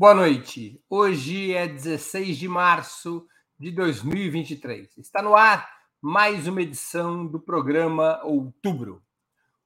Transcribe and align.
Boa 0.00 0.14
noite. 0.14 0.80
Hoje 0.88 1.52
é 1.52 1.66
16 1.66 2.36
de 2.36 2.46
março 2.46 3.26
de 3.58 3.72
2023. 3.72 4.96
Está 4.96 5.20
no 5.20 5.34
ar 5.34 5.68
mais 6.00 6.46
uma 6.46 6.62
edição 6.62 7.26
do 7.26 7.40
programa 7.40 8.20
Outubro. 8.22 9.02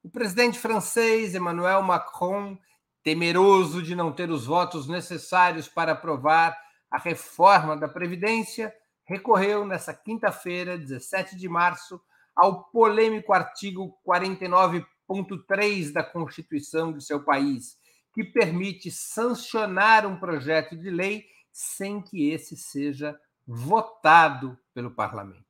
O 0.02 0.08
presidente 0.08 0.58
francês 0.58 1.34
Emmanuel 1.34 1.82
Macron, 1.82 2.56
temeroso 3.02 3.82
de 3.82 3.94
não 3.94 4.10
ter 4.10 4.30
os 4.30 4.46
votos 4.46 4.88
necessários 4.88 5.68
para 5.68 5.92
aprovar 5.92 6.58
a 6.90 6.96
reforma 6.96 7.76
da 7.76 7.86
Previdência, 7.86 8.74
recorreu 9.04 9.66
nesta 9.66 9.92
quinta-feira, 9.92 10.78
17 10.78 11.36
de 11.36 11.46
março, 11.46 12.00
ao 12.34 12.64
polêmico 12.70 13.34
artigo 13.34 13.98
49.3 14.08 15.92
da 15.92 16.02
Constituição 16.02 16.90
de 16.90 17.04
seu 17.04 17.22
país 17.22 17.81
que 18.12 18.22
permite 18.22 18.90
sancionar 18.90 20.06
um 20.06 20.18
projeto 20.18 20.76
de 20.76 20.90
lei 20.90 21.24
sem 21.50 22.00
que 22.00 22.30
esse 22.30 22.56
seja 22.56 23.18
votado 23.46 24.58
pelo 24.74 24.90
parlamento. 24.90 25.42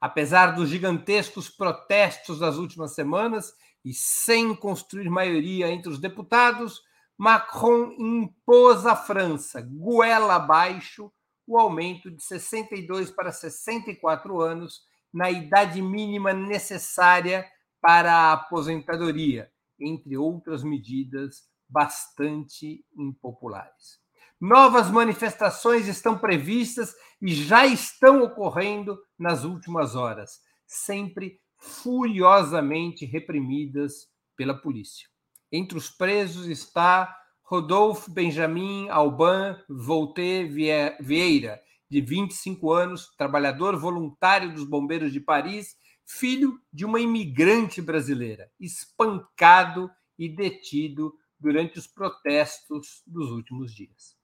Apesar 0.00 0.52
dos 0.52 0.68
gigantescos 0.68 1.48
protestos 1.48 2.38
das 2.38 2.56
últimas 2.56 2.94
semanas 2.94 3.52
e 3.84 3.92
sem 3.92 4.54
construir 4.54 5.08
maioria 5.10 5.70
entre 5.70 5.90
os 5.90 5.98
deputados, 5.98 6.82
Macron 7.18 7.92
impôs 7.98 8.86
à 8.86 8.96
França, 8.96 9.60
goela 9.60 10.36
abaixo, 10.36 11.12
o 11.46 11.58
aumento 11.58 12.10
de 12.10 12.22
62 12.22 13.10
para 13.10 13.32
64 13.32 14.40
anos 14.40 14.82
na 15.12 15.30
idade 15.30 15.82
mínima 15.82 16.32
necessária 16.32 17.46
para 17.80 18.12
a 18.12 18.32
aposentadoria, 18.32 19.50
entre 19.78 20.16
outras 20.16 20.62
medidas 20.62 21.49
bastante 21.70 22.84
impopulares. 22.96 24.00
Novas 24.40 24.90
manifestações 24.90 25.86
estão 25.86 26.18
previstas 26.18 26.94
e 27.20 27.34
já 27.34 27.66
estão 27.66 28.22
ocorrendo 28.22 28.98
nas 29.18 29.44
últimas 29.44 29.94
horas, 29.94 30.40
sempre 30.66 31.38
furiosamente 31.58 33.04
reprimidas 33.04 34.08
pela 34.36 34.54
polícia. 34.54 35.06
Entre 35.52 35.76
os 35.76 35.90
presos 35.90 36.46
está 36.46 37.14
Rodolfo 37.42 38.10
Benjamin 38.10 38.88
Alban 38.88 39.62
Volté 39.68 40.44
Vieira, 40.44 41.60
de 41.90 42.00
25 42.00 42.72
anos, 42.72 43.14
trabalhador 43.18 43.76
voluntário 43.76 44.54
dos 44.54 44.64
bombeiros 44.64 45.12
de 45.12 45.20
Paris, 45.20 45.74
filho 46.06 46.58
de 46.72 46.84
uma 46.84 47.00
imigrante 47.00 47.82
brasileira, 47.82 48.50
espancado 48.58 49.90
e 50.18 50.28
detido 50.28 51.12
durante 51.40 51.78
os 51.78 51.86
protestos 51.86 53.02
dos 53.06 53.30
últimos 53.30 53.74
dias. 53.74 54.16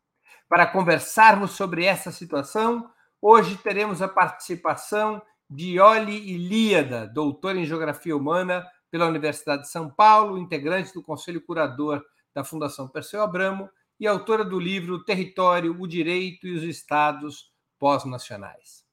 Para 0.49 0.67
conversarmos 0.67 1.53
sobre 1.53 1.85
essa 1.85 2.13
situação, 2.13 2.89
hoje 3.21 3.57
teremos 3.57 4.03
a 4.03 4.09
participação 4.09 5.21
de 5.49 5.75
Ioli 5.75 6.31
Ilíada, 6.31 7.07
doutora 7.07 7.59
em 7.59 7.65
Geografia 7.65 8.17
Humana 8.17 8.67
pela 8.91 9.07
Universidade 9.07 9.63
de 9.63 9.71
São 9.71 9.91
Paulo, 9.91 10.39
integrante 10.39 10.93
do 10.93 11.03
Conselho 11.03 11.41
Curador 11.41 12.05
da 12.35 12.45
Fundação 12.45 12.89
Perseu 12.89 13.23
Abramo 13.23 13.69
e 13.99 14.07
autora 14.07 14.45
do 14.45 14.59
livro 14.61 15.05
Território, 15.05 15.75
o 15.81 15.87
Direito 15.87 16.47
e 16.47 16.55
os 16.55 16.63
Estados 16.63 17.51
Pós-Nacionais. 17.79 18.85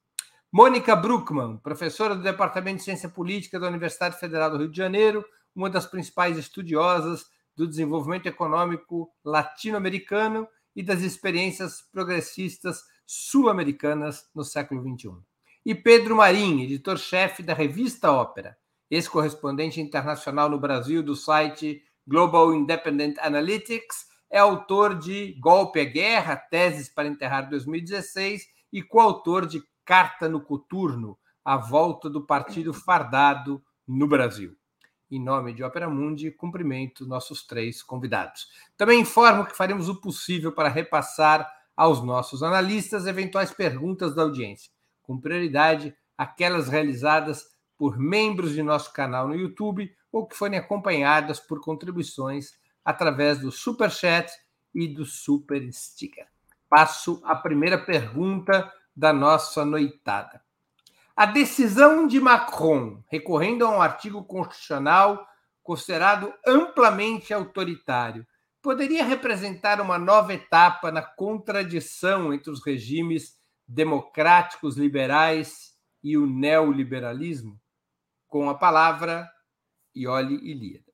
Mônica 0.51 0.95
Bruckmann, 0.95 1.57
professora 1.57 2.15
do 2.15 2.21
Departamento 2.21 2.77
de 2.77 2.83
Ciência 2.83 3.09
Política 3.09 3.59
da 3.59 3.67
Universidade 3.67 4.19
Federal 4.19 4.51
do 4.51 4.57
Rio 4.57 4.69
de 4.69 4.77
Janeiro, 4.77 5.25
uma 5.55 5.69
das 5.69 5.85
principais 5.85 6.37
estudiosas 6.37 7.25
do 7.55 7.67
desenvolvimento 7.67 8.27
econômico 8.27 9.11
latino-americano 9.23 10.47
e 10.75 10.81
das 10.81 11.01
experiências 11.01 11.81
progressistas 11.91 12.83
sul-americanas 13.05 14.29
no 14.33 14.43
século 14.43 14.81
XXI. 14.81 15.11
E 15.65 15.73
Pedro 15.75 16.15
Marim, 16.17 16.61
editor-chefe 16.61 17.43
da 17.43 17.53
revista 17.53 18.11
Ópera, 18.11 18.57
ex-correspondente 18.89 19.79
internacional 19.79 20.49
no 20.49 20.59
Brasil 20.59 21.01
do 21.01 21.15
site 21.15 21.81
Global 22.05 22.53
Independent 22.53 23.17
Analytics, 23.19 24.07
é 24.29 24.39
autor 24.39 24.97
de 24.97 25.37
Golpe 25.39 25.79
à 25.79 25.85
Guerra, 25.85 26.35
Teses 26.35 26.89
para 26.89 27.07
Enterrar 27.07 27.49
2016 27.49 28.47
e 28.73 28.81
coautor 28.81 29.45
de 29.45 29.63
Carta 29.85 30.27
no 30.27 30.41
Coturno, 30.41 31.17
a 31.45 31.55
volta 31.55 32.09
do 32.09 32.25
Partido 32.25 32.73
Fardado 32.73 33.63
no 33.87 34.07
Brasil. 34.07 34.55
Em 35.13 35.23
nome 35.23 35.53
de 35.53 35.63
Opera 35.63 35.87
Mundi, 35.87 36.31
cumprimento 36.31 37.05
nossos 37.05 37.45
três 37.45 37.83
convidados. 37.83 38.47
Também 38.75 39.01
informo 39.01 39.45
que 39.45 39.55
faremos 39.55 39.87
o 39.87 40.01
possível 40.01 40.51
para 40.51 40.69
repassar 40.69 41.47
aos 41.77 42.03
nossos 42.03 42.41
analistas 42.41 43.05
eventuais 43.05 43.53
perguntas 43.53 44.15
da 44.15 44.23
audiência, 44.23 44.71
com 45.03 45.21
prioridade 45.21 45.95
aquelas 46.17 46.67
realizadas 46.67 47.45
por 47.77 47.95
membros 47.95 48.53
de 48.53 48.63
nosso 48.63 48.91
canal 48.91 49.27
no 49.27 49.35
YouTube 49.35 49.95
ou 50.11 50.25
que 50.25 50.35
forem 50.35 50.57
acompanhadas 50.57 51.39
por 51.39 51.61
contribuições 51.61 52.53
através 52.83 53.37
do 53.37 53.51
Super 53.51 53.91
Chat 53.91 54.31
e 54.73 54.87
do 54.87 55.05
Super 55.05 55.71
Sticker. 55.71 56.25
Passo 56.67 57.21
a 57.23 57.35
primeira 57.35 57.77
pergunta 57.77 58.73
da 58.95 59.13
nossa 59.13 59.63
noitada. 59.63 60.42
A 61.15 61.27
decisão 61.27 62.07
de 62.07 62.19
Macron, 62.19 63.03
recorrendo 63.07 63.65
a 63.65 63.69
um 63.69 63.79
artigo 63.79 64.23
constitucional 64.23 65.27
considerado 65.61 66.33
amplamente 66.45 67.31
autoritário, 67.31 68.25
poderia 68.63 69.05
representar 69.05 69.79
uma 69.79 69.99
nova 69.99 70.33
etapa 70.33 70.91
na 70.91 71.03
contradição 71.03 72.33
entre 72.33 72.49
os 72.49 72.65
regimes 72.65 73.37
democráticos 73.67 74.75
liberais 74.75 75.75
e 76.03 76.17
o 76.17 76.25
neoliberalismo? 76.25 77.61
Com 78.27 78.49
a 78.49 78.55
palavra, 78.55 79.29
Ioli 79.95 80.35
Ilíada. 80.35 80.91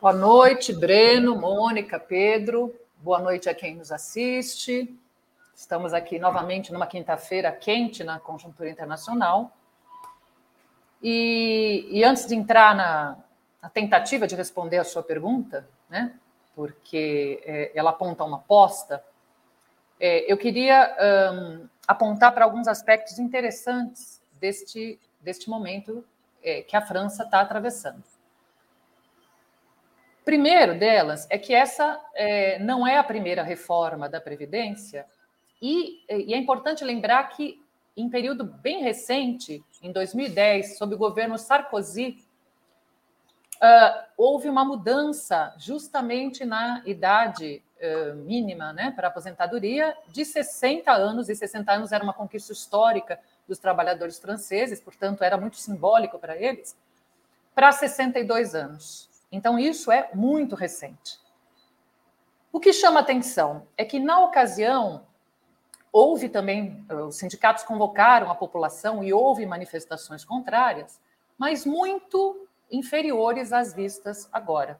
Boa 0.00 0.14
noite, 0.14 0.72
Breno, 0.72 1.36
Mônica, 1.36 2.00
Pedro. 2.00 2.74
Boa 2.96 3.20
noite 3.20 3.50
a 3.50 3.54
quem 3.54 3.76
nos 3.76 3.92
assiste. 3.92 4.98
Estamos 5.56 5.94
aqui 5.94 6.18
novamente 6.18 6.70
numa 6.70 6.86
quinta-feira 6.86 7.50
quente 7.50 8.04
na 8.04 8.20
conjuntura 8.20 8.68
internacional. 8.68 9.56
E, 11.02 11.88
e 11.90 12.04
antes 12.04 12.26
de 12.26 12.34
entrar 12.34 12.76
na, 12.76 13.16
na, 13.62 13.70
tentativa 13.70 14.26
de 14.26 14.36
responder 14.36 14.76
a 14.76 14.84
sua 14.84 15.02
pergunta, 15.02 15.66
né, 15.88 16.14
porque 16.54 17.42
é, 17.46 17.72
ela 17.74 17.88
aponta 17.88 18.22
uma 18.22 18.36
aposta, 18.36 19.02
é, 19.98 20.30
eu 20.30 20.36
queria 20.36 20.94
um, 21.32 21.66
apontar 21.88 22.34
para 22.34 22.44
alguns 22.44 22.68
aspectos 22.68 23.18
interessantes 23.18 24.20
deste, 24.32 25.00
deste 25.22 25.48
momento 25.48 26.04
é, 26.42 26.60
que 26.60 26.76
a 26.76 26.82
França 26.82 27.22
está 27.22 27.40
atravessando. 27.40 28.04
Primeiro 30.22 30.78
delas 30.78 31.26
é 31.30 31.38
que 31.38 31.54
essa 31.54 31.98
é, 32.14 32.58
não 32.58 32.86
é 32.86 32.98
a 32.98 33.04
primeira 33.04 33.42
reforma 33.42 34.06
da 34.06 34.20
Previdência 34.20 35.06
e, 35.60 36.02
e 36.08 36.34
é 36.34 36.36
importante 36.36 36.84
lembrar 36.84 37.24
que, 37.30 37.62
em 37.96 38.08
período 38.08 38.44
bem 38.44 38.82
recente, 38.82 39.64
em 39.82 39.90
2010, 39.90 40.76
sob 40.76 40.94
o 40.94 40.98
governo 40.98 41.38
Sarkozy, 41.38 42.22
uh, 43.56 44.04
houve 44.16 44.48
uma 44.48 44.64
mudança 44.64 45.54
justamente 45.58 46.44
na 46.44 46.82
idade 46.84 47.62
uh, 47.80 48.14
mínima 48.16 48.72
né, 48.72 48.92
para 48.94 49.08
aposentadoria 49.08 49.96
de 50.08 50.24
60 50.24 50.92
anos, 50.92 51.28
e 51.28 51.36
60 51.36 51.72
anos 51.72 51.92
era 51.92 52.04
uma 52.04 52.12
conquista 52.12 52.52
histórica 52.52 53.18
dos 53.48 53.58
trabalhadores 53.58 54.18
franceses, 54.18 54.80
portanto, 54.80 55.22
era 55.22 55.36
muito 55.36 55.56
simbólico 55.56 56.18
para 56.18 56.36
eles, 56.36 56.76
para 57.54 57.72
62 57.72 58.54
anos. 58.54 59.08
Então, 59.30 59.58
isso 59.58 59.90
é 59.90 60.10
muito 60.12 60.54
recente. 60.54 61.18
O 62.52 62.60
que 62.60 62.72
chama 62.72 63.00
atenção 63.00 63.66
é 63.76 63.84
que, 63.84 63.98
na 63.98 64.20
ocasião, 64.20 65.05
houve 65.96 66.28
também, 66.28 66.84
eh, 66.90 66.94
os 66.94 67.16
sindicatos 67.16 67.64
convocaram 67.64 68.30
a 68.30 68.34
população 68.34 69.02
e 69.02 69.14
houve 69.14 69.46
manifestações 69.46 70.24
contrárias, 70.24 71.00
mas 71.38 71.64
muito 71.64 72.46
inferiores 72.70 73.50
às 73.50 73.72
vistas 73.72 74.28
agora. 74.30 74.78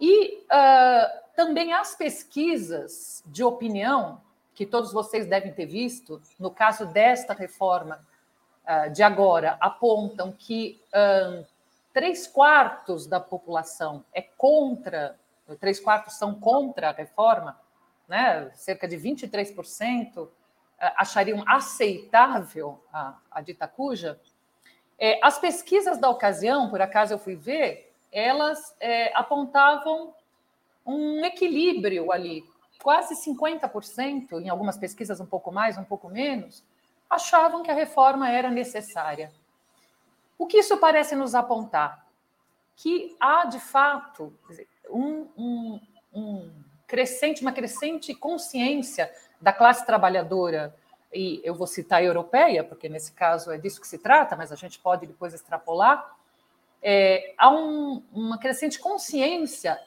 E 0.00 0.44
uh, 0.44 1.34
também 1.34 1.72
as 1.72 1.96
pesquisas 1.96 3.24
de 3.26 3.42
opinião, 3.42 4.20
que 4.54 4.64
todos 4.64 4.92
vocês 4.92 5.26
devem 5.26 5.52
ter 5.52 5.66
visto, 5.66 6.22
no 6.38 6.50
caso 6.50 6.86
desta 6.86 7.34
reforma 7.34 8.06
uh, 8.64 8.90
de 8.92 9.02
agora, 9.02 9.56
apontam 9.60 10.30
que 10.30 10.80
uh, 10.94 11.44
três 11.92 12.28
quartos 12.28 13.08
da 13.08 13.18
população 13.18 14.04
é 14.14 14.22
contra, 14.22 15.18
três 15.58 15.80
quartos 15.80 16.14
são 16.14 16.34
contra 16.36 16.90
a 16.90 16.92
reforma, 16.92 17.58
né, 18.08 18.50
cerca 18.54 18.88
de 18.88 18.96
23% 18.96 20.28
eh, 20.80 20.92
achariam 20.96 21.44
aceitável 21.46 22.82
a, 22.92 23.18
a 23.30 23.40
dita 23.40 23.68
cuja, 23.68 24.18
é, 24.98 25.20
as 25.22 25.38
pesquisas 25.38 25.98
da 25.98 26.10
ocasião, 26.10 26.68
por 26.68 26.82
acaso 26.82 27.14
eu 27.14 27.18
fui 27.18 27.36
ver, 27.36 27.94
elas 28.10 28.74
é, 28.80 29.16
apontavam 29.16 30.12
um 30.84 31.24
equilíbrio 31.24 32.10
ali, 32.10 32.44
quase 32.82 33.14
50%, 33.14 34.40
em 34.40 34.48
algumas 34.48 34.76
pesquisas 34.76 35.20
um 35.20 35.26
pouco 35.26 35.52
mais, 35.52 35.78
um 35.78 35.84
pouco 35.84 36.08
menos, 36.08 36.64
achavam 37.08 37.62
que 37.62 37.70
a 37.70 37.74
reforma 37.74 38.30
era 38.30 38.50
necessária. 38.50 39.30
O 40.36 40.46
que 40.46 40.58
isso 40.58 40.76
parece 40.78 41.14
nos 41.14 41.34
apontar? 41.34 42.06
Que 42.74 43.16
há, 43.20 43.44
de 43.44 43.60
fato, 43.60 44.32
um, 44.88 45.28
um, 45.36 45.80
um 46.12 46.67
crescente, 46.88 47.42
uma 47.42 47.52
crescente 47.52 48.12
consciência 48.14 49.12
da 49.40 49.52
classe 49.52 49.86
trabalhadora, 49.86 50.74
e 51.14 51.40
eu 51.44 51.54
vou 51.54 51.66
citar 51.66 52.00
a 52.00 52.04
europeia, 52.04 52.64
porque 52.64 52.88
nesse 52.88 53.12
caso 53.12 53.52
é 53.52 53.58
disso 53.58 53.80
que 53.80 53.86
se 53.86 53.98
trata, 53.98 54.34
mas 54.34 54.50
a 54.50 54.56
gente 54.56 54.78
pode 54.80 55.06
depois 55.06 55.32
extrapolar, 55.32 56.16
é, 56.82 57.34
há 57.38 57.50
um, 57.50 58.02
uma 58.12 58.38
crescente 58.38 58.78
consciência 58.78 59.78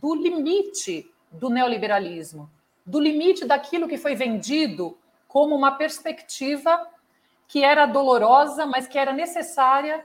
do 0.00 0.14
limite 0.14 1.10
do 1.30 1.50
neoliberalismo, 1.50 2.50
do 2.84 2.98
limite 2.98 3.44
daquilo 3.44 3.86
que 3.86 3.98
foi 3.98 4.14
vendido 4.14 4.96
como 5.26 5.54
uma 5.54 5.72
perspectiva 5.72 6.88
que 7.46 7.62
era 7.62 7.86
dolorosa, 7.86 8.66
mas 8.66 8.86
que 8.86 8.98
era 8.98 9.12
necessária 9.12 10.04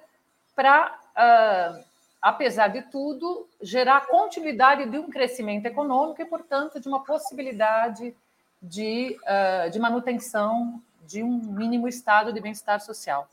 para, 0.56 1.00
uh, 1.16 1.84
apesar 2.24 2.70
de 2.70 2.84
tudo, 2.84 3.50
gerar 3.62 4.08
continuidade 4.08 4.90
de 4.90 4.98
um 4.98 5.10
crescimento 5.10 5.66
econômico 5.66 6.22
e, 6.22 6.26
portanto, 6.26 6.80
de 6.80 6.88
uma 6.88 7.04
possibilidade 7.04 8.16
de, 8.62 9.20
uh, 9.24 9.70
de 9.70 9.78
manutenção 9.78 10.82
de 11.06 11.22
um 11.22 11.38
mínimo 11.38 11.86
estado 11.86 12.32
de 12.32 12.40
bem-estar 12.40 12.80
social. 12.80 13.28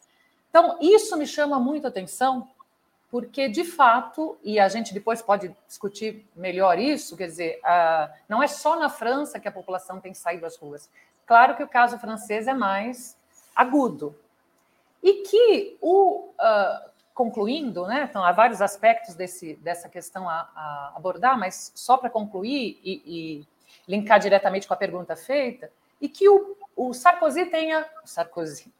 Então, 0.48 0.76
isso 0.81 1.16
me 1.16 1.25
chama 1.25 1.60
muito 1.60 1.87
atenção, 1.87 2.48
porque, 3.12 3.48
de 3.48 3.62
fato, 3.62 4.37
e 4.42 4.58
a 4.58 4.69
gente 4.69 4.92
depois 4.92 5.22
pode 5.22 5.54
discutir 5.69 6.26
melhor 6.34 6.76
isso, 6.76 7.16
quer 7.16 7.26
dizer, 7.26 7.60
uh, 7.60 8.12
não 8.28 8.42
é 8.42 8.48
só 8.48 8.76
na 8.76 8.88
França 8.88 9.38
que 9.38 9.46
a 9.46 9.52
população 9.52 10.00
tem 10.00 10.14
saído 10.14 10.44
às 10.44 10.56
ruas. 10.56 10.90
Claro 11.26 11.54
que 11.54 11.62
o 11.62 11.69
caso 11.69 11.96
francês 11.96 12.48
é 12.48 12.54
mais 12.54 13.16
agudo. 13.54 14.19
E 15.00 15.22
que 15.22 15.78
o. 15.81 16.31
Uh, 16.31 16.90
concluindo, 17.14 17.86
né, 17.86 18.06
então 18.08 18.24
há 18.24 18.32
vários 18.32 18.62
aspectos 18.62 19.14
desse, 19.14 19.54
dessa 19.56 19.88
questão 19.88 20.28
a, 20.28 20.48
a 20.54 20.92
abordar, 20.96 21.38
mas 21.38 21.72
só 21.74 21.96
para 21.96 22.08
concluir 22.08 22.80
e, 22.82 23.02
e, 23.04 23.48
linkar 23.86 24.18
diretamente 24.18 24.66
com 24.66 24.74
a 24.74 24.76
pergunta 24.76 25.14
feita, 25.16 25.70
e 26.00 26.08
que 26.08 26.28
o, 26.28 26.56
o 26.76 26.94
Sarkozy 26.94 27.46
tenha. 27.46 27.86
Sarkozy, 28.04 28.72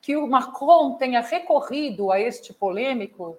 que 0.00 0.16
o 0.16 0.26
Macron 0.26 0.94
tenha 0.94 1.20
recorrido 1.20 2.10
a 2.10 2.18
este 2.18 2.52
polêmico 2.52 3.38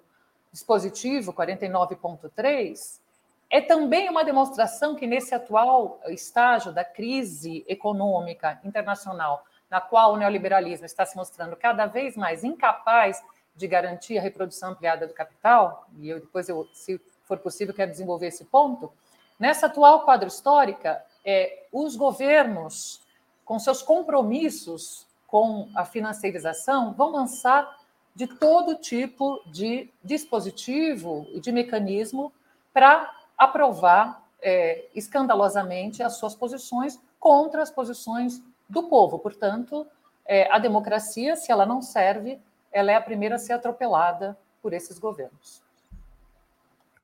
dispositivo 0.52 1.34
49.3 1.34 3.02
é 3.50 3.62
também 3.62 4.10
uma 4.10 4.24
demonstração 4.24 4.96
que, 4.96 5.06
nesse 5.06 5.36
atual 5.36 6.00
estágio 6.08 6.72
da 6.72 6.84
crise 6.84 7.64
econômica 7.68 8.60
internacional, 8.64 9.46
na 9.70 9.80
qual 9.80 10.14
o 10.14 10.18
neoliberalismo 10.18 10.86
está 10.86 11.06
se 11.06 11.16
mostrando 11.16 11.56
cada 11.56 11.86
vez 11.86 12.18
mais 12.18 12.44
incapaz 12.44 13.24
de 13.56 13.68
garantir 13.68 14.18
a 14.18 14.22
reprodução 14.22 14.72
ampliada 14.72 15.08
do 15.08 15.14
capital, 15.14 15.88
e 16.00 16.10
eu 16.10 16.20
depois, 16.20 16.50
eu, 16.50 16.68
se 16.74 17.00
for 17.26 17.38
possível, 17.38 17.74
quero 17.74 17.92
desenvolver 17.92 18.28
esse 18.28 18.46
ponto, 18.46 18.92
nessa 19.40 19.68
atual 19.68 20.02
quadro 20.02 20.28
histórica, 20.28 21.04
é, 21.26 21.66
os 21.72 21.96
governos, 21.96 23.02
com 23.46 23.60
seus 23.60 23.82
compromissos 23.82 25.06
com 25.28 25.70
a 25.76 25.84
financiarização, 25.84 26.94
vão 26.94 27.12
lançar 27.12 27.80
de 28.16 28.28
todo 28.28 28.76
tipo 28.76 29.42
de 29.48 29.90
dispositivo 30.04 31.28
e 31.32 31.40
de 31.40 31.52
mecanismo 31.52 32.32
para 32.72 33.12
aprovar 33.38 34.24
é, 34.42 34.86
escandalosamente 34.94 36.04
as 36.04 36.18
suas 36.18 36.36
posições 36.36 37.00
contra 37.20 37.64
as 37.64 37.72
posições 37.72 38.44
do 38.70 38.84
povo. 38.84 39.18
Portanto, 39.18 39.88
é, 40.26 40.52
a 40.52 40.60
democracia, 40.60 41.36
se 41.36 41.52
ela 41.52 41.66
não 41.66 41.82
serve, 41.82 42.40
ela 42.74 42.92
é 42.92 42.96
a 42.96 43.02
primeira 43.02 43.36
a 43.36 43.40
ser 43.40 43.54
atropelada 43.54 44.38
por 44.62 44.74
esses 44.74 44.98
governos. 44.98 45.64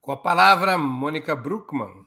Com 0.01 0.11
a 0.11 0.17
palavra, 0.17 0.77
Mônica 0.77 1.35
Bruckmann. 1.35 2.05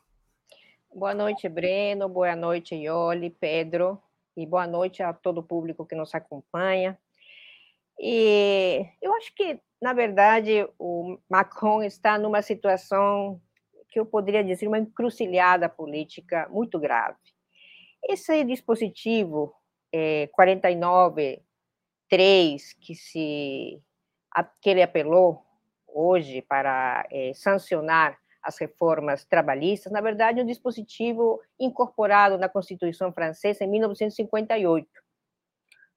Boa 0.93 1.15
noite, 1.15 1.49
Breno. 1.49 2.09
Boa 2.09 2.35
noite, 2.35 2.75
Ioli, 2.75 3.31
Pedro. 3.31 4.03
E 4.37 4.45
boa 4.45 4.67
noite 4.67 5.03
a 5.03 5.13
todo 5.13 5.39
o 5.39 5.43
público 5.43 5.87
que 5.87 5.95
nos 5.95 6.15
acompanha. 6.15 6.99
E 8.01 8.85
eu 9.01 9.15
acho 9.15 9.33
que, 9.35 9.61
na 9.81 9.93
verdade, 9.93 10.69
o 10.79 11.17
Macron 11.31 11.83
está 11.83 12.19
numa 12.19 12.43
situação 12.43 13.41
que 13.91 14.01
eu 14.01 14.07
poderia 14.07 14.43
dizer 14.43 14.67
uma 14.67 14.79
encruzilhada 14.79 15.69
política 15.69 16.49
muito 16.51 16.79
grave. 16.81 17.19
Esse 18.03 18.43
dispositivo 18.43 19.55
é, 19.93 20.27
49 20.33 21.41
3 22.13 22.75
que 22.75 22.95
se 22.95 23.81
que 24.61 24.69
ele 24.69 24.83
apelou 24.83 25.43
hoje 25.87 26.43
para 26.43 27.07
é, 27.11 27.33
sancionar 27.33 28.19
as 28.43 28.59
reformas 28.59 29.25
trabalhistas, 29.25 29.91
na 29.91 30.01
verdade, 30.03 30.43
um 30.43 30.45
dispositivo 30.45 31.41
incorporado 31.59 32.37
na 32.37 32.51
Constituição 32.51 33.11
Francesa 33.15 33.65
em 33.65 33.69
1958. 33.69 34.87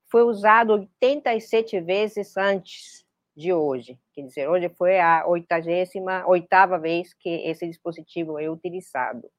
Foi 0.10 0.24
usado 0.24 0.74
87 0.74 1.82
vezes 1.82 2.38
antes 2.38 3.06
de 3.36 3.52
hoje. 3.52 4.00
Quer 4.14 4.22
dizer, 4.22 4.48
hoje 4.48 4.70
foi 4.70 4.98
a 4.98 5.26
88ª 5.26 6.80
vez 6.80 7.14
que 7.14 7.30
esse 7.30 7.68
dispositivo 7.68 8.40
é 8.40 8.50
utilizado. 8.50 9.30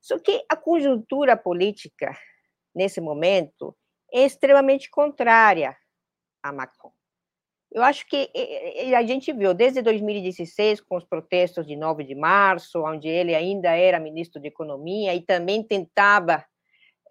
Só 0.00 0.18
que 0.18 0.44
a 0.48 0.56
conjuntura 0.56 1.36
política, 1.36 2.16
nesse 2.74 3.00
momento, 3.00 3.76
extremamente 4.12 4.90
contrária 4.90 5.76
a 6.42 6.52
Macron. 6.52 6.92
Eu 7.72 7.84
acho 7.84 8.04
que 8.06 8.28
a 8.96 9.02
gente 9.04 9.32
viu 9.32 9.54
desde 9.54 9.80
2016, 9.80 10.80
com 10.80 10.96
os 10.96 11.04
protestos 11.04 11.64
de 11.64 11.76
9 11.76 12.02
de 12.02 12.16
março, 12.16 12.82
onde 12.82 13.06
ele 13.06 13.32
ainda 13.32 13.70
era 13.70 14.00
ministro 14.00 14.40
de 14.40 14.48
Economia 14.48 15.14
e 15.14 15.20
também 15.20 15.62
tentava 15.62 16.44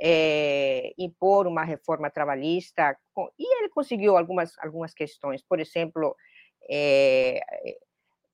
é, 0.02 0.94
impor 0.98 1.48
uma 1.48 1.64
reforma 1.64 2.10
trabalhista, 2.10 2.98
e 3.38 3.60
ele 3.60 3.70
conseguiu 3.70 4.18
algumas, 4.18 4.58
algumas 4.60 4.94
questões, 4.94 5.42
por 5.42 5.62
exemplo, 5.62 6.14
é, 6.70 7.42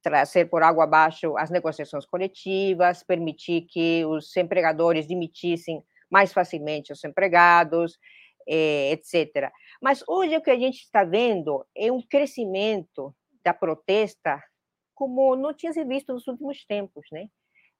trazer 0.01 0.45
por 0.45 0.63
água 0.63 0.83
abaixo 0.83 1.37
as 1.37 1.49
negociações 1.49 2.05
coletivas, 2.05 3.03
permitir 3.03 3.61
que 3.61 4.05
os 4.05 4.35
empregadores 4.37 5.07
demitissem 5.07 5.83
mais 6.09 6.31
facilmente 6.31 6.93
os 6.93 7.03
empregados, 7.03 7.97
é, 8.47 8.91
etc. 8.91 9.51
Mas 9.81 10.03
hoje 10.07 10.35
o 10.37 10.41
que 10.41 10.51
a 10.51 10.59
gente 10.59 10.77
está 10.77 11.03
vendo 11.03 11.65
é 11.75 11.91
um 11.91 12.01
crescimento 12.01 13.15
da 13.43 13.53
protesta 13.53 14.41
como 14.93 15.35
não 15.35 15.53
tinha 15.53 15.73
se 15.73 15.83
visto 15.83 16.13
nos 16.13 16.25
últimos 16.27 16.65
tempos, 16.65 17.05
né? 17.11 17.27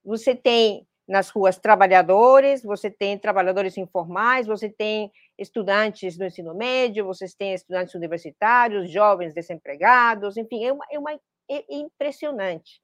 Você 0.04 0.36
tem 0.36 0.86
nas 1.08 1.30
ruas 1.30 1.58
trabalhadores, 1.58 2.64
você 2.64 2.90
tem 2.90 3.18
trabalhadores 3.18 3.78
informais, 3.78 4.48
você 4.48 4.70
tem 4.70 5.12
estudantes 5.38 6.18
do 6.18 6.26
ensino 6.26 6.54
médio, 6.54 7.06
você 7.06 7.26
tem 7.38 7.54
estudantes 7.54 7.94
universitários, 7.94 8.92
jovens 8.92 9.34
desempregados, 9.34 10.36
enfim, 10.36 10.66
é, 10.66 10.74
uma, 10.74 10.86
é, 10.92 11.00
uma, 11.00 11.14
é 11.50 11.64
impressionante. 11.70 12.82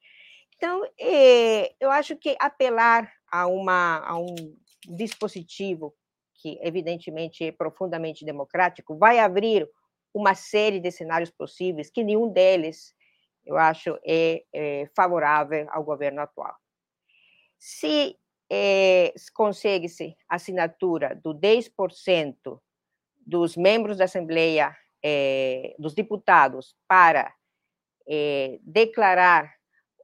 Então, 0.55 0.83
é, 0.99 1.73
eu 1.79 1.89
acho 1.89 2.15
que 2.15 2.35
apelar 2.39 3.11
a, 3.31 3.47
uma, 3.47 3.97
a 4.05 4.17
um 4.19 4.35
dispositivo 4.87 5.93
que 6.41 6.57
evidentemente 6.61 7.45
é 7.45 7.51
profundamente 7.51 8.25
democrático, 8.25 8.97
vai 8.97 9.19
abrir 9.19 9.69
uma 10.13 10.33
série 10.35 10.79
de 10.79 10.91
cenários 10.91 11.29
possíveis 11.29 11.89
que 11.89 12.03
nenhum 12.03 12.31
deles, 12.31 12.93
eu 13.45 13.57
acho, 13.57 13.97
é, 14.05 14.43
é 14.53 14.89
favorável 14.95 15.67
ao 15.69 15.83
governo 15.83 16.21
atual. 16.21 16.55
Se 17.57 18.17
é, 18.51 19.13
consegue-se 19.33 20.15
assinatura 20.27 21.15
do 21.15 21.33
10% 21.33 22.59
dos 23.25 23.55
membros 23.55 23.97
da 23.97 24.05
Assembleia, 24.05 24.75
é, 25.03 25.75
dos 25.79 25.93
deputados, 25.93 26.75
para 26.87 27.33
é, 28.07 28.59
declarar 28.61 29.53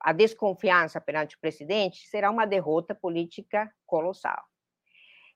a 0.02 0.14
desconfiança 0.14 1.02
perante 1.02 1.36
o 1.36 1.40
presidente, 1.40 2.08
será 2.08 2.32
uma 2.32 2.46
derrota 2.46 2.96
política 2.96 3.70
colossal. 3.86 4.42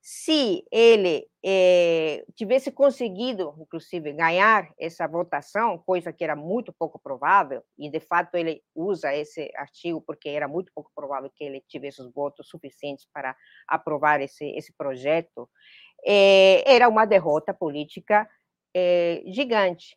Se 0.03 0.65
ele 0.72 1.27
é, 1.46 2.25
tivesse 2.36 2.72
conseguido, 2.72 3.55
inclusive, 3.60 4.12
ganhar 4.13 4.67
essa 4.79 5.08
votação, 5.08 5.77
coisa 5.77 6.12
que 6.12 6.24
era 6.24 6.36
muito 6.36 6.74
pouco 6.74 7.00
provável, 7.00 7.63
e 7.77 7.88
de 7.88 8.00
fato 8.00 8.34
ele 8.36 8.63
usa 8.74 9.13
esse 9.13 9.51
artigo 9.55 10.01
porque 10.01 10.27
era 10.27 10.48
muito 10.48 10.72
pouco 10.74 10.91
provável 10.96 11.29
que 11.36 11.43
ele 11.43 11.63
tivesse 11.67 12.01
os 12.01 12.12
votos 12.12 12.50
suficientes 12.50 13.08
para 13.13 13.36
aprovar 13.67 14.22
esse, 14.22 14.46
esse 14.58 14.74
projeto, 14.75 15.48
é, 16.03 16.63
era 16.65 16.89
uma 16.89 17.05
derrota 17.05 17.53
política 17.53 18.27
é, 18.75 19.22
gigante. 19.27 19.96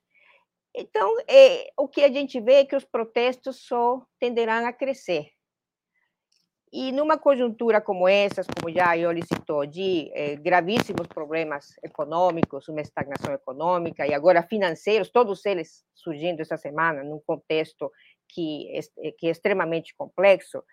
Então, 0.76 1.14
o 1.78 1.88
que 1.88 2.02
a 2.02 2.12
gente 2.12 2.40
vê 2.40 2.54
é 2.54 2.64
que 2.64 2.74
os 2.76 2.84
protestos 2.84 3.64
só 3.64 4.02
tenderão 4.18 4.66
a 4.66 4.72
crescer. 4.72 5.33
E 6.76 6.90
numa 6.90 7.16
conjuntura 7.16 7.80
como 7.80 8.08
essa, 8.08 8.42
como 8.42 8.68
já 8.68 8.90
a 8.90 8.94
Ioli 8.94 9.22
citou, 9.24 9.64
de 9.64 10.10
eh, 10.12 10.34
gravíssimos 10.34 11.06
problemas 11.06 11.76
econômicos, 11.84 12.68
uma 12.68 12.80
estagnação 12.80 13.32
econômica 13.32 14.04
e 14.04 14.12
agora 14.12 14.42
financeiros, 14.42 15.08
todos 15.08 15.46
eles 15.46 15.84
surgindo 15.94 16.40
essa 16.40 16.56
semana 16.56 17.04
num 17.04 17.20
contexto 17.24 17.92
que, 18.28 18.76
é, 18.76 19.12
que 19.12 19.28
é 19.28 19.30
extremamente 19.30 19.94
complexo, 19.96 20.64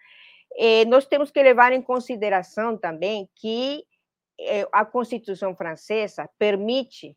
eh, 0.58 0.86
nós 0.86 1.06
temos 1.06 1.30
que 1.30 1.44
levar 1.44 1.72
em 1.72 1.84
consideração 1.84 2.76
também 2.76 3.30
que 3.36 3.84
eh, 4.40 4.68
a 4.72 4.84
Constituição 4.84 5.56
francesa 5.56 6.28
permite 6.40 7.16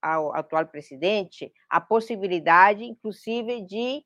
ao 0.00 0.32
atual 0.36 0.68
presidente 0.68 1.52
a 1.68 1.80
possibilidade, 1.80 2.84
inclusive, 2.84 3.60
de 3.62 4.04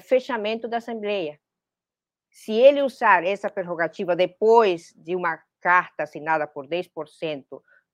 fechamento 0.00 0.68
da 0.68 0.76
Assembleia 0.76 1.40
se 2.36 2.52
ele 2.52 2.82
usar 2.82 3.24
essa 3.24 3.48
prerrogativa 3.48 4.14
depois 4.14 4.92
de 4.94 5.16
uma 5.16 5.40
carta 5.58 6.02
assinada 6.02 6.46
por 6.46 6.66
10% 6.66 7.46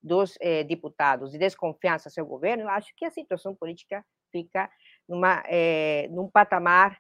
dos 0.03 0.37
eh, 0.41 0.65
deputados 0.65 1.31
de 1.31 1.39
desconfiança 1.39 2.09
ao 2.09 2.13
seu 2.13 2.27
governo, 2.27 2.65
eu 2.65 2.69
acho 2.69 2.93
que 2.97 3.05
a 3.05 3.11
situação 3.11 3.55
política 3.55 4.05
fica 4.33 4.69
numa, 5.09 5.45
eh, 5.47 6.09
num 6.11 6.29
patamar 6.29 6.99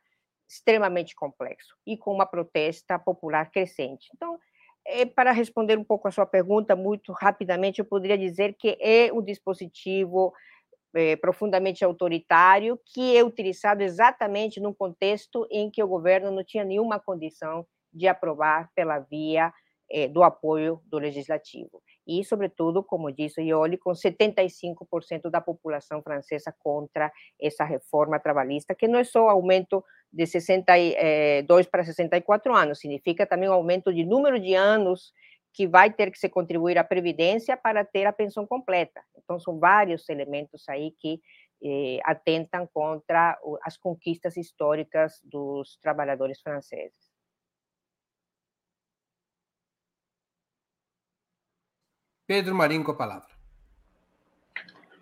extremamente 0.49 1.17
complexo 1.17 1.75
e 1.85 1.97
com 1.97 2.15
uma 2.15 2.27
protesta 2.27 2.97
popular 2.97 3.51
crescente. 3.51 4.09
Então, 4.15 4.39
eh, 4.87 5.05
para 5.05 5.33
responder 5.33 5.77
um 5.77 5.85
pouco 5.85 6.07
a 6.07 6.13
sua 6.13 6.25
pergunta, 6.25 6.77
muito 6.77 7.11
rapidamente, 7.11 7.81
eu 7.81 7.85
poderia 7.85 8.17
dizer 8.17 8.55
que 8.55 8.79
é 8.81 9.13
um 9.13 9.21
dispositivo 9.21 10.33
é, 10.95 11.17
profundamente 11.17 11.85
autoritário, 11.85 12.79
que 12.87 13.17
é 13.17 13.25
utilizado 13.25 13.83
exatamente 13.83 14.61
num 14.61 14.73
contexto 14.73 15.47
em 15.51 15.71
que 15.71 15.83
o 15.83 15.89
governo 15.89 16.31
não 16.31 16.45
tinha 16.45 16.65
nenhuma 16.65 17.01
condição 17.01 17.67
de 17.93 18.09
aprovar 18.09 18.71
pela 18.75 18.99
via 18.99 19.53
é, 19.91 20.09
do 20.09 20.23
apoio 20.23 20.81
do 20.87 20.99
legislativo. 20.99 21.83
E, 22.07 22.25
sobretudo, 22.25 22.83
como 22.83 23.13
disse 23.13 23.43
Ioli, 23.43 23.77
com 23.77 23.93
75% 23.93 25.31
da 25.31 25.41
população 25.41 26.03
francesa 26.03 26.53
contra 26.59 27.13
essa 27.41 27.65
reforma 27.65 28.19
trabalhista, 28.19 28.75
que 28.75 28.89
não 28.89 28.99
é 28.99 29.05
só 29.05 29.29
aumento 29.29 29.85
de 30.13 30.27
62 30.27 31.67
para 31.67 31.85
64 31.85 32.55
anos, 32.55 32.81
significa 32.81 33.27
também 33.27 33.49
um 33.49 33.53
aumento 33.53 33.93
de 33.93 34.05
número 34.05 34.41
de 34.41 34.55
anos 34.55 35.13
que 35.53 35.67
vai 35.67 35.93
ter 35.93 36.11
que 36.11 36.19
se 36.19 36.29
contribuir 36.29 36.79
à 36.79 36.85
previdência 36.85 37.57
para 37.57 37.85
ter 37.85 38.07
a 38.07 38.13
pensão 38.13 38.47
completa. 38.47 39.03
Então, 39.17 39.39
são 39.39 39.59
vários 39.59 40.09
elementos 40.09 40.69
aí 40.69 40.93
que 40.99 41.21
eh, 41.63 42.01
atentam 42.05 42.67
contra 42.73 43.39
as 43.63 43.77
conquistas 43.77 44.37
históricas 44.37 45.21
dos 45.23 45.79
trabalhadores 45.81 46.41
franceses. 46.41 47.13
Pedro 52.27 52.55
Marinho 52.55 52.83
com 52.83 52.93
a 52.93 52.97
palavra. 52.97 53.29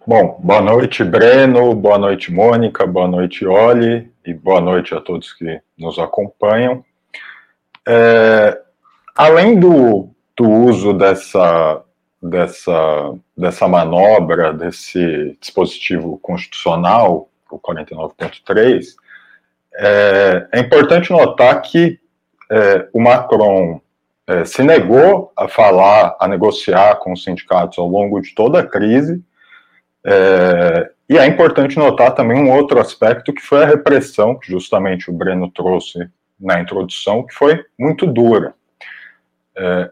Bom, 0.06 0.40
boa 0.42 0.60
noite, 0.60 1.04
Breno, 1.04 1.74
boa 1.74 1.98
noite, 1.98 2.32
Mônica, 2.32 2.86
boa 2.86 3.06
noite, 3.06 3.46
Oli, 3.46 4.12
e 4.24 4.34
boa 4.34 4.60
noite 4.60 4.94
a 4.94 5.00
todos 5.00 5.32
que 5.34 5.62
nos 5.78 5.98
acompanham. 5.98 6.84
É, 7.86 8.60
além 9.14 9.60
do 9.60 10.10
do 10.36 10.48
uso 10.48 10.92
dessa, 10.92 11.82
dessa, 12.22 13.14
dessa 13.36 13.68
manobra, 13.68 14.52
desse 14.52 15.36
dispositivo 15.40 16.18
constitucional, 16.18 17.28
o 17.50 17.58
49.3, 17.58 18.94
é, 19.74 20.48
é, 20.52 20.60
importante 20.60 21.10
notar 21.10 21.60
que 21.62 21.98
é, 22.50 22.88
o 22.92 23.00
Macron 23.00 23.80
é, 24.26 24.44
se 24.44 24.62
negou 24.62 25.32
a 25.36 25.48
falar, 25.48 26.16
a 26.20 26.28
negociar 26.28 26.96
com 26.96 27.12
os 27.12 27.24
sindicatos 27.24 27.78
ao 27.78 27.88
longo 27.88 28.20
de 28.20 28.34
toda 28.34 28.60
a 28.60 28.66
crise, 28.66 29.22
é, 30.04 30.90
e 31.08 31.18
é 31.18 31.26
importante 31.26 31.76
notar 31.76 32.14
também 32.14 32.38
um 32.38 32.52
outro 32.52 32.80
aspecto 32.80 33.32
que 33.32 33.42
foi 33.42 33.62
a 33.62 33.66
repressão, 33.66 34.38
que 34.38 34.50
justamente 34.50 35.10
o 35.10 35.12
Breno 35.12 35.50
trouxe 35.50 36.08
na 36.38 36.60
introdução, 36.60 37.26
que 37.26 37.34
foi 37.34 37.64
muito 37.78 38.06
dura. 38.06 38.54
É, 39.56 39.90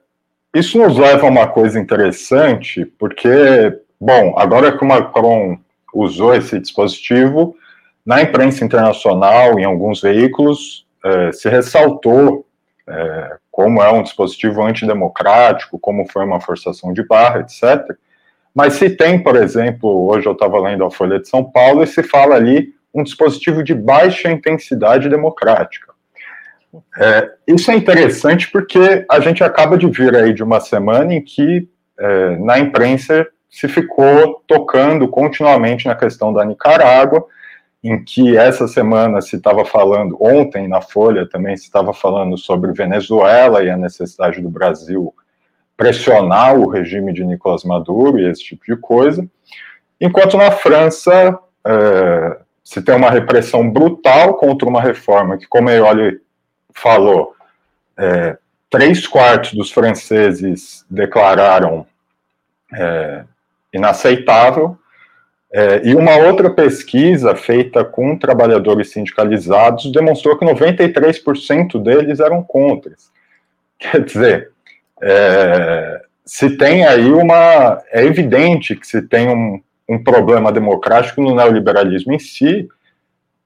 isso 0.59 0.79
nos 0.79 0.99
leva 0.99 1.27
a 1.27 1.31
uma 1.31 1.47
coisa 1.47 1.79
interessante, 1.79 2.85
porque, 2.99 3.29
bom, 4.01 4.35
agora 4.37 4.77
que 4.77 4.85
o 4.85 4.89
Macron 4.89 5.59
usou 5.95 6.35
esse 6.35 6.59
dispositivo, 6.59 7.55
na 8.05 8.23
imprensa 8.23 8.65
internacional, 8.65 9.59
em 9.59 9.65
alguns 9.65 10.01
veículos, 10.01 10.87
eh, 11.05 11.33
se 11.33 11.49
ressaltou 11.49 12.47
eh, 12.89 13.37
como 13.51 13.83
é 13.83 13.91
um 13.93 14.03
dispositivo 14.03 14.63
antidemocrático, 14.63 15.79
como 15.79 16.09
foi 16.11 16.25
uma 16.25 16.41
forçação 16.41 16.93
de 16.93 17.07
barra, 17.07 17.41
etc. 17.41 17.97
Mas 18.55 18.75
se 18.75 18.91
tem, 18.91 19.23
por 19.23 19.37
exemplo, 19.37 20.09
hoje 20.09 20.27
eu 20.27 20.33
estava 20.33 20.59
lendo 20.61 20.85
a 20.85 20.91
Folha 20.91 21.21
de 21.21 21.29
São 21.29 21.45
Paulo 21.45 21.83
e 21.83 21.87
se 21.87 22.03
fala 22.03 22.35
ali 22.35 22.73
um 22.95 23.03
dispositivo 23.03 23.63
de 23.63 23.75
baixa 23.75 24.31
intensidade 24.31 25.09
democrática. 25.09 25.93
É, 26.99 27.31
isso 27.47 27.71
é 27.71 27.77
interessante 27.77 28.51
porque 28.51 29.05
a 29.11 29.21
gente 29.21 29.43
acaba 29.43 29.77
de 29.77 29.87
vir 29.87 30.15
aí 30.15 30.33
de 30.33 30.43
uma 30.43 30.61
semana 30.61 31.15
em 31.15 31.23
que 31.23 31.69
é, 31.99 32.37
na 32.37 32.59
imprensa 32.59 33.27
se 33.49 33.67
ficou 33.67 34.43
tocando 34.47 35.09
continuamente 35.09 35.87
na 35.87 35.95
questão 35.95 36.33
da 36.33 36.45
Nicarágua, 36.45 37.25
em 37.83 38.03
que 38.05 38.37
essa 38.37 38.69
semana 38.69 39.21
se 39.21 39.37
estava 39.37 39.65
falando, 39.65 40.17
ontem 40.21 40.69
na 40.69 40.83
Folha 40.83 41.29
também 41.29 41.57
se 41.57 41.65
estava 41.65 41.95
falando 41.95 42.37
sobre 42.37 42.73
Venezuela 42.73 43.63
e 43.63 43.71
a 43.71 43.77
necessidade 43.77 44.41
do 44.41 44.51
Brasil 44.51 45.15
pressionar 45.77 46.59
o 46.59 46.69
regime 46.69 47.13
de 47.13 47.25
Nicolás 47.25 47.63
Maduro 47.63 48.19
e 48.19 48.29
esse 48.29 48.43
tipo 48.43 48.65
de 48.67 48.77
coisa, 48.77 49.25
enquanto 50.01 50.37
na 50.37 50.51
França 50.51 51.39
é, 51.65 52.39
se 52.65 52.83
tem 52.83 52.97
uma 52.97 53.11
repressão 53.11 53.71
brutal 53.71 54.35
contra 54.35 54.69
uma 54.69 54.83
reforma 54.83 55.39
que, 55.39 55.47
como 55.47 55.71
eu 55.71 55.85
olho 55.85 56.21
falou, 56.75 57.35
é, 57.97 58.37
três 58.71 59.07
quartos 59.07 59.55
dos 59.55 59.71
franceses 59.71 60.85
declararam 60.91 61.87
é, 62.73 63.25
inaceitável, 63.73 64.79
é, 65.51 65.81
e 65.83 65.95
uma 65.95 66.17
outra 66.17 66.51
pesquisa 66.51 67.35
feita 67.35 67.83
com 67.83 68.19
trabalhadores 68.19 68.91
sindicalizados 68.91 69.91
demonstrou 69.91 70.37
que 70.37 70.45
93% 70.45 71.83
deles 71.83 72.21
eram 72.21 72.43
contra. 72.43 72.93
Quer 73.79 74.05
dizer, 74.05 74.51
é, 75.03 76.03
se 76.25 76.57
tem 76.59 76.85
aí 76.85 77.11
uma. 77.11 77.83
É 77.91 78.05
evidente 78.05 78.77
que 78.77 78.87
se 78.87 79.01
tem 79.01 79.29
um, 79.29 79.63
um 79.89 80.03
problema 80.03 80.53
democrático 80.53 81.23
no 81.23 81.35
neoliberalismo 81.35 82.13
em 82.13 82.19
si, 82.19 82.69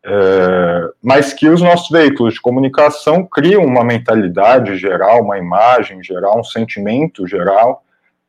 é, 0.04 0.88
mas 1.02 1.32
que 1.32 1.48
os 1.48 1.62
nossos 1.62 1.88
veículos 1.88 2.34
de 2.34 2.40
comunicação 2.40 3.24
criam 3.24 3.64
uma 3.64 3.84
mentalidade 3.84 4.76
geral, 4.76 5.22
uma 5.22 5.38
imagem 5.38 6.02
geral, 6.02 6.40
um 6.40 6.44
sentimento 6.44 7.26
geral 7.26 7.84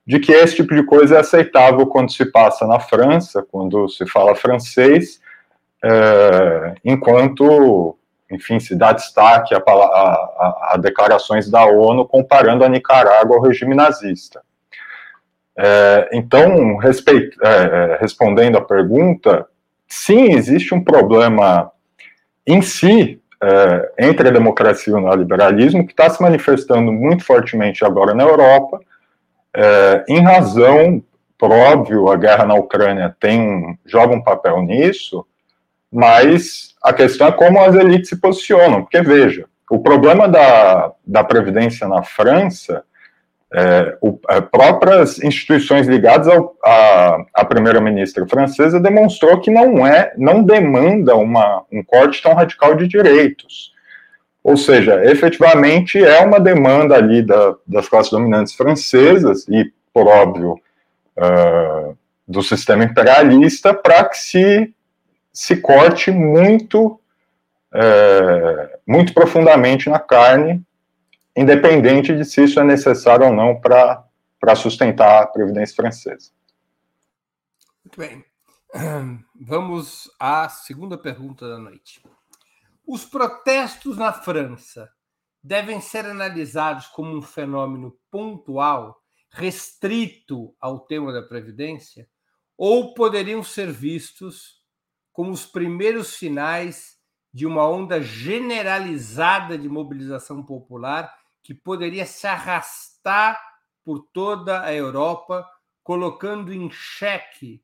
de 0.05 0.19
que 0.19 0.31
esse 0.31 0.57
tipo 0.57 0.75
de 0.75 0.83
coisa 0.83 1.15
é 1.15 1.19
aceitável 1.19 1.87
quando 1.87 2.11
se 2.11 2.25
passa 2.25 2.67
na 2.67 2.79
França, 2.79 3.41
quando 3.49 3.87
se 3.89 4.05
fala 4.05 4.35
francês, 4.35 5.21
é, 5.83 6.75
enquanto, 6.83 7.97
enfim, 8.29 8.59
se 8.59 8.75
dá 8.75 8.91
destaque 8.91 9.55
a, 9.55 9.57
a, 9.57 10.73
a, 10.73 10.77
declarações 10.77 11.49
da 11.49 11.65
ONU 11.65 12.05
comparando 12.05 12.63
a 12.63 12.69
Nicarágua 12.69 13.37
ao 13.37 13.41
regime 13.41 13.73
nazista. 13.73 14.41
É, 15.57 16.09
então, 16.13 16.77
respeito, 16.77 17.37
é, 17.45 17.49
é, 17.49 17.97
respondendo 17.99 18.57
à 18.57 18.61
pergunta, 18.61 19.47
sim, 19.93 20.33
existe 20.33 20.73
um 20.73 20.83
problema 20.83 21.71
em 22.47 22.61
si 22.61 23.21
é, 23.41 23.91
entre 24.07 24.27
a 24.27 24.31
democracia 24.31 24.91
e 24.91 24.95
o 24.95 24.99
neoliberalismo 24.99 25.85
que 25.85 25.93
está 25.93 26.09
se 26.09 26.21
manifestando 26.21 26.91
muito 26.91 27.23
fortemente 27.23 27.85
agora 27.85 28.13
na 28.13 28.23
Europa, 28.23 28.79
é, 29.55 30.03
em 30.09 30.21
razão, 30.21 31.03
por 31.37 31.51
óbvio, 31.51 32.09
a 32.09 32.17
guerra 32.17 32.45
na 32.45 32.55
Ucrânia 32.55 33.15
tem 33.19 33.77
joga 33.85 34.15
um 34.15 34.23
papel 34.23 34.61
nisso, 34.63 35.25
mas 35.91 36.73
a 36.81 36.91
questão 36.91 37.27
é 37.27 37.31
como 37.31 37.61
as 37.61 37.75
elites 37.75 38.09
se 38.09 38.19
posicionam, 38.19 38.81
porque 38.81 39.01
veja, 39.01 39.45
o 39.69 39.79
problema 39.79 40.27
da, 40.27 40.91
da 41.05 41.23
previdência 41.23 41.87
na 41.87 42.01
França 42.01 42.83
é, 43.55 43.97
o, 44.01 44.19
é, 44.29 44.41
próprias 44.41 45.21
instituições 45.21 45.87
ligadas 45.87 46.27
à 46.63 47.45
primeira-ministra 47.45 48.27
francesa 48.27 48.79
demonstrou 48.79 49.39
que 49.39 49.51
não 49.51 49.85
é, 49.85 50.11
não 50.17 50.41
demanda 50.41 51.15
uma, 51.15 51.63
um 51.71 51.83
corte 51.83 52.21
tão 52.21 52.33
radical 52.33 52.75
de 52.75 52.87
direitos. 52.87 53.71
Ou 54.43 54.57
seja, 54.57 55.05
efetivamente 55.05 56.03
é 56.03 56.19
uma 56.21 56.39
demanda 56.39 56.95
ali 56.95 57.21
da, 57.21 57.55
das 57.65 57.87
classes 57.87 58.11
dominantes 58.11 58.55
francesas 58.55 59.47
e, 59.47 59.71
por 59.93 60.07
óbvio, 60.07 60.59
uh, 61.17 61.95
do 62.27 62.41
sistema 62.41 62.83
imperialista 62.83 63.73
para 63.73 64.03
que 64.05 64.17
se, 64.17 64.73
se 65.31 65.57
corte 65.57 66.09
muito, 66.09 66.99
uh, 67.71 68.69
muito 68.85 69.13
profundamente 69.13 69.89
na 69.89 69.99
carne 69.99 70.61
independente 71.35 72.15
de 72.15 72.23
se 72.23 72.43
isso 72.43 72.59
é 72.59 72.63
necessário 72.63 73.27
ou 73.27 73.33
não 73.33 73.59
para 73.59 74.55
sustentar 74.55 75.23
a 75.23 75.27
Previdência 75.27 75.75
Francesa. 75.75 76.31
Muito 77.83 77.97
bem. 77.97 78.25
Vamos 79.39 80.09
à 80.19 80.47
segunda 80.49 80.97
pergunta 80.97 81.47
da 81.47 81.57
noite. 81.57 82.03
Os 82.85 83.05
protestos 83.05 83.97
na 83.97 84.11
França 84.11 84.89
devem 85.41 85.81
ser 85.81 86.05
analisados 86.05 86.87
como 86.87 87.17
um 87.17 87.21
fenômeno 87.21 87.97
pontual, 88.09 89.01
restrito 89.29 90.55
ao 90.59 90.79
tema 90.79 91.11
da 91.11 91.21
Previdência, 91.21 92.07
ou 92.57 92.93
poderiam 92.93 93.43
ser 93.43 93.71
vistos 93.71 94.61
como 95.11 95.31
os 95.31 95.45
primeiros 95.45 96.15
sinais 96.15 96.97
de 97.33 97.45
uma 97.45 97.67
onda 97.67 98.01
generalizada 98.01 99.57
de 99.57 99.67
mobilização 99.67 100.43
popular 100.43 101.13
que 101.43 101.53
poderia 101.53 102.05
se 102.05 102.25
arrastar 102.25 103.39
por 103.83 104.07
toda 104.13 104.63
a 104.63 104.73
Europa, 104.73 105.47
colocando 105.83 106.53
em 106.53 106.71
xeque 106.71 107.61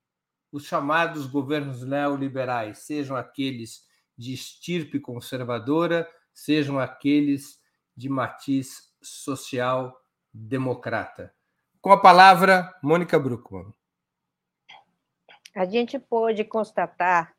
os 0.51 0.65
chamados 0.65 1.25
governos 1.25 1.83
neoliberais, 1.83 2.79
sejam 2.79 3.15
aqueles 3.15 3.87
de 4.17 4.33
estirpe 4.33 4.99
conservadora, 4.99 6.09
sejam 6.33 6.77
aqueles 6.77 7.61
de 7.95 8.09
matiz 8.09 8.93
social 9.01 9.97
democrata. 10.33 11.33
Com 11.81 11.91
a 11.91 12.01
palavra, 12.01 12.77
Mônica 12.83 13.17
Bruckmann. 13.17 13.73
A 15.55 15.65
gente 15.65 15.97
pode 15.97 16.43
constatar 16.43 17.33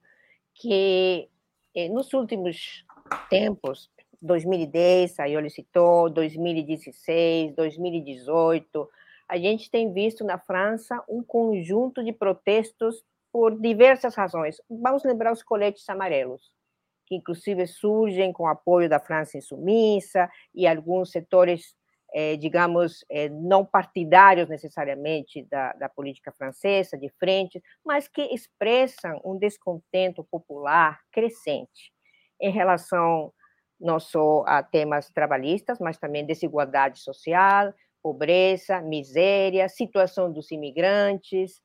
que 0.55 1.29
eh, 1.75 1.89
nos 1.89 2.13
últimos 2.15 2.85
tempos, 3.29 3.91
2010, 4.21 5.19
a 5.21 5.27
Ioli 5.27 5.51
citou, 5.51 6.11
2016, 6.11 7.55
2018, 7.55 8.89
a 9.29 9.39
gente 9.39 9.71
tem 9.71 9.93
visto 9.93 10.25
na 10.25 10.39
França 10.39 11.03
um 11.09 11.23
conjunto 11.23 12.03
de 12.03 12.13
protestos 12.13 13.05
por 13.33 13.59
diversas 13.59 14.15
razões. 14.15 14.61
Vamos 14.69 15.05
lembrar 15.05 15.33
os 15.33 15.43
coletes 15.43 15.89
amarelos, 15.89 16.53
que 17.07 17.15
inclusive 17.15 17.67
surgem 17.67 18.33
com 18.33 18.49
apoio 18.49 18.89
da 18.89 18.99
França 18.99 19.39
insumissa 19.39 20.29
e 20.55 20.67
alguns 20.67 21.11
setores, 21.13 21.77
eh, 22.13 22.37
digamos, 22.37 23.05
eh, 23.09 23.29
não 23.29 23.65
partidários 23.65 24.49
necessariamente 24.49 25.45
da, 25.45 25.73
da 25.75 25.89
política 25.89 26.33
francesa, 26.33 26.99
de 26.99 27.09
frente, 27.11 27.63
mas 27.85 28.09
que 28.09 28.23
expressam 28.35 29.21
um 29.25 29.39
descontento 29.39 30.25
popular 30.25 30.99
crescente 31.13 31.93
em 32.41 32.51
relação 32.51 33.33
não 33.81 33.99
só 33.99 34.45
a 34.47 34.63
temas 34.63 35.11
trabalhistas, 35.11 35.79
mas 35.81 35.99
também 35.99 36.27
desigualdade 36.27 37.01
social, 37.01 37.73
pobreza, 38.03 38.81
miséria, 38.81 39.69
situação 39.69 40.33
dos 40.33 40.51
imigrantes. 40.51 41.61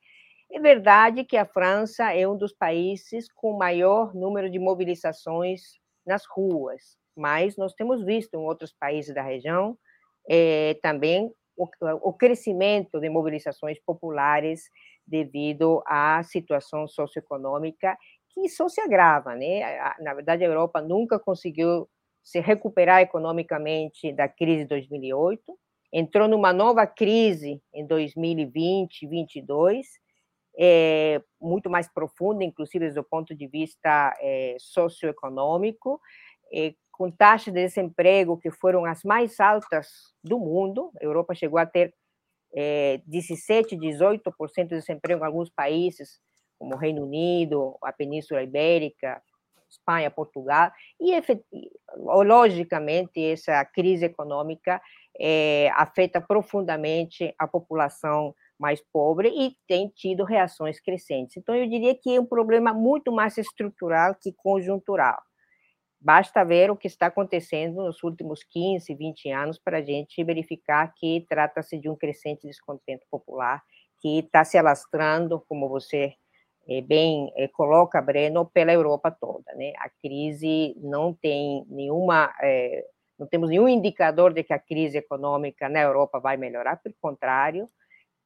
É 0.50 0.60
verdade 0.60 1.24
que 1.24 1.36
a 1.36 1.44
França 1.44 2.12
é 2.12 2.26
um 2.28 2.36
dos 2.36 2.52
países 2.52 3.26
com 3.34 3.56
maior 3.56 4.14
número 4.14 4.50
de 4.50 4.58
mobilizações 4.58 5.60
nas 6.06 6.24
ruas, 6.26 6.96
mas 7.16 7.56
nós 7.56 7.74
temos 7.74 8.04
visto 8.04 8.34
em 8.34 8.38
outros 8.38 8.72
países 8.72 9.14
da 9.14 9.22
região 9.22 9.76
é, 10.28 10.74
também 10.82 11.32
o, 11.56 11.66
o 12.02 12.12
crescimento 12.12 13.00
de 13.00 13.08
mobilizações 13.08 13.78
populares 13.84 14.70
devido 15.06 15.82
à 15.86 16.22
situação 16.22 16.86
socioeconômica 16.86 17.96
que 18.30 18.48
só 18.48 18.68
se 18.68 18.80
agrava, 18.80 19.34
né? 19.34 19.60
Na 20.00 20.12
verdade, 20.12 20.44
a 20.44 20.46
Europa 20.46 20.82
nunca 20.82 21.18
conseguiu 21.18 21.88
se 22.26 22.40
recuperar 22.40 23.00
economicamente 23.00 24.12
da 24.12 24.28
crise 24.28 24.64
de 24.64 24.70
2008, 24.70 25.40
entrou 25.92 26.26
numa 26.26 26.52
nova 26.52 26.84
crise 26.84 27.62
em 27.72 27.86
2020, 27.86 29.06
2022, 29.06 29.86
é, 30.58 31.22
muito 31.40 31.70
mais 31.70 31.88
profunda, 31.88 32.42
inclusive 32.42 32.90
do 32.90 33.04
ponto 33.04 33.32
de 33.32 33.46
vista 33.46 34.12
é, 34.20 34.56
socioeconômico, 34.58 36.00
é, 36.52 36.74
com 36.90 37.12
taxas 37.12 37.54
de 37.54 37.60
desemprego 37.60 38.36
que 38.36 38.50
foram 38.50 38.84
as 38.84 39.04
mais 39.04 39.38
altas 39.38 39.86
do 40.24 40.40
mundo. 40.40 40.90
A 41.00 41.04
Europa 41.04 41.32
chegou 41.32 41.60
a 41.60 41.66
ter 41.66 41.94
é, 42.52 43.00
17, 43.06 43.76
18% 43.76 44.32
de 44.64 44.80
desemprego 44.80 45.22
em 45.22 45.26
alguns 45.26 45.48
países, 45.48 46.18
como 46.58 46.74
o 46.74 46.78
Reino 46.78 47.04
Unido, 47.04 47.78
a 47.84 47.92
Península 47.92 48.42
Ibérica, 48.42 49.22
Espanha, 49.68 50.10
Portugal, 50.10 50.70
e 51.00 51.12
logicamente 51.96 53.20
essa 53.22 53.64
crise 53.64 54.06
econômica 54.06 54.80
é, 55.18 55.70
afeta 55.74 56.20
profundamente 56.20 57.34
a 57.38 57.46
população 57.46 58.34
mais 58.58 58.80
pobre 58.92 59.28
e 59.28 59.54
tem 59.66 59.88
tido 59.88 60.24
reações 60.24 60.80
crescentes. 60.80 61.36
Então, 61.36 61.54
eu 61.54 61.68
diria 61.68 61.94
que 61.94 62.16
é 62.16 62.20
um 62.20 62.26
problema 62.26 62.72
muito 62.72 63.12
mais 63.12 63.36
estrutural 63.36 64.14
que 64.14 64.32
conjuntural. 64.32 65.18
Basta 66.00 66.44
ver 66.44 66.70
o 66.70 66.76
que 66.76 66.86
está 66.86 67.06
acontecendo 67.06 67.82
nos 67.82 68.02
últimos 68.02 68.44
15, 68.44 68.94
20 68.94 69.30
anos 69.30 69.58
para 69.58 69.78
a 69.78 69.82
gente 69.82 70.22
verificar 70.22 70.92
que 70.94 71.26
trata-se 71.28 71.78
de 71.78 71.88
um 71.88 71.96
crescente 71.96 72.46
descontento 72.46 73.06
popular 73.10 73.62
que 74.00 74.18
está 74.18 74.44
se 74.44 74.58
alastrando, 74.58 75.42
como 75.48 75.68
você 75.68 76.14
bem 76.86 77.32
é, 77.36 77.48
coloca, 77.48 78.00
Breno, 78.02 78.46
pela 78.46 78.72
Europa 78.72 79.10
toda. 79.10 79.54
Né? 79.54 79.72
A 79.78 79.88
crise 80.02 80.74
não 80.78 81.14
tem 81.14 81.64
nenhuma 81.68 82.32
é, 82.42 82.84
não 83.18 83.26
temos 83.26 83.48
nenhum 83.48 83.68
indicador 83.68 84.32
de 84.32 84.42
que 84.42 84.52
a 84.52 84.58
crise 84.58 84.98
econômica 84.98 85.68
na 85.68 85.80
Europa 85.80 86.20
vai 86.20 86.36
melhorar, 86.36 86.76
pelo 86.76 86.94
contrário, 87.00 87.68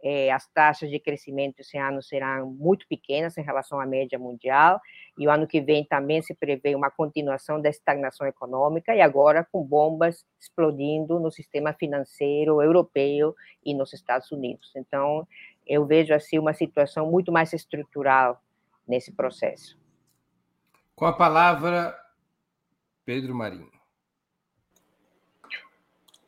é, 0.02 0.30
as 0.32 0.46
taxas 0.52 0.90
de 0.90 0.98
crescimento 0.98 1.60
esse 1.60 1.76
ano 1.76 2.02
serão 2.02 2.50
muito 2.50 2.86
pequenas 2.88 3.36
em 3.36 3.42
relação 3.42 3.78
à 3.78 3.86
média 3.86 4.18
mundial, 4.18 4.80
e 5.18 5.26
o 5.28 5.30
ano 5.30 5.46
que 5.46 5.60
vem 5.60 5.84
também 5.84 6.22
se 6.22 6.34
prevê 6.34 6.74
uma 6.74 6.90
continuação 6.90 7.60
da 7.60 7.68
estagnação 7.68 8.26
econômica, 8.26 8.94
e 8.94 9.00
agora 9.00 9.46
com 9.52 9.62
bombas 9.62 10.24
explodindo 10.40 11.20
no 11.20 11.30
sistema 11.30 11.72
financeiro 11.74 12.62
europeu 12.62 13.34
e 13.64 13.74
nos 13.74 13.92
Estados 13.92 14.32
Unidos. 14.32 14.72
Então, 14.74 15.26
eu 15.66 15.86
vejo 15.86 16.14
assim 16.14 16.38
uma 16.38 16.52
situação 16.52 17.10
muito 17.10 17.30
mais 17.30 17.52
estrutural 17.52 18.40
nesse 18.86 19.12
processo. 19.12 19.78
Com 20.94 21.06
a 21.06 21.12
palavra, 21.12 21.96
Pedro 23.04 23.34
Marinho. 23.34 23.70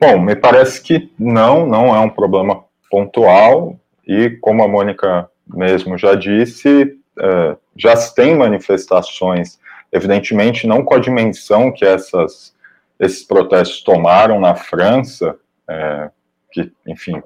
Bom, 0.00 0.18
me 0.20 0.34
parece 0.34 0.82
que 0.82 1.12
não, 1.18 1.66
não 1.66 1.94
é 1.94 2.00
um 2.00 2.10
problema 2.10 2.64
pontual 2.90 3.78
e, 4.06 4.30
como 4.40 4.62
a 4.62 4.68
Mônica 4.68 5.30
mesmo 5.46 5.96
já 5.96 6.14
disse, 6.14 6.98
é, 7.18 7.56
já 7.76 7.94
se 7.94 8.14
tem 8.14 8.36
manifestações, 8.36 9.60
evidentemente 9.92 10.66
não 10.66 10.84
com 10.84 10.94
a 10.94 10.98
dimensão 10.98 11.70
que 11.70 11.84
essas, 11.84 12.54
esses 12.98 13.22
protestos 13.22 13.82
tomaram 13.82 14.40
na 14.40 14.54
França, 14.54 15.38
é, 15.68 16.10
que, 16.50 16.72
enfim, 16.86 17.22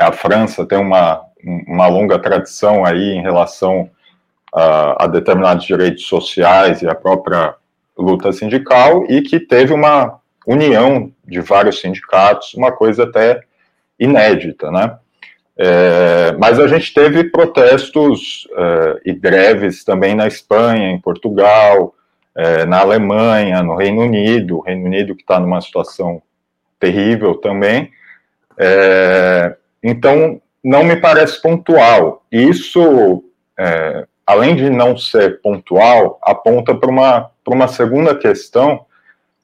a 0.00 0.12
França 0.12 0.64
tem 0.66 0.78
uma, 0.78 1.20
uma 1.66 1.86
longa 1.86 2.18
tradição 2.18 2.84
aí 2.84 3.10
em 3.10 3.22
relação 3.22 3.90
a, 4.54 5.04
a 5.04 5.06
determinados 5.06 5.64
direitos 5.64 6.06
sociais 6.06 6.82
e 6.82 6.88
a 6.88 6.94
própria 6.94 7.54
luta 7.96 8.32
sindical, 8.32 9.04
e 9.08 9.20
que 9.20 9.38
teve 9.38 9.72
uma 9.74 10.18
união 10.46 11.12
de 11.24 11.40
vários 11.40 11.80
sindicatos, 11.80 12.54
uma 12.54 12.72
coisa 12.72 13.04
até 13.04 13.42
inédita, 13.98 14.70
né? 14.70 14.96
É, 15.62 16.32
mas 16.38 16.58
a 16.58 16.66
gente 16.66 16.94
teve 16.94 17.24
protestos 17.24 18.48
é, 18.56 19.00
e 19.04 19.12
greves 19.12 19.84
também 19.84 20.14
na 20.14 20.26
Espanha, 20.26 20.90
em 20.90 20.98
Portugal, 20.98 21.94
é, 22.34 22.64
na 22.64 22.80
Alemanha, 22.80 23.62
no 23.62 23.76
Reino 23.76 24.00
Unido, 24.00 24.56
o 24.56 24.60
Reino 24.60 24.86
Unido 24.86 25.14
que 25.14 25.20
está 25.20 25.38
numa 25.38 25.60
situação 25.60 26.22
terrível 26.78 27.34
também. 27.34 27.90
É, 28.56 29.54
então, 29.82 30.40
não 30.62 30.84
me 30.84 30.96
parece 30.96 31.40
pontual. 31.40 32.24
Isso, 32.30 33.24
é, 33.58 34.06
além 34.26 34.54
de 34.54 34.68
não 34.68 34.96
ser 34.96 35.40
pontual, 35.40 36.18
aponta 36.22 36.74
para 36.74 36.90
uma, 36.90 37.30
uma 37.48 37.68
segunda 37.68 38.14
questão, 38.14 38.84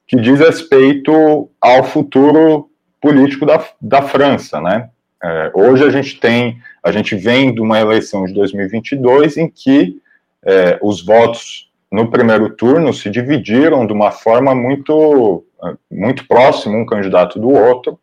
que 0.05 0.15
diz 0.15 0.39
respeito 0.39 1.49
ao 1.59 1.83
futuro 1.83 2.69
político 3.01 3.45
da, 3.45 3.63
da 3.81 4.01
França, 4.01 4.61
né? 4.61 4.89
É, 5.21 5.51
hoje 5.53 5.83
a 5.83 5.89
gente 5.89 6.19
tem, 6.19 6.59
a 6.83 6.91
gente 6.91 7.15
vem 7.15 7.53
de 7.53 7.59
uma 7.59 7.79
eleição 7.79 8.25
de 8.25 8.33
2022 8.33 9.37
em 9.37 9.49
que 9.49 9.99
é, 10.45 10.77
os 10.81 11.03
votos 11.03 11.69
no 11.91 12.09
primeiro 12.11 12.49
turno 12.51 12.93
se 12.93 13.09
dividiram 13.09 13.85
de 13.87 13.93
uma 13.93 14.11
forma 14.11 14.53
muito, 14.53 15.43
muito 15.89 16.27
próxima 16.27 16.77
um 16.77 16.85
candidato 16.85 17.39
do 17.39 17.49
outro, 17.49 17.99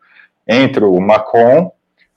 entre 0.47 0.85
o 0.85 0.99
Macron, 1.01 1.71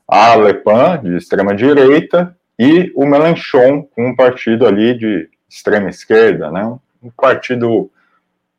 a 0.08 0.36
Le 0.36 0.54
Pen, 0.54 1.02
de 1.04 1.18
extrema 1.18 1.54
direita, 1.56 2.36
e 2.58 2.92
o 2.96 3.06
Mélenchon, 3.06 3.88
um 3.98 4.16
partido 4.16 4.66
ali 4.66 4.98
de 4.98 5.30
extrema 5.50 5.90
esquerda, 5.90 6.50
né? 6.50 6.66
Um 7.04 7.10
partido 7.10 7.92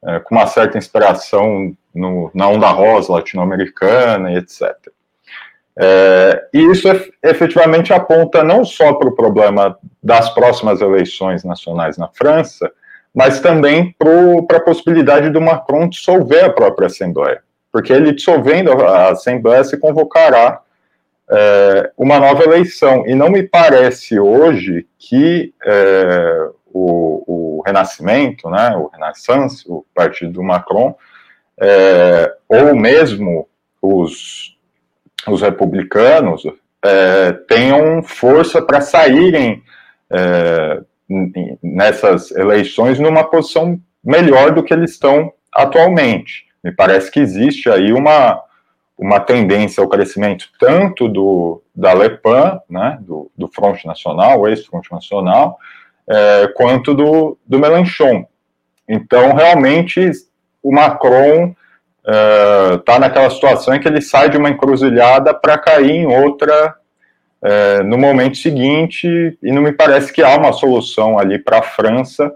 é, 0.05 0.21
com 0.21 0.35
uma 0.35 0.47
certa 0.47 0.79
inspiração 0.79 1.75
no, 1.95 2.31
na 2.35 2.49
onda 2.49 2.69
rosa 2.69 3.13
latino-americana 3.13 4.33
e 4.33 4.37
etc. 4.37 4.75
É, 5.77 6.49
e 6.53 6.59
isso 6.71 6.89
efetivamente 7.23 7.93
aponta 7.93 8.43
não 8.43 8.65
só 8.65 8.93
para 8.95 9.09
o 9.09 9.15
problema 9.15 9.77
das 10.03 10.31
próximas 10.31 10.81
eleições 10.81 11.45
nacionais 11.45 11.97
na 11.97 12.09
França, 12.09 12.71
mas 13.15 13.41
também 13.41 13.95
para 14.47 14.59
a 14.59 14.63
possibilidade 14.63 15.31
do 15.31 15.41
Macron 15.41 15.89
dissolver 15.89 16.45
a 16.45 16.51
própria 16.51 16.87
Assembleia. 16.87 17.43
Porque 17.73 17.93
ele 17.93 18.13
dissolvendo 18.13 18.73
a 18.73 19.11
Assembleia 19.11 19.65
se 19.65 19.77
convocará 19.77 20.61
é, 21.31 21.91
uma 21.97 22.19
nova 22.19 22.43
eleição. 22.45 23.07
E 23.07 23.15
não 23.15 23.31
me 23.31 23.43
parece 23.43 24.19
hoje 24.19 24.87
que 24.99 25.53
é, 25.65 26.49
o, 26.73 27.59
o, 27.59 27.63
Renascimento, 27.67 28.49
né, 28.49 28.75
o 28.77 28.89
Renaissance, 28.89 29.65
o 29.69 29.85
partido 29.95 30.33
do 30.33 30.43
Macron, 30.43 30.97
é, 31.61 32.35
ou 32.49 32.75
mesmo 32.75 33.49
os, 33.83 34.57
os 35.27 35.43
republicanos, 35.43 36.43
é, 36.85 37.33
tenham 37.49 38.03
força 38.03 38.63
para 38.63 38.81
saírem 38.81 39.63
é, 40.11 40.81
nessas 41.63 42.31
eleições 42.31 42.99
numa 42.99 43.25
posição 43.25 43.79
melhor 44.05 44.53
do 44.53 44.63
que 44.63 44.73
eles 44.73 44.93
estão 44.93 45.33
atualmente. 45.53 46.47
Me 46.63 46.73
parece 46.73 47.11
que 47.11 47.21
existe 47.21 47.69
aí 47.69 47.93
uma, 47.93 48.43
uma 48.99 49.21
tendência 49.21 49.81
ao 49.81 49.89
crescimento 49.89 50.49
tanto 50.59 51.09
do, 51.09 51.63
da 51.73 51.95
Le 51.95 52.11
Pen, 52.11 52.61
né, 52.69 52.99
do, 53.01 53.31
do 53.37 53.47
Front 53.47 53.85
Nacional, 53.85 54.49
ex-Front 54.49 54.91
Nacional, 54.91 55.57
é, 56.09 56.49
quanto 56.57 56.93
do, 56.95 57.39
do 57.47 57.61
Mélenchon. 57.61 58.27
Então, 58.89 59.35
realmente, 59.35 60.11
o 60.61 60.73
Macron 60.73 61.55
está 62.03 62.95
é, 62.95 62.99
naquela 62.99 63.31
situação 63.31 63.75
em 63.75 63.81
que 63.81 63.87
ele 63.87 64.01
sai 64.01 64.31
de 64.31 64.37
uma 64.37 64.51
encruzilhada 64.51 65.33
para 65.33 65.59
cair 65.59 65.91
em 65.91 66.07
outra 66.07 66.75
é, 67.41 67.83
no 67.85 67.97
momento 67.97 68.37
seguinte, 68.37 69.39
e 69.41 69.53
não 69.53 69.63
me 69.63 69.73
parece 69.73 70.13
que 70.13 70.23
há 70.23 70.37
uma 70.37 70.53
solução 70.53 71.19
ali 71.19 71.39
para 71.39 71.61
a 71.61 71.63
França 71.63 72.35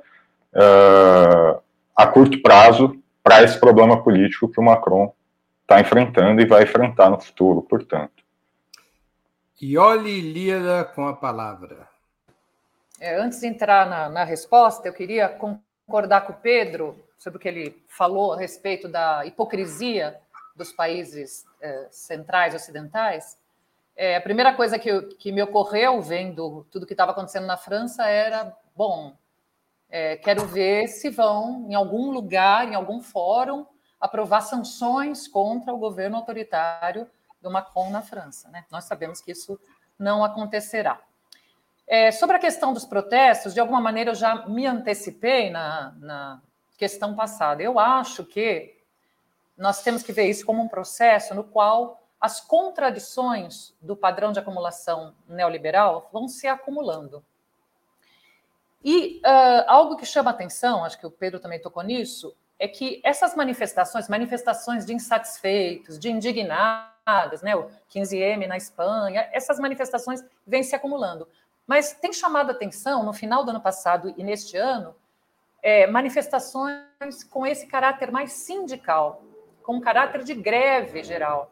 a 1.96 2.06
curto 2.06 2.42
prazo 2.42 2.94
para 3.24 3.42
esse 3.42 3.58
problema 3.58 4.02
político 4.02 4.48
que 4.48 4.60
o 4.60 4.62
Macron 4.62 5.10
está 5.72 5.80
enfrentando 5.80 6.42
e 6.42 6.46
vai 6.46 6.64
enfrentar 6.64 7.08
no 7.08 7.18
futuro, 7.18 7.62
portanto. 7.62 8.22
Ioli 9.60 10.20
Lira 10.20 10.84
com 10.84 11.06
a 11.06 11.16
palavra. 11.16 11.88
É, 13.00 13.16
antes 13.16 13.40
de 13.40 13.46
entrar 13.46 13.88
na, 13.88 14.08
na 14.10 14.24
resposta, 14.24 14.86
eu 14.86 14.92
queria 14.92 15.28
concordar 15.28 16.22
com 16.22 16.32
o 16.32 16.36
Pedro 16.36 16.96
sobre 17.18 17.38
o 17.38 17.40
que 17.40 17.48
ele 17.48 17.82
falou 17.88 18.34
a 18.34 18.38
respeito 18.38 18.86
da 18.86 19.24
hipocrisia 19.24 20.20
dos 20.54 20.72
países 20.72 21.46
é, 21.60 21.88
centrais 21.90 22.54
ocidentais. 22.54 23.38
É, 23.96 24.16
a 24.16 24.20
primeira 24.20 24.52
coisa 24.52 24.78
que, 24.78 25.00
que, 25.16 25.32
me 25.32 25.42
ocorreu 25.42 26.02
vendo 26.02 26.66
tudo 26.70 26.86
que 26.86 26.92
estava 26.92 27.12
acontecendo 27.12 27.46
na 27.46 27.56
França 27.56 28.06
era: 28.06 28.54
bom, 28.76 29.16
é, 29.88 30.16
quero 30.16 30.44
ver 30.46 30.88
se 30.88 31.08
vão, 31.08 31.66
em 31.68 31.74
algum 31.74 32.10
lugar, 32.10 32.68
em 32.68 32.74
algum 32.74 33.00
fórum, 33.00 33.66
aprovar 34.02 34.40
sanções 34.40 35.28
contra 35.28 35.72
o 35.72 35.78
governo 35.78 36.16
autoritário 36.16 37.08
do 37.40 37.48
Macron 37.48 37.88
na 37.88 38.02
França. 38.02 38.48
Né? 38.48 38.64
Nós 38.68 38.84
sabemos 38.84 39.20
que 39.20 39.30
isso 39.30 39.58
não 39.96 40.24
acontecerá. 40.24 41.00
É, 41.86 42.10
sobre 42.10 42.34
a 42.34 42.40
questão 42.40 42.72
dos 42.72 42.84
protestos, 42.84 43.54
de 43.54 43.60
alguma 43.60 43.80
maneira 43.80 44.10
eu 44.10 44.14
já 44.16 44.44
me 44.48 44.66
antecipei 44.66 45.50
na, 45.50 45.94
na 45.98 46.42
questão 46.76 47.14
passada. 47.14 47.62
Eu 47.62 47.78
acho 47.78 48.24
que 48.24 48.76
nós 49.56 49.84
temos 49.84 50.02
que 50.02 50.12
ver 50.12 50.28
isso 50.28 50.44
como 50.44 50.60
um 50.60 50.68
processo 50.68 51.32
no 51.32 51.44
qual 51.44 52.02
as 52.20 52.40
contradições 52.40 53.72
do 53.80 53.94
padrão 53.94 54.32
de 54.32 54.40
acumulação 54.40 55.14
neoliberal 55.28 56.08
vão 56.12 56.26
se 56.26 56.48
acumulando. 56.48 57.24
E 58.84 59.20
uh, 59.24 59.64
algo 59.68 59.96
que 59.96 60.04
chama 60.04 60.30
atenção, 60.30 60.84
acho 60.84 60.98
que 60.98 61.06
o 61.06 61.10
Pedro 61.10 61.38
também 61.38 61.60
tocou 61.60 61.84
nisso, 61.84 62.34
é 62.62 62.68
que 62.68 63.00
essas 63.02 63.34
manifestações, 63.34 64.08
manifestações 64.08 64.86
de 64.86 64.94
insatisfeitos, 64.94 65.98
de 65.98 66.08
indignados, 66.08 67.42
né, 67.42 67.56
o 67.56 67.68
15M 67.92 68.46
na 68.46 68.56
Espanha, 68.56 69.28
essas 69.32 69.58
manifestações 69.58 70.24
vêm 70.46 70.62
se 70.62 70.76
acumulando. 70.76 71.28
Mas 71.66 71.92
tem 71.92 72.12
chamado 72.12 72.52
atenção, 72.52 73.02
no 73.02 73.12
final 73.12 73.44
do 73.44 73.50
ano 73.50 73.60
passado 73.60 74.14
e 74.16 74.22
neste 74.22 74.56
ano, 74.56 74.94
é, 75.60 75.88
manifestações 75.88 77.24
com 77.28 77.44
esse 77.44 77.66
caráter 77.66 78.12
mais 78.12 78.30
sindical, 78.32 79.24
com 79.64 79.80
caráter 79.80 80.22
de 80.22 80.32
greve 80.32 81.02
geral. 81.02 81.50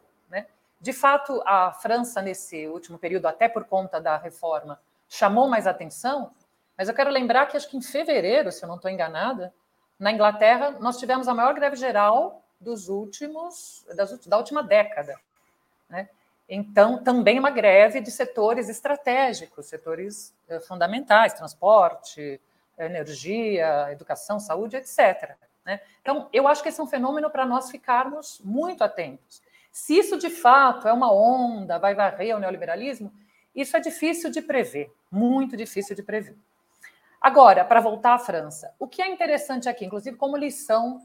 De 0.79 0.93
fato, 0.93 1.43
a 1.45 1.73
França, 1.73 2.23
nesse 2.23 2.67
último 2.67 2.97
período, 2.97 3.27
até 3.27 3.47
por 3.47 3.65
conta 3.65 3.99
da 4.01 4.17
reforma, 4.17 4.81
chamou 5.07 5.47
mais 5.47 5.67
atenção, 5.67 6.31
mas 6.75 6.87
eu 6.87 6.95
quero 6.95 7.11
lembrar 7.11 7.45
que 7.47 7.55
acho 7.55 7.69
que 7.69 7.77
em 7.77 7.81
fevereiro, 7.81 8.51
se 8.51 8.63
eu 8.63 8.67
não 8.67 8.77
estou 8.77 8.89
enganada, 8.89 9.53
na 10.01 10.11
Inglaterra, 10.11 10.71
nós 10.79 10.97
tivemos 10.97 11.27
a 11.27 11.33
maior 11.33 11.53
greve 11.53 11.75
geral 11.75 12.41
dos 12.59 12.89
últimos, 12.89 13.85
das, 13.95 14.25
da 14.25 14.35
última 14.35 14.63
década. 14.63 15.15
Né? 15.87 16.09
Então, 16.49 17.03
também 17.03 17.37
uma 17.37 17.51
greve 17.51 18.01
de 18.01 18.09
setores 18.09 18.67
estratégicos, 18.67 19.67
setores 19.67 20.33
eh, 20.49 20.59
fundamentais, 20.59 21.35
transporte, 21.35 22.41
energia, 22.79 23.91
educação, 23.91 24.39
saúde, 24.39 24.75
etc. 24.75 25.35
Né? 25.63 25.79
Então, 26.01 26.27
eu 26.33 26.47
acho 26.47 26.63
que 26.63 26.69
esse 26.69 26.81
é 26.81 26.83
um 26.83 26.87
fenômeno 26.87 27.29
para 27.29 27.45
nós 27.45 27.69
ficarmos 27.69 28.41
muito 28.43 28.83
atentos. 28.83 29.39
Se 29.71 29.95
isso 29.95 30.17
de 30.17 30.31
fato 30.31 30.87
é 30.87 30.93
uma 30.93 31.13
onda, 31.13 31.77
vai 31.77 31.93
varrer 31.93 32.35
o 32.35 32.39
neoliberalismo, 32.39 33.13
isso 33.53 33.77
é 33.77 33.79
difícil 33.79 34.31
de 34.31 34.41
prever, 34.41 34.91
muito 35.11 35.55
difícil 35.55 35.95
de 35.95 36.01
prever. 36.01 36.35
Agora, 37.21 37.63
para 37.63 37.79
voltar 37.79 38.15
à 38.15 38.17
França, 38.17 38.73
o 38.79 38.87
que 38.87 38.99
é 38.99 39.07
interessante 39.07 39.69
aqui, 39.69 39.85
inclusive 39.85 40.17
como 40.17 40.35
lição 40.35 40.99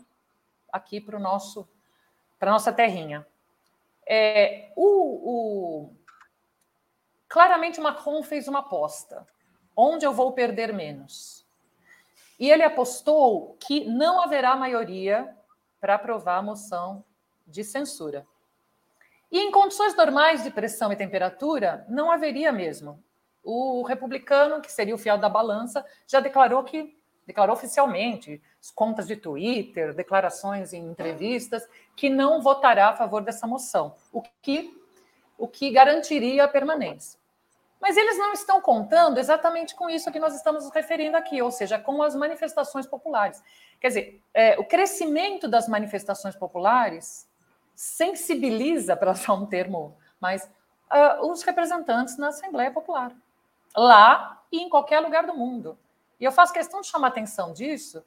aqui 0.72 0.98
para 0.98 1.16
o 1.16 1.20
nosso 1.20 1.68
para 2.38 2.50
nossa 2.50 2.72
terrinha, 2.72 3.26
é 4.06 4.70
o, 4.76 4.86
o 4.86 5.96
claramente 7.28 7.80
Macron 7.80 8.22
fez 8.22 8.46
uma 8.46 8.60
aposta, 8.60 9.26
onde 9.74 10.06
eu 10.06 10.12
vou 10.12 10.32
perder 10.32 10.72
menos. 10.72 11.46
E 12.38 12.50
ele 12.50 12.62
apostou 12.62 13.56
que 13.58 13.84
não 13.86 14.20
haverá 14.20 14.54
maioria 14.54 15.34
para 15.80 15.94
aprovar 15.94 16.38
a 16.38 16.42
moção 16.42 17.04
de 17.46 17.64
censura. 17.64 18.26
E 19.30 19.38
em 19.38 19.50
condições 19.50 19.94
normais 19.96 20.44
de 20.44 20.50
pressão 20.50 20.92
e 20.92 20.96
temperatura, 20.96 21.84
não 21.88 22.10
haveria 22.10 22.52
mesmo. 22.52 23.02
O 23.48 23.82
republicano, 23.82 24.60
que 24.60 24.72
seria 24.72 24.92
o 24.92 24.98
fiel 24.98 25.16
da 25.16 25.28
balança, 25.28 25.86
já 26.04 26.18
declarou 26.18 26.64
que 26.64 26.96
declarou 27.24 27.54
oficialmente, 27.54 28.40
contas 28.74 29.06
de 29.06 29.16
Twitter, 29.16 29.94
declarações 29.94 30.72
em 30.72 30.84
entrevistas, 30.84 31.68
que 31.96 32.08
não 32.08 32.40
votará 32.40 32.90
a 32.90 32.96
favor 32.96 33.22
dessa 33.22 33.46
moção, 33.46 33.94
o 34.12 34.22
que, 34.42 34.76
o 35.36 35.48
que 35.48 35.70
garantiria 35.70 36.44
a 36.44 36.48
permanência. 36.48 37.18
Mas 37.80 37.96
eles 37.96 38.16
não 38.16 38.32
estão 38.32 38.60
contando 38.60 39.18
exatamente 39.18 39.74
com 39.74 39.90
isso 39.90 40.10
que 40.10 40.18
nós 40.18 40.34
estamos 40.34 40.64
nos 40.64 40.72
referindo 40.72 41.16
aqui, 41.16 41.42
ou 41.42 41.50
seja, 41.50 41.78
com 41.78 42.02
as 42.02 42.14
manifestações 42.14 42.86
populares. 42.86 43.42
Quer 43.80 43.88
dizer, 43.88 44.22
é, 44.32 44.58
o 44.58 44.64
crescimento 44.64 45.46
das 45.46 45.68
manifestações 45.68 46.34
populares 46.34 47.28
sensibiliza, 47.74 48.96
para 48.96 49.12
usar 49.12 49.34
um 49.34 49.46
termo 49.46 49.96
mais, 50.20 50.44
uh, 50.90 51.30
os 51.30 51.42
representantes 51.42 52.16
na 52.16 52.28
Assembleia 52.28 52.70
Popular, 52.70 53.12
lá 53.76 54.42
e 54.50 54.58
em 54.58 54.68
qualquer 54.68 55.00
lugar 55.00 55.26
do 55.26 55.34
mundo. 55.34 55.78
E 56.18 56.24
eu 56.24 56.32
faço 56.32 56.52
questão 56.52 56.80
de 56.80 56.86
chamar 56.86 57.08
atenção 57.08 57.52
disso 57.52 58.04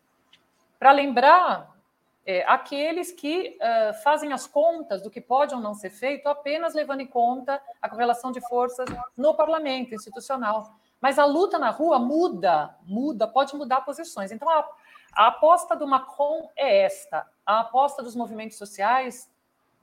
para 0.79 0.91
lembrar 0.91 1.77
é, 2.25 2.43
aqueles 2.47 3.11
que 3.11 3.57
uh, 3.57 3.93
fazem 4.03 4.33
as 4.33 4.47
contas 4.47 5.01
do 5.01 5.09
que 5.09 5.21
pode 5.21 5.53
ou 5.53 5.61
não 5.61 5.73
ser 5.73 5.89
feito 5.89 6.27
apenas 6.27 6.73
levando 6.73 7.01
em 7.01 7.07
conta 7.07 7.61
a 7.81 7.89
correlação 7.89 8.31
de 8.31 8.41
forças 8.47 8.87
no 9.15 9.33
parlamento 9.35 9.93
institucional. 9.93 10.75
Mas 11.01 11.17
a 11.17 11.25
luta 11.25 11.57
na 11.57 11.69
rua 11.69 11.97
muda, 11.97 12.75
muda, 12.83 13.27
pode 13.27 13.55
mudar 13.55 13.81
posições. 13.81 14.31
Então, 14.31 14.49
a, 14.49 14.67
a 15.13 15.27
aposta 15.27 15.75
do 15.75 15.87
Macron 15.87 16.49
é 16.55 16.83
esta: 16.83 17.25
a 17.45 17.61
aposta 17.61 18.03
dos 18.03 18.15
movimentos 18.15 18.57
sociais 18.57 19.29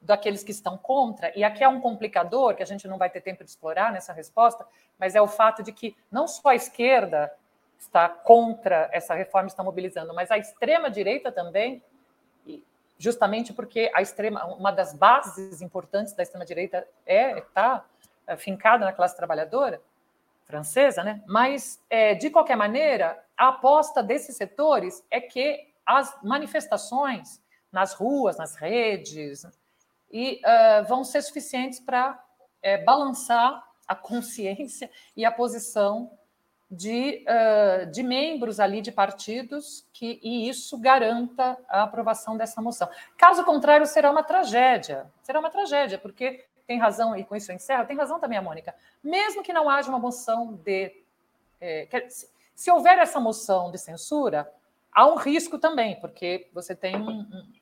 daqueles 0.00 0.44
que 0.44 0.52
estão 0.52 0.76
contra, 0.76 1.36
e 1.36 1.42
aqui 1.42 1.64
é 1.64 1.68
um 1.68 1.80
complicador 1.80 2.54
que 2.54 2.62
a 2.62 2.66
gente 2.66 2.86
não 2.86 2.98
vai 2.98 3.10
ter 3.10 3.20
tempo 3.20 3.42
de 3.42 3.50
explorar 3.50 3.92
nessa 3.92 4.12
resposta, 4.12 4.66
mas 4.98 5.14
é 5.14 5.20
o 5.20 5.26
fato 5.26 5.62
de 5.62 5.72
que 5.72 5.96
não 6.10 6.28
só 6.28 6.50
a 6.50 6.54
esquerda 6.54 7.32
está 7.78 8.08
contra 8.08 8.88
essa 8.92 9.14
reforma, 9.14 9.48
está 9.48 9.62
mobilizando, 9.62 10.14
mas 10.14 10.30
a 10.30 10.38
extrema 10.38 10.90
direita 10.90 11.32
também, 11.32 11.82
justamente 12.98 13.52
porque 13.52 13.90
a 13.94 14.00
extrema, 14.00 14.44
uma 14.46 14.70
das 14.70 14.94
bases 14.94 15.60
importantes 15.60 16.14
da 16.14 16.22
extrema 16.22 16.44
direita 16.44 16.86
é 17.04 17.38
está 17.38 17.84
é, 18.26 18.36
fincada 18.36 18.84
na 18.84 18.92
classe 18.92 19.16
trabalhadora 19.16 19.80
francesa, 20.44 21.02
né? 21.02 21.22
Mas 21.26 21.82
é, 21.90 22.14
de 22.14 22.30
qualquer 22.30 22.56
maneira, 22.56 23.22
a 23.36 23.48
aposta 23.48 24.02
desses 24.02 24.36
setores 24.36 25.04
é 25.10 25.20
que 25.20 25.68
as 25.84 26.16
manifestações 26.22 27.42
nas 27.70 27.92
ruas, 27.92 28.38
nas 28.38 28.54
redes, 28.54 29.44
e 30.10 30.40
uh, 30.44 30.84
vão 30.86 31.04
ser 31.04 31.22
suficientes 31.22 31.80
para 31.80 32.22
é, 32.62 32.82
balançar 32.82 33.64
a 33.86 33.94
consciência 33.96 34.90
e 35.16 35.24
a 35.24 35.30
posição 35.30 36.10
de, 36.70 37.24
uh, 37.28 37.90
de 37.90 38.02
membros 38.02 38.58
ali 38.58 38.80
de 38.80 38.90
partidos 38.90 39.86
que 39.92 40.18
e 40.22 40.48
isso 40.48 40.76
garanta 40.78 41.56
a 41.68 41.82
aprovação 41.82 42.36
dessa 42.36 42.60
moção. 42.60 42.88
Caso 43.16 43.44
contrário, 43.44 43.86
será 43.86 44.10
uma 44.10 44.22
tragédia. 44.22 45.06
Será 45.22 45.38
uma 45.38 45.50
tragédia, 45.50 45.98
porque 45.98 46.44
tem 46.66 46.78
razão, 46.78 47.16
e 47.16 47.24
com 47.24 47.36
isso 47.36 47.50
eu 47.50 47.56
encerro, 47.56 47.86
tem 47.86 47.96
razão 47.96 48.18
também 48.18 48.36
a 48.36 48.42
Mônica. 48.42 48.74
Mesmo 49.02 49.42
que 49.42 49.52
não 49.52 49.70
haja 49.70 49.88
uma 49.88 49.98
moção 49.98 50.54
de. 50.64 50.92
É, 51.60 51.88
se, 52.08 52.28
se, 52.54 52.70
houver 52.70 52.98
essa 52.98 53.20
moção 53.20 53.70
de 53.70 53.78
censura, 53.78 54.52
há 54.92 55.06
um 55.06 55.14
risco 55.14 55.58
também, 55.58 55.98
porque 56.00 56.48
você 56.52 56.74
tem 56.74 56.96
um, 56.96 57.08
um, 57.08 57.52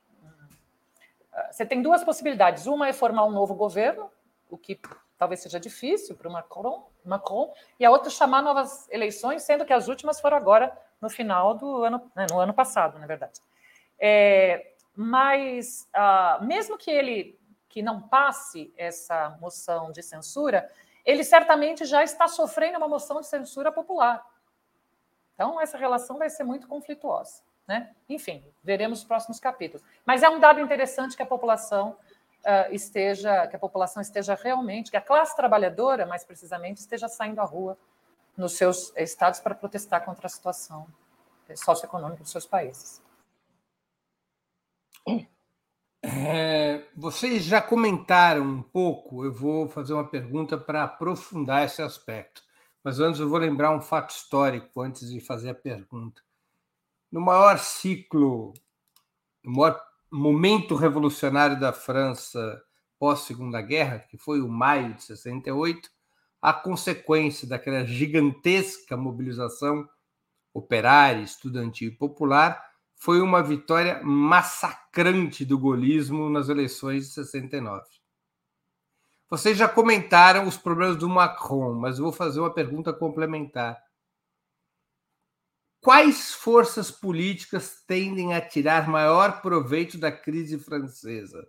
você 1.51 1.67
tem 1.67 1.83
duas 1.83 2.05
possibilidades. 2.05 2.67
Uma 2.67 2.89
é 2.89 2.93
formar 2.93 3.25
um 3.25 3.31
novo 3.31 3.55
governo, 3.55 4.11
o 4.51 4.57
que 4.57 4.79
talvez 5.17 5.41
seja 5.41 5.59
difícil 5.59 6.17
para 6.17 6.29
o 6.29 6.33
Macron, 6.33 6.89
Macron, 7.05 7.53
e 7.79 7.85
a 7.85 7.91
outra 7.91 8.11
chamar 8.11 8.43
novas 8.43 8.89
eleições, 8.91 9.43
sendo 9.43 9.65
que 9.65 9.73
as 9.73 9.89
últimas 9.89 10.21
foram 10.21 10.37
agora 10.37 10.77
no 11.01 11.09
final 11.09 11.55
do 11.55 11.85
ano, 11.85 12.11
né, 12.15 12.27
no 12.31 12.39
ano 12.39 12.53
passado, 12.53 12.99
na 12.99 13.07
verdade. 13.07 13.41
É, 13.99 14.73
mas 14.95 15.89
uh, 15.95 16.45
mesmo 16.45 16.77
que 16.79 16.91
ele 16.91 17.39
que 17.69 17.83
não 17.83 18.01
passe 18.01 18.73
essa 18.77 19.37
moção 19.41 19.91
de 19.91 20.01
censura, 20.01 20.71
ele 21.05 21.25
certamente 21.25 21.85
já 21.85 22.05
está 22.05 22.29
sofrendo 22.29 22.79
uma 22.79 22.87
moção 22.87 23.21
de 23.21 23.27
censura 23.27 23.73
popular. 23.73 24.25
Então 25.35 25.61
essa 25.61 25.77
relação 25.77 26.17
vai 26.17 26.31
ser 26.31 26.45
muito 26.45 26.69
conflituosa, 26.69 27.43
né? 27.67 27.91
Enfim, 28.09 28.45
veremos 28.63 29.01
os 29.01 29.05
próximos 29.05 29.41
capítulos. 29.41 29.85
Mas 30.05 30.23
é 30.23 30.29
um 30.29 30.39
dado 30.39 30.61
interessante 30.61 31.17
que 31.17 31.23
a 31.23 31.27
população 31.27 31.97
uh, 32.45 32.75
esteja, 32.75 33.47
que 33.47 33.57
a 33.57 33.59
população 33.59 34.03
esteja 34.03 34.35
realmente, 34.35 34.91
que 34.91 34.97
a 34.97 35.01
classe 35.01 35.35
trabalhadora, 35.35 36.07
mais 36.07 36.25
precisamente, 36.25 36.79
esteja 36.79 37.09
saindo 37.09 37.41
à 37.41 37.45
rua 37.45 37.79
nos 38.37 38.53
seus 38.53 38.93
estados 38.97 39.41
para 39.41 39.55
protestar 39.55 40.05
contra 40.05 40.27
a 40.27 40.31
situação 40.31 40.87
eh, 41.49 41.55
socioeconômica 41.57 42.23
dos 42.23 42.33
seus 42.33 42.47
países. 42.47 43.01
É, 46.03 46.85
vocês 46.97 47.45
já 47.45 47.63
comentaram 47.63 48.43
um 48.43 48.63
pouco, 48.63 49.25
eu 49.25 49.33
vou 49.33 49.69
fazer 49.69 49.95
uma 49.95 50.07
pergunta 50.07 50.59
para 50.59 50.85
aprofundar 50.85 51.65
esse 51.65 51.81
aspecto. 51.81 52.43
Mas 52.83 53.01
antes 53.01 53.21
eu 53.21 53.29
vou 53.29 53.39
lembrar 53.39 53.75
um 53.75 53.81
fato 53.81 54.11
histórico 54.11 54.83
antes 54.83 55.09
de 55.09 55.19
fazer 55.19 55.51
a 55.51 55.55
pergunta. 55.55 56.21
No 57.15 57.21
maior 57.21 57.61
ciclo, 57.61 58.53
no 59.45 59.53
maior 59.53 59.81
momento 60.11 60.75
revolucionário 60.75 61.61
da 61.61 61.73
França 61.73 62.61
pós-Segunda 62.99 63.63
Guerra, 63.63 64.01
que 64.01 64.19
foi 64.19 64.41
o 64.41 64.49
maio 64.49 64.95
de 64.95 65.05
68, 65.05 65.89
a 66.43 66.53
consequência 66.53 67.47
daquela 67.47 67.85
gigantesca 67.85 68.97
mobilização 68.97 69.89
operária, 70.53 71.23
estudantil 71.23 71.93
e 71.93 71.97
popular 71.97 72.61
foi 72.97 73.21
uma 73.21 73.45
vitória 73.45 74.03
massacrante 74.03 75.45
do 75.45 75.57
golismo 75.57 76.29
nas 76.29 76.49
eleições 76.49 77.07
de 77.07 77.15
69. 77.15 77.85
Vocês 79.31 79.57
já 79.57 79.69
comentaram 79.69 80.49
os 80.49 80.57
problemas 80.57 80.97
do 80.97 81.09
Macron, 81.09 81.75
mas 81.75 81.99
eu 81.99 82.07
vou 82.07 82.13
fazer 82.13 82.41
uma 82.41 82.53
pergunta 82.53 82.93
complementar 82.93 83.84
quais 85.85 86.33
forças 86.33 86.91
políticas 86.91 87.85
tendem 87.87 88.33
a 88.33 88.41
tirar 88.41 88.89
maior 88.89 89.43
proveito 89.43 89.99
da 89.99 90.11
crise 90.11 90.59
francesa? 90.59 91.47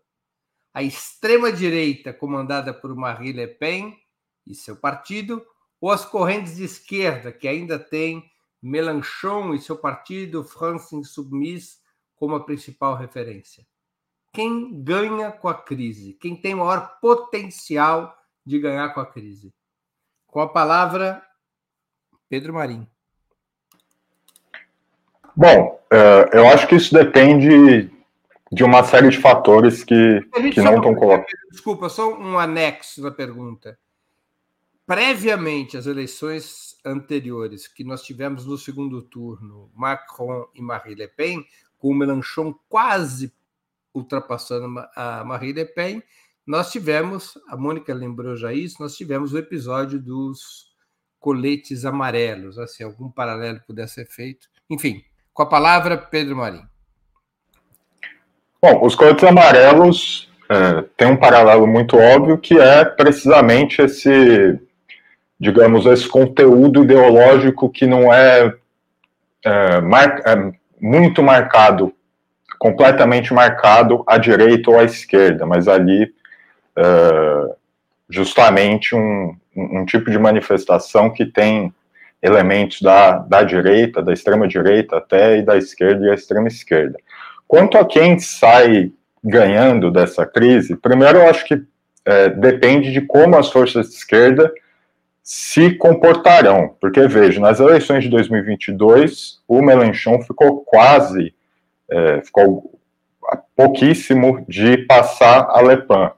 A 0.73 0.83
extrema-direita, 0.83 2.13
comandada 2.13 2.73
por 2.73 2.93
Marie 2.93 3.31
Le 3.31 3.47
Pen 3.47 3.97
e 4.45 4.53
seu 4.53 4.75
partido, 4.75 5.41
ou 5.79 5.89
as 5.89 6.03
correntes 6.03 6.57
de 6.57 6.65
esquerda, 6.65 7.31
que 7.31 7.47
ainda 7.47 7.79
têm 7.79 8.29
Mélenchon 8.61 9.53
e 9.53 9.61
seu 9.61 9.77
partido 9.77 10.43
France 10.43 10.93
Insoumise 10.93 11.77
como 12.13 12.35
a 12.35 12.43
principal 12.43 12.93
referência? 12.93 13.65
Quem 14.33 14.83
ganha 14.83 15.31
com 15.31 15.47
a 15.47 15.55
crise? 15.55 16.11
Quem 16.19 16.35
tem 16.35 16.55
maior 16.55 16.99
potencial 16.99 18.13
de 18.45 18.59
ganhar 18.59 18.89
com 18.93 18.99
a 18.99 19.05
crise? 19.05 19.53
Com 20.27 20.41
a 20.41 20.49
palavra, 20.49 21.25
Pedro 22.27 22.53
Marim. 22.53 22.85
Bom, 25.35 25.79
uh, 25.91 26.29
eu 26.31 26.47
acho 26.47 26.67
que 26.67 26.75
isso 26.75 26.93
depende 26.93 27.89
de 28.51 28.63
uma 28.63 28.83
série 28.83 29.09
de 29.09 29.17
fatores 29.17 29.83
que, 29.83 30.21
que 30.53 30.61
não 30.61 30.75
estão 30.75 30.95
colocados. 30.95 31.31
Desculpa, 31.51 31.89
só 31.89 32.13
um 32.13 32.39
anexo 32.39 33.01
da 33.01 33.11
pergunta. 33.11 33.77
Previamente 34.85 35.77
às 35.77 35.87
eleições 35.87 36.77
anteriores, 36.85 37.67
que 37.67 37.83
nós 37.83 38.03
tivemos 38.03 38.45
no 38.45 38.57
segundo 38.57 39.01
turno, 39.01 39.69
Macron 39.75 40.47
e 40.53 40.61
Marie 40.61 40.95
Le 40.95 41.07
Pen, 41.07 41.45
com 41.77 41.89
o 41.89 41.95
Mélenchon 41.95 42.53
quase 42.69 43.33
ultrapassando 43.93 44.85
a 44.95 45.23
Marie 45.25 45.53
Le 45.53 45.65
Pen, 45.65 46.03
nós 46.45 46.71
tivemos, 46.71 47.37
a 47.47 47.57
Mônica 47.57 47.93
lembrou 47.93 48.35
já 48.35 48.53
isso, 48.53 48.77
nós 48.79 48.95
tivemos 48.95 49.33
o 49.33 49.37
episódio 49.37 49.99
dos 49.99 50.73
coletes 51.19 51.83
amarelos, 51.83 52.59
assim, 52.59 52.83
algum 52.83 53.09
paralelo 53.09 53.59
pudesse 53.65 53.95
ser 53.95 54.05
feito. 54.05 54.47
Enfim, 54.69 55.03
com 55.35 55.43
a 55.43 55.45
palavra, 55.45 55.97
Pedro 55.97 56.37
Marinho. 56.37 56.63
Bom, 58.61 58.85
os 58.85 58.95
coletes 58.95 59.23
amarelos 59.25 60.31
é, 60.49 60.85
tem 60.95 61.09
um 61.09 61.17
paralelo 61.17 61.67
muito 61.67 61.97
óbvio 61.97 62.37
que 62.37 62.57
é 62.57 62.85
precisamente 62.85 63.81
esse, 63.81 64.57
digamos, 65.37 65.85
esse 65.85 66.07
conteúdo 66.07 66.85
ideológico 66.85 67.69
que 67.69 67.85
não 67.85 68.11
é, 68.13 68.55
é, 69.43 69.81
mar, 69.81 70.21
é 70.25 70.53
muito 70.79 71.21
marcado, 71.21 71.93
completamente 72.57 73.33
marcado 73.33 74.05
à 74.07 74.17
direita 74.17 74.71
ou 74.71 74.79
à 74.79 74.85
esquerda, 74.85 75.45
mas 75.45 75.67
ali 75.67 76.13
é, 76.77 77.55
justamente 78.09 78.95
um, 78.95 79.35
um 79.53 79.85
tipo 79.85 80.09
de 80.09 80.17
manifestação 80.17 81.09
que 81.09 81.25
tem 81.25 81.73
elementos 82.25 82.81
da, 82.81 83.19
da 83.19 83.43
direita, 83.43 84.01
da 84.01 84.11
extrema-direita 84.11 84.97
até, 84.97 85.37
e 85.37 85.43
da 85.43 85.57
esquerda 85.57 86.07
e 86.07 86.09
a 86.09 86.15
extrema-esquerda. 86.15 86.97
Quanto 87.47 87.77
a 87.77 87.85
quem 87.85 88.17
sai 88.17 88.91
ganhando 89.23 89.91
dessa 89.91 90.25
crise, 90.25 90.75
primeiro 90.75 91.19
eu 91.19 91.29
acho 91.29 91.45
que 91.45 91.61
é, 92.03 92.29
depende 92.29 92.91
de 92.91 93.01
como 93.01 93.37
as 93.37 93.51
forças 93.51 93.89
de 93.89 93.95
esquerda 93.95 94.51
se 95.21 95.71
comportarão, 95.75 96.75
porque 96.79 97.07
veja, 97.07 97.39
nas 97.39 97.59
eleições 97.59 98.03
de 98.03 98.09
2022, 98.09 99.39
o 99.47 99.61
Melenchon 99.61 100.21
ficou 100.21 100.61
quase, 100.61 101.33
é, 101.89 102.21
ficou 102.21 102.79
pouquíssimo 103.55 104.45
de 104.47 104.77
passar 104.85 105.47
a 105.49 105.61
Le 105.61 105.77
Pen. 105.77 106.11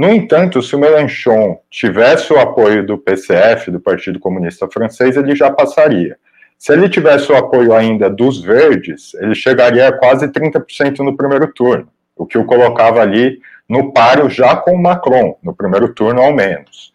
No 0.00 0.08
entanto, 0.08 0.62
se 0.62 0.74
o 0.74 0.78
Mélenchon 0.78 1.60
tivesse 1.70 2.32
o 2.32 2.40
apoio 2.40 2.86
do 2.86 2.96
PCF, 2.96 3.70
do 3.70 3.78
Partido 3.78 4.18
Comunista 4.18 4.66
Francês, 4.66 5.14
ele 5.14 5.36
já 5.36 5.50
passaria. 5.50 6.16
Se 6.56 6.72
ele 6.72 6.88
tivesse 6.88 7.30
o 7.30 7.36
apoio 7.36 7.74
ainda 7.74 8.08
dos 8.08 8.42
verdes, 8.42 9.12
ele 9.16 9.34
chegaria 9.34 9.88
a 9.88 9.92
quase 9.92 10.26
30% 10.26 11.00
no 11.00 11.14
primeiro 11.14 11.52
turno, 11.52 11.86
o 12.16 12.24
que 12.24 12.38
o 12.38 12.46
colocava 12.46 13.02
ali 13.02 13.40
no 13.68 13.92
páreo 13.92 14.30
já 14.30 14.56
com 14.56 14.70
o 14.70 14.82
Macron, 14.82 15.36
no 15.42 15.54
primeiro 15.54 15.92
turno 15.92 16.22
ao 16.22 16.32
menos. 16.32 16.94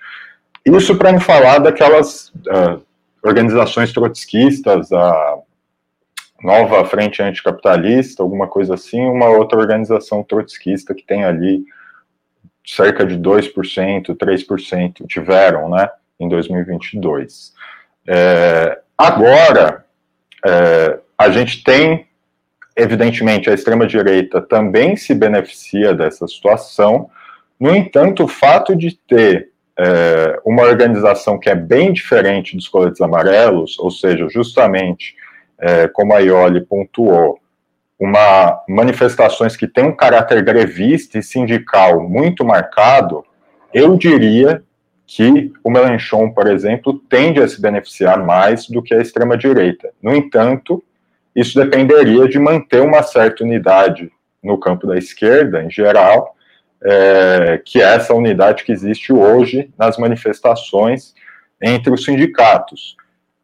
Isso 0.66 0.98
para 0.98 1.12
não 1.12 1.20
falar 1.20 1.60
daquelas 1.60 2.30
uh, 2.30 2.82
organizações 3.24 3.94
trotskistas, 3.94 4.92
a 4.92 5.38
Nova 6.42 6.84
Frente 6.86 7.22
Anticapitalista, 7.22 8.24
alguma 8.24 8.48
coisa 8.48 8.74
assim, 8.74 9.06
uma 9.06 9.30
outra 9.30 9.60
organização 9.60 10.24
trotskista 10.24 10.96
que 10.96 11.06
tem 11.06 11.24
ali 11.24 11.64
cerca 12.66 13.06
de 13.06 13.18
2%, 13.18 14.16
3% 14.16 15.06
tiveram, 15.08 15.70
né, 15.70 15.90
em 16.20 16.28
2022. 16.28 17.54
É, 18.08 18.80
agora, 18.98 19.86
é, 20.46 21.00
a 21.18 21.30
gente 21.30 21.64
tem, 21.64 22.08
evidentemente, 22.76 23.50
a 23.50 23.54
extrema-direita 23.54 24.42
também 24.42 24.96
se 24.96 25.14
beneficia 25.14 25.94
dessa 25.94 26.28
situação, 26.28 27.10
no 27.60 27.74
entanto, 27.74 28.24
o 28.24 28.28
fato 28.28 28.76
de 28.76 28.98
ter 29.08 29.50
é, 29.78 30.40
uma 30.46 30.64
organização 30.64 31.40
que 31.40 31.50
é 31.50 31.56
bem 31.56 31.94
diferente 31.94 32.56
dos 32.56 32.68
coletes 32.68 33.02
amarelos, 33.02 33.78
ou 33.80 33.92
seja, 33.92 34.28
justamente, 34.30 35.16
é, 35.60 35.88
como 35.88 36.14
a 36.14 36.20
Ioli 36.20 36.62
pontuou, 36.62 37.40
uma 38.00 38.62
manifestações 38.68 39.56
que 39.56 39.68
têm 39.68 39.86
um 39.86 39.96
caráter 39.96 40.44
grevista 40.44 41.18
e 41.18 41.24
sindical 41.24 42.02
muito 42.02 42.44
marcado, 42.44 43.24
eu 43.74 43.98
diria 43.98 44.62
que 45.08 45.54
o 45.64 45.70
Melenchon, 45.70 46.32
por 46.32 46.48
exemplo, 46.48 47.00
tende 47.10 47.40
a 47.40 47.48
se 47.48 47.62
beneficiar 47.62 48.26
mais 48.26 48.68
do 48.68 48.82
que 48.82 48.94
a 48.94 49.02
extrema-direita. 49.02 49.92
No 50.02 50.16
entanto, 50.16 50.84
isso 51.36 51.60
dependeria 51.60 52.28
de 52.28 52.40
manter 52.40 52.82
uma 52.82 53.04
certa 53.04 53.44
unidade 53.44 54.12
no 54.44 54.58
campo 54.58 54.88
da 54.88 54.98
esquerda, 54.98 55.64
em 55.64 55.70
geral, 55.70 56.36
é, 56.84 57.62
que 57.64 57.82
é 57.82 57.96
essa 57.96 58.14
unidade 58.14 58.64
que 58.64 58.72
existe 58.72 59.12
hoje 59.12 59.70
nas 59.78 59.98
manifestações 59.98 61.14
entre 61.62 61.94
os 61.94 62.04
sindicatos. 62.04 62.96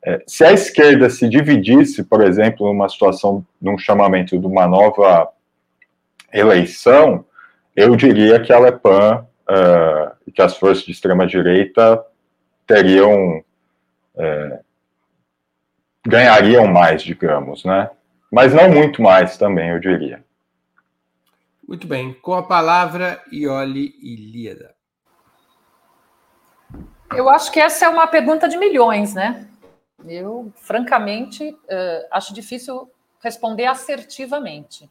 É, 0.04 0.24
se 0.26 0.44
a 0.44 0.52
esquerda 0.52 1.10
se 1.10 1.30
dividisse, 1.30 2.04
por 2.04 2.22
exemplo, 2.22 2.68
numa 2.68 2.90
situação 2.90 3.46
de 3.62 3.70
um 3.70 3.78
chamamento 3.78 4.38
de 4.38 4.46
uma 4.46 4.68
nova 4.68 5.30
eleição, 6.34 7.26
eu 7.76 7.96
diria 7.96 8.40
que 8.40 8.52
a 8.52 8.60
Lepan 8.60 9.26
uh, 9.50 10.16
e 10.26 10.32
que 10.32 10.42
as 10.42 10.58
forças 10.58 10.84
de 10.84 10.92
extrema-direita 10.92 12.04
teriam. 12.66 13.44
Uh, 14.16 14.72
ganhariam 16.06 16.68
mais, 16.68 17.04
digamos, 17.04 17.64
né? 17.64 17.90
Mas 18.32 18.54
não 18.54 18.70
muito 18.70 19.02
mais 19.02 19.38
também, 19.38 19.70
eu 19.70 19.80
diria. 19.80 20.24
Muito 21.68 21.86
bem. 21.86 22.14
Com 22.14 22.34
a 22.34 22.44
palavra, 22.44 23.22
Ioli 23.32 23.96
Ilíada. 24.02 24.74
Eu 27.14 27.30
acho 27.30 27.52
que 27.52 27.60
essa 27.60 27.86
é 27.86 27.90
uma 27.90 28.08
pergunta 28.08 28.48
de 28.48 28.58
milhões, 28.58 29.14
né? 29.14 29.48
Eu, 30.06 30.52
francamente, 30.56 31.50
uh, 31.50 32.08
acho 32.12 32.34
difícil 32.34 32.90
responder 33.20 33.66
assertivamente. 33.66 34.90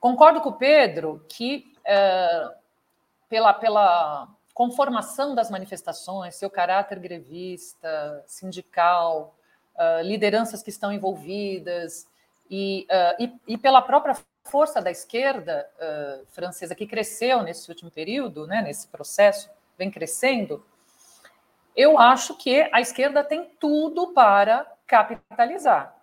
Concordo 0.00 0.40
com 0.40 0.50
o 0.50 0.54
Pedro 0.54 1.24
que, 1.28 1.72
uh, 1.80 2.54
pela, 3.28 3.52
pela 3.52 4.28
conformação 4.54 5.34
das 5.34 5.50
manifestações, 5.50 6.36
seu 6.36 6.50
caráter 6.50 6.98
grevista, 6.98 8.24
sindical, 8.26 9.36
uh, 9.76 10.02
lideranças 10.02 10.62
que 10.62 10.70
estão 10.70 10.92
envolvidas, 10.92 12.06
e, 12.50 12.86
e, 13.18 13.32
e, 13.48 13.56
pela 13.56 13.80
própria 13.80 14.14
força 14.44 14.82
da 14.82 14.90
esquerda 14.90 15.66
francesa, 16.32 16.74
que 16.74 16.86
cresceu 16.86 17.42
nesse 17.42 17.70
último 17.70 17.90
período, 17.90 18.46
né, 18.46 18.60
nesse 18.60 18.88
processo, 18.88 19.48
vem 19.78 19.90
crescendo, 19.90 20.62
eu 21.76 21.98
acho 21.98 22.36
que 22.36 22.68
a 22.72 22.80
esquerda 22.80 23.24
tem 23.24 23.44
tudo 23.58 24.12
para 24.12 24.66
capitalizar 24.86 25.96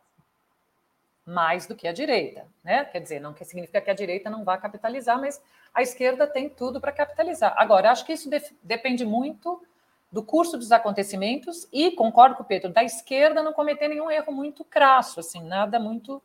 mais 1.29 1.67
do 1.67 1.75
que 1.75 1.88
a 1.88 1.93
direita, 1.93 2.47
né? 2.63 2.84
Quer 2.86 2.99
dizer, 2.99 3.19
não 3.19 3.34
que 3.34 3.45
significa 3.45 3.79
que 3.79 3.91
a 3.91 3.93
direita 3.93 4.29
não 4.29 4.43
vá 4.43 4.58
capitalizar, 4.58 5.19
mas 5.21 5.41
a 5.73 5.82
esquerda 5.82 6.25
tem 6.25 6.49
tudo 6.49 6.82
para 6.82 6.91
capitalizar. 6.91 7.53
Agora, 7.55 7.91
acho 7.91 8.03
que 8.03 8.13
isso 8.13 8.29
de 8.29 8.41
depende 8.63 9.05
muito 9.05 9.63
do 10.12 10.23
curso 10.23 10.58
dos 10.58 10.71
acontecimentos 10.71 11.67
e 11.71 11.91
concordo 11.91 12.36
com 12.36 12.41
o 12.41 12.45
Pedro, 12.45 12.73
da 12.73 12.84
esquerda 12.84 13.43
não 13.43 13.53
cometer 13.53 13.88
nenhum 13.88 14.10
erro 14.10 14.34
muito 14.34 14.63
crasso, 14.63 15.19
assim, 15.19 15.43
nada 15.43 15.79
muito. 15.79 16.21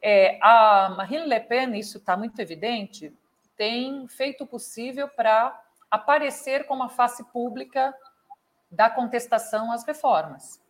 É, 0.00 0.38
a 0.40 0.94
Marine 0.96 1.26
Le 1.26 1.40
Pen, 1.40 1.78
isso 1.78 1.98
está 1.98 2.16
muito 2.16 2.40
evidente, 2.40 3.12
tem 3.56 4.08
feito 4.08 4.44
o 4.44 4.46
possível 4.46 5.08
para 5.08 5.60
aparecer 5.90 6.64
como 6.66 6.84
a 6.84 6.88
face 6.88 7.22
pública 7.24 7.94
da 8.70 8.90
contestação 8.90 9.72
às 9.72 9.84
reformas. 9.84 10.62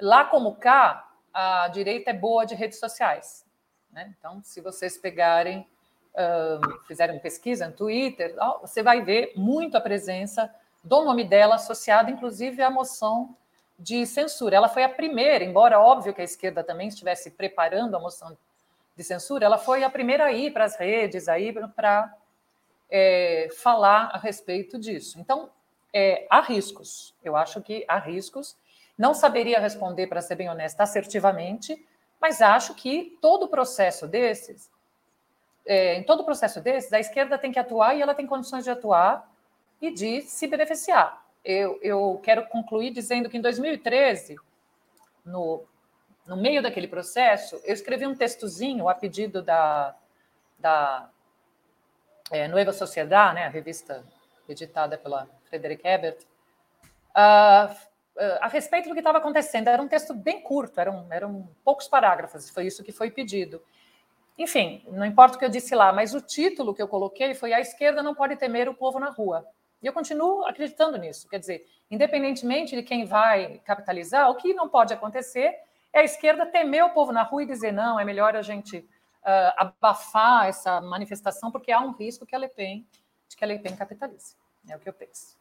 Lá 0.00 0.24
como 0.24 0.56
cá, 0.56 1.10
a 1.32 1.68
direita 1.68 2.10
é 2.10 2.14
boa 2.14 2.44
de 2.44 2.54
redes 2.54 2.78
sociais. 2.78 3.44
Né? 3.90 4.14
Então, 4.18 4.42
se 4.42 4.60
vocês 4.60 4.96
pegarem, 4.96 5.66
uh, 6.14 6.84
fizerem 6.86 7.18
pesquisa 7.18 7.66
no 7.66 7.72
Twitter, 7.72 8.34
você 8.60 8.82
vai 8.82 9.02
ver 9.02 9.32
muito 9.36 9.76
a 9.76 9.80
presença 9.80 10.52
do 10.82 11.04
nome 11.04 11.24
dela 11.24 11.56
associada, 11.56 12.10
inclusive, 12.10 12.62
à 12.62 12.70
moção 12.70 13.36
de 13.78 14.06
censura. 14.06 14.56
Ela 14.56 14.68
foi 14.68 14.84
a 14.84 14.88
primeira, 14.88 15.44
embora 15.44 15.80
óbvio 15.80 16.14
que 16.14 16.20
a 16.20 16.24
esquerda 16.24 16.62
também 16.62 16.88
estivesse 16.88 17.30
preparando 17.30 17.96
a 17.96 18.00
moção 18.00 18.36
de 18.96 19.04
censura, 19.04 19.44
ela 19.44 19.58
foi 19.58 19.84
a 19.84 19.90
primeira 19.90 20.26
a 20.26 20.32
ir 20.32 20.52
para 20.52 20.64
as 20.64 20.76
redes, 20.76 21.28
aí 21.28 21.52
para 21.74 22.16
é, 22.90 23.48
falar 23.58 24.10
a 24.12 24.18
respeito 24.18 24.78
disso. 24.78 25.20
Então, 25.20 25.50
é, 25.98 26.26
há 26.28 26.42
riscos. 26.42 27.14
Eu 27.24 27.34
acho 27.34 27.62
que 27.62 27.82
há 27.88 27.98
riscos. 27.98 28.54
Não 28.98 29.14
saberia 29.14 29.58
responder, 29.58 30.06
para 30.06 30.20
ser 30.20 30.34
bem 30.34 30.50
honesta, 30.50 30.82
assertivamente, 30.82 31.74
mas 32.20 32.42
acho 32.42 32.74
que 32.74 33.16
todo 33.22 33.44
o 33.44 33.48
processo 33.48 34.06
desses, 34.06 34.70
é, 35.64 35.94
em 35.94 36.02
todo 36.02 36.22
processo 36.22 36.60
desses, 36.60 36.92
a 36.92 37.00
esquerda 37.00 37.38
tem 37.38 37.50
que 37.50 37.58
atuar 37.58 37.96
e 37.96 38.02
ela 38.02 38.14
tem 38.14 38.26
condições 38.26 38.64
de 38.64 38.70
atuar 38.70 39.26
e 39.80 39.90
de 39.90 40.20
se 40.20 40.46
beneficiar. 40.46 41.24
Eu, 41.42 41.78
eu 41.80 42.20
quero 42.22 42.46
concluir 42.48 42.90
dizendo 42.90 43.30
que 43.30 43.38
em 43.38 43.40
2013, 43.40 44.36
no, 45.24 45.64
no 46.26 46.36
meio 46.36 46.62
daquele 46.62 46.88
processo, 46.88 47.58
eu 47.64 47.72
escrevi 47.72 48.06
um 48.06 48.14
textozinho 48.14 48.86
a 48.86 48.94
pedido 48.94 49.40
da, 49.40 49.96
da 50.58 51.08
é, 52.30 52.48
Nueva 52.48 52.74
Sociedade, 52.74 53.36
né, 53.36 53.46
a 53.46 53.50
revista 53.50 54.04
editada 54.46 54.98
pela 54.98 55.26
Frederic 55.48 55.86
Ebert, 55.86 56.18
uh, 57.16 57.72
uh, 57.72 58.38
a 58.40 58.48
respeito 58.48 58.88
do 58.88 58.94
que 58.94 59.00
estava 59.00 59.18
acontecendo. 59.18 59.68
Era 59.68 59.82
um 59.82 59.88
texto 59.88 60.14
bem 60.14 60.40
curto, 60.40 60.80
eram, 60.80 61.06
eram 61.10 61.48
poucos 61.64 61.88
parágrafos, 61.88 62.50
foi 62.50 62.66
isso 62.66 62.82
que 62.84 62.92
foi 62.92 63.10
pedido. 63.10 63.62
Enfim, 64.38 64.84
não 64.88 65.06
importa 65.06 65.36
o 65.36 65.38
que 65.38 65.44
eu 65.44 65.50
disse 65.50 65.74
lá, 65.74 65.92
mas 65.92 66.14
o 66.14 66.20
título 66.20 66.74
que 66.74 66.82
eu 66.82 66.88
coloquei 66.88 67.34
foi 67.34 67.52
A 67.52 67.60
esquerda 67.60 68.02
não 68.02 68.14
pode 68.14 68.36
temer 68.36 68.68
o 68.68 68.74
povo 68.74 68.98
na 68.98 69.08
rua. 69.08 69.46
E 69.82 69.86
eu 69.86 69.92
continuo 69.92 70.44
acreditando 70.44 70.98
nisso. 70.98 71.28
Quer 71.28 71.38
dizer, 71.38 71.66
independentemente 71.90 72.76
de 72.76 72.82
quem 72.82 73.04
vai 73.04 73.60
capitalizar, 73.64 74.30
o 74.30 74.34
que 74.34 74.52
não 74.52 74.68
pode 74.68 74.92
acontecer 74.92 75.54
é 75.92 76.00
a 76.00 76.04
esquerda 76.04 76.44
temer 76.44 76.84
o 76.84 76.90
povo 76.90 77.12
na 77.12 77.22
rua 77.22 77.42
e 77.42 77.46
dizer 77.46 77.72
não, 77.72 77.98
é 77.98 78.04
melhor 78.04 78.36
a 78.36 78.42
gente 78.42 78.78
uh, 78.78 79.52
abafar 79.56 80.46
essa 80.46 80.80
manifestação, 80.80 81.50
porque 81.50 81.72
há 81.72 81.80
um 81.80 81.92
risco 81.92 82.26
que 82.26 82.34
a 82.34 82.38
Le 82.38 82.48
Pen, 82.48 82.86
de 83.28 83.36
que 83.36 83.44
a 83.44 83.46
Le 83.46 83.58
Pen 83.58 83.74
capitalize. 83.74 84.36
É 84.68 84.76
o 84.76 84.80
que 84.80 84.88
eu 84.88 84.92
penso. 84.92 85.36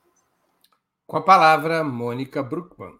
Com 1.08 1.18
a 1.18 1.22
palavra, 1.22 1.84
Mônica 1.84 2.42
Bruckmann. 2.42 2.98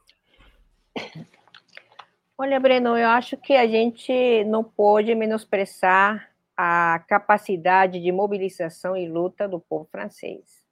Olha, 2.38 2.60
Breno, 2.60 2.98
eu 2.98 3.08
acho 3.08 3.38
que 3.38 3.54
a 3.54 3.66
gente 3.66 4.44
não 4.46 4.64
pode 4.64 5.14
menosprezar 5.16 6.30
a 6.56 7.04
capacidade 7.08 8.00
de 8.00 8.12
mobilização 8.12 8.96
e 8.96 9.08
luta 9.08 9.48
do 9.48 9.60
povo 9.60 9.88
francês. 9.92 10.64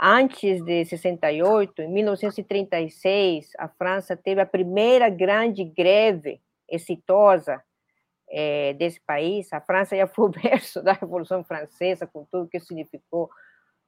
Antes 0.00 0.64
de 0.64 0.84
68, 0.84 1.82
em 1.82 1.88
1936, 1.88 3.52
a 3.58 3.68
França 3.68 4.16
teve 4.16 4.40
a 4.40 4.46
primeira 4.46 5.08
grande 5.08 5.64
greve 5.64 6.40
exitosa 6.68 7.62
é, 8.28 8.72
desse 8.74 9.00
país. 9.00 9.52
A 9.52 9.60
França 9.60 9.96
já 9.96 10.06
foi 10.06 10.26
o 10.26 10.28
berço 10.28 10.82
da 10.82 10.92
Revolução 10.92 11.44
Francesa, 11.44 12.06
com 12.06 12.24
tudo 12.24 12.48
que 12.48 12.58
significou 12.58 13.30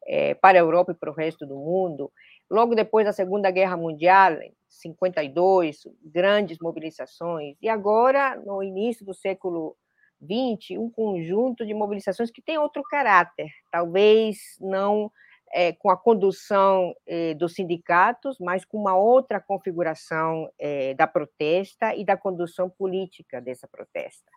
é, 0.06 0.34
para 0.34 0.58
a 0.58 0.60
Europa 0.60 0.92
e 0.92 0.94
para 0.94 1.10
o 1.10 1.14
resto 1.14 1.44
do 1.44 1.56
mundo. 1.56 2.12
Logo 2.50 2.74
depois 2.74 3.04
da 3.04 3.12
Segunda 3.12 3.50
Guerra 3.50 3.76
Mundial, 3.76 4.34
em 4.34 4.52
52, 4.68 5.82
grandes 6.04 6.58
mobilizações. 6.60 7.56
E 7.60 7.68
agora, 7.68 8.36
no 8.36 8.62
início 8.62 9.04
do 9.04 9.14
século 9.14 9.76
XX, 10.22 10.78
um 10.78 10.90
conjunto 10.90 11.66
de 11.66 11.74
mobilizações 11.74 12.30
que 12.30 12.42
tem 12.42 12.58
outro 12.58 12.82
caráter, 12.82 13.50
talvez 13.70 14.38
não 14.60 15.10
é, 15.52 15.72
com 15.72 15.90
a 15.90 15.96
condução 15.96 16.94
é, 17.06 17.34
dos 17.34 17.54
sindicatos, 17.54 18.36
mas 18.38 18.64
com 18.64 18.78
uma 18.78 18.96
outra 18.96 19.40
configuração 19.40 20.50
é, 20.58 20.94
da 20.94 21.06
protesta 21.06 21.94
e 21.94 22.04
da 22.04 22.16
condução 22.16 22.68
política 22.68 23.40
dessa 23.40 23.68
protesta. 23.68 24.30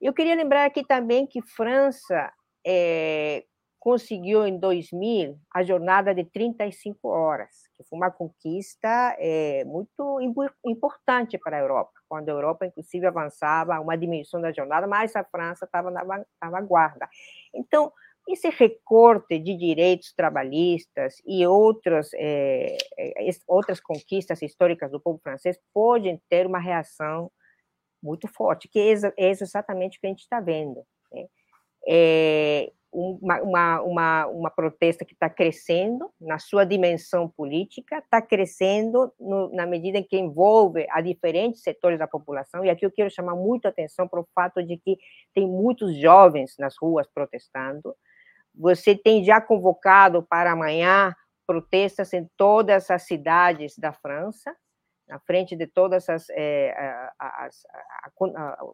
Eu 0.00 0.12
queria 0.12 0.36
lembrar 0.36 0.64
aqui 0.64 0.84
também 0.84 1.26
que 1.26 1.42
França 1.42 2.32
é, 2.64 3.44
conseguiu 3.88 4.46
em 4.46 4.58
2000 4.58 5.38
a 5.50 5.62
jornada 5.62 6.14
de 6.14 6.22
35 6.22 7.08
horas, 7.08 7.48
que 7.74 7.82
foi 7.84 7.96
uma 7.96 8.10
conquista 8.10 9.16
é, 9.18 9.64
muito 9.64 10.20
importante 10.62 11.38
para 11.38 11.56
a 11.56 11.60
Europa, 11.60 11.92
quando 12.06 12.28
a 12.28 12.32
Europa, 12.32 12.66
inclusive, 12.66 13.06
avançava 13.06 13.80
uma 13.80 13.96
dimensão 13.96 14.42
da 14.42 14.52
jornada, 14.52 14.86
mas 14.86 15.16
a 15.16 15.24
França 15.24 15.64
estava 15.64 15.90
na, 15.90 16.04
vanguarda. 16.50 17.08
Então, 17.54 17.90
esse 18.28 18.50
recorte 18.50 19.38
de 19.38 19.56
direitos 19.56 20.12
trabalhistas 20.12 21.14
e 21.26 21.46
outras, 21.46 22.10
é, 22.12 22.76
outras 23.46 23.80
conquistas 23.80 24.42
históricas 24.42 24.90
do 24.90 25.00
povo 25.00 25.18
francês 25.22 25.58
podem 25.72 26.20
ter 26.28 26.46
uma 26.46 26.58
reação 26.58 27.32
muito 28.02 28.28
forte, 28.28 28.68
que 28.68 28.78
é, 28.78 28.92
é 29.16 29.30
exatamente 29.30 29.96
o 29.96 30.00
que 30.02 30.06
a 30.08 30.10
gente 30.10 30.20
está 30.20 30.40
vendo. 30.40 30.84
Né? 31.10 31.26
É, 31.88 32.70
uma, 32.92 33.40
uma, 33.42 33.82
uma, 33.82 34.26
uma 34.26 34.50
protesta 34.50 35.04
que 35.04 35.12
está 35.12 35.28
crescendo 35.28 36.10
na 36.20 36.38
sua 36.38 36.64
dimensão 36.64 37.28
política, 37.28 37.98
está 37.98 38.20
crescendo 38.20 39.12
no, 39.18 39.54
na 39.54 39.66
medida 39.66 39.98
em 39.98 40.02
que 40.02 40.18
envolve 40.18 40.86
a 40.90 41.00
diferentes 41.00 41.62
setores 41.62 41.98
da 41.98 42.06
população, 42.06 42.64
e 42.64 42.70
aqui 42.70 42.84
eu 42.84 42.90
quero 42.90 43.10
chamar 43.10 43.34
muito 43.34 43.66
a 43.66 43.68
atenção 43.68 44.08
para 44.08 44.20
o 44.20 44.28
fato 44.34 44.62
de 44.62 44.76
que 44.76 44.96
tem 45.34 45.46
muitos 45.46 45.96
jovens 45.96 46.54
nas 46.58 46.76
ruas 46.80 47.06
protestando, 47.06 47.94
você 48.54 48.96
tem 48.96 49.22
já 49.22 49.40
convocado 49.40 50.22
para 50.22 50.52
amanhã 50.52 51.14
protestas 51.46 52.12
em 52.12 52.28
todas 52.36 52.90
as 52.90 53.02
cidades 53.02 53.78
da 53.78 53.92
França, 53.92 54.54
na 55.08 55.18
frente 55.20 55.56
de 55.56 55.66
todas 55.66 56.08
as, 56.08 56.28
é, 56.30 56.74
as, 57.18 57.62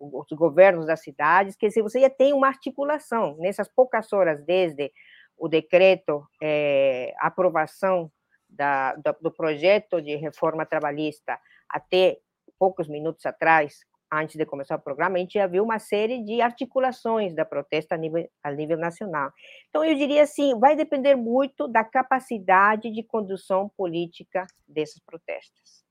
os 0.00 0.32
governos 0.32 0.86
das 0.86 1.00
cidades, 1.00 1.56
que 1.56 1.70
se 1.70 1.80
você 1.80 2.00
já 2.00 2.10
tem 2.10 2.32
uma 2.32 2.48
articulação 2.48 3.36
nessas 3.38 3.68
poucas 3.68 4.12
horas 4.12 4.44
desde 4.44 4.92
o 5.38 5.48
decreto, 5.48 6.26
é, 6.42 7.14
aprovação 7.18 8.10
da, 8.48 8.94
do, 8.94 9.16
do 9.22 9.30
projeto 9.32 10.02
de 10.02 10.16
reforma 10.16 10.66
trabalhista 10.66 11.38
até 11.68 12.18
poucos 12.58 12.88
minutos 12.88 13.24
atrás, 13.26 13.80
antes 14.12 14.36
de 14.36 14.46
começar 14.46 14.76
o 14.76 14.80
programa, 14.80 15.16
a 15.16 15.18
gente 15.18 15.34
já 15.34 15.46
viu 15.46 15.64
uma 15.64 15.78
série 15.78 16.22
de 16.22 16.40
articulações 16.40 17.34
da 17.34 17.44
protesta 17.44 17.94
a 17.94 17.98
nível, 17.98 18.28
a 18.42 18.50
nível 18.52 18.78
nacional. 18.78 19.32
Então, 19.68 19.84
eu 19.84 19.94
diria 19.96 20.22
assim, 20.22 20.58
vai 20.58 20.76
depender 20.76 21.16
muito 21.16 21.66
da 21.66 21.84
capacidade 21.84 22.90
de 22.90 23.02
condução 23.02 23.68
política 23.76 24.46
desses 24.68 25.00
protestos. 25.00 25.84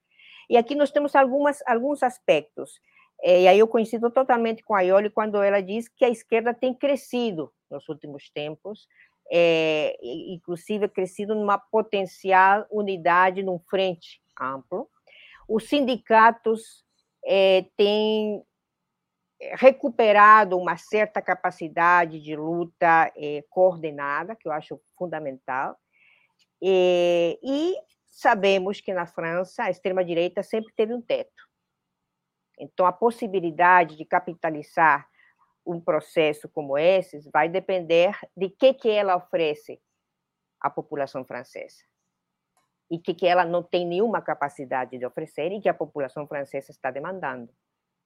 E 0.49 0.57
aqui 0.57 0.75
nós 0.75 0.91
temos 0.91 1.15
algumas, 1.15 1.61
alguns 1.65 2.03
aspectos. 2.03 2.79
É, 3.21 3.41
e 3.41 3.47
aí 3.47 3.59
eu 3.59 3.67
coincido 3.67 4.11
totalmente 4.11 4.63
com 4.63 4.75
a 4.75 4.81
Ioli 4.81 5.09
quando 5.09 5.41
ela 5.41 5.61
diz 5.61 5.87
que 5.87 6.03
a 6.03 6.09
esquerda 6.09 6.53
tem 6.53 6.73
crescido 6.73 7.51
nos 7.69 7.87
últimos 7.87 8.29
tempos, 8.29 8.87
é, 9.31 9.97
inclusive 10.01 10.89
crescido 10.89 11.33
numa 11.33 11.57
potencial 11.57 12.65
unidade 12.69 13.41
num 13.41 13.59
frente 13.59 14.21
amplo. 14.39 14.89
Os 15.47 15.67
sindicatos 15.69 16.83
é, 17.25 17.65
têm 17.77 18.43
recuperado 19.55 20.57
uma 20.57 20.77
certa 20.77 21.21
capacidade 21.21 22.19
de 22.19 22.35
luta 22.35 23.11
é, 23.15 23.43
coordenada, 23.49 24.35
que 24.35 24.47
eu 24.47 24.51
acho 24.51 24.79
fundamental, 24.97 25.77
e, 26.61 27.39
e 27.43 27.75
sabemos 28.13 28.79
que 28.79 28.93
na 28.93 29.07
França 29.07 29.63
a 29.63 29.71
extrema-direita 29.71 30.43
sempre 30.43 30.71
teve 30.75 30.93
um 30.93 31.01
teto. 31.01 31.43
Então, 32.59 32.85
a 32.85 32.93
possibilidade 32.93 33.97
de 33.97 34.05
capitalizar 34.05 35.09
um 35.65 35.81
processo 35.81 36.47
como 36.47 36.77
esse 36.77 37.27
vai 37.31 37.49
depender 37.49 38.15
de 38.37 38.49
que 38.49 38.73
que 38.75 38.89
ela 38.89 39.15
oferece 39.15 39.81
à 40.61 40.69
população 40.69 41.25
francesa 41.25 41.83
e 42.91 42.99
que 42.99 43.15
que 43.15 43.25
ela 43.25 43.43
não 43.43 43.63
tem 43.63 43.87
nenhuma 43.87 44.21
capacidade 44.21 44.97
de 44.97 45.05
oferecer 45.05 45.51
e 45.51 45.59
que 45.59 45.69
a 45.69 45.73
população 45.73 46.27
francesa 46.27 46.69
está 46.69 46.91
demandando. 46.91 47.51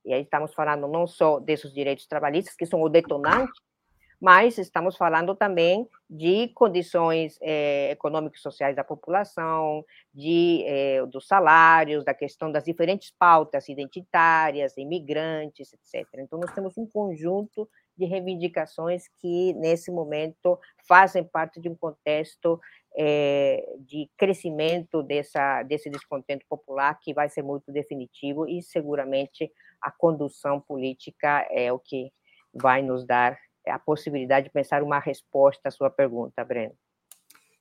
E 0.05 0.13
aí 0.13 0.21
estamos 0.21 0.53
falando 0.53 0.87
não 0.87 1.05
só 1.05 1.39
desses 1.39 1.73
direitos 1.73 2.07
trabalhistas 2.07 2.55
que 2.55 2.65
são 2.65 2.81
o 2.81 2.87
detonante, 2.87 3.59
mas 4.19 4.57
estamos 4.57 4.97
falando 4.97 5.35
também 5.35 5.87
de 6.09 6.47
condições 6.49 7.37
é, 7.41 7.91
econômicas 7.91 8.39
e 8.39 8.43
sociais 8.43 8.75
da 8.75 8.83
população, 8.83 9.85
de 10.13 10.63
é, 10.65 11.05
dos 11.05 11.27
salários, 11.27 12.03
da 12.03 12.13
questão 12.13 12.51
das 12.51 12.63
diferentes 12.63 13.11
pautas 13.11 13.69
identitárias, 13.69 14.75
imigrantes, 14.77 15.71
etc. 15.73 16.07
Então, 16.15 16.39
nós 16.39 16.51
temos 16.53 16.77
um 16.77 16.87
conjunto 16.87 17.69
de 17.95 18.05
reivindicações 18.05 19.07
que, 19.19 19.53
nesse 19.53 19.91
momento, 19.91 20.59
fazem 20.87 21.23
parte 21.23 21.59
de 21.59 21.69
um 21.69 21.75
contexto 21.75 22.59
é, 22.95 23.75
de 23.79 24.09
crescimento 24.17 25.03
dessa, 25.03 25.61
desse 25.63 25.89
descontento 25.89 26.45
popular, 26.49 26.97
que 26.99 27.13
vai 27.13 27.29
ser 27.29 27.43
muito 27.43 27.71
definitivo, 27.71 28.47
e 28.47 28.61
seguramente 28.63 29.51
a 29.81 29.91
condução 29.91 30.59
política 30.59 31.47
é 31.51 31.71
o 31.71 31.77
que 31.77 32.11
vai 32.53 32.81
nos 32.81 33.05
dar 33.05 33.37
a 33.69 33.79
possibilidade 33.79 34.47
de 34.47 34.51
pensar 34.51 34.83
uma 34.83 34.99
resposta 34.99 35.69
à 35.69 35.71
sua 35.71 35.89
pergunta, 35.89 36.43
Breno. 36.43 36.75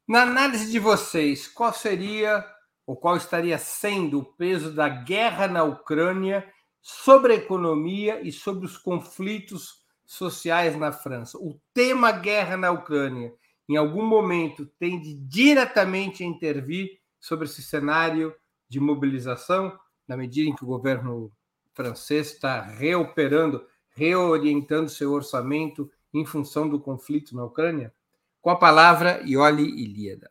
Na 0.06 0.22
análise 0.22 0.70
de 0.70 0.78
vocês, 0.78 1.48
qual 1.48 1.72
seria 1.72 2.44
ou 2.86 2.94
qual 2.94 3.16
estaria 3.16 3.58
sendo 3.58 4.20
o 4.20 4.24
peso 4.24 4.72
da 4.72 4.88
guerra 4.88 5.48
na 5.48 5.64
Ucrânia 5.64 6.48
sobre 6.80 7.32
a 7.32 7.36
economia 7.36 8.20
e 8.22 8.30
sobre 8.30 8.64
os 8.64 8.78
conflitos 8.78 9.84
sociais 10.04 10.76
na 10.76 10.92
França? 10.92 11.36
O 11.38 11.60
tema 11.74 12.12
guerra 12.12 12.56
na 12.56 12.70
Ucrânia, 12.70 13.34
em 13.68 13.76
algum 13.76 14.06
momento, 14.06 14.64
tende 14.78 15.14
diretamente 15.14 16.22
a 16.22 16.26
intervir 16.26 17.00
sobre 17.18 17.46
esse 17.46 17.60
cenário 17.60 18.32
de 18.68 18.78
mobilização, 18.78 19.76
na 20.06 20.16
medida 20.16 20.48
em 20.48 20.54
que 20.54 20.62
o 20.62 20.68
governo 20.68 21.32
francês 21.74 22.32
está 22.32 22.62
reoperando, 22.62 23.66
reorientando 23.90 24.88
seu 24.88 25.12
orçamento 25.12 25.90
em 26.18 26.24
função 26.24 26.68
do 26.68 26.80
conflito 26.80 27.34
na 27.36 27.44
Ucrânia? 27.44 27.92
Com 28.40 28.50
a 28.50 28.56
palavra, 28.56 29.20
Ioli 29.24 29.64
Ilíada. 29.64 30.30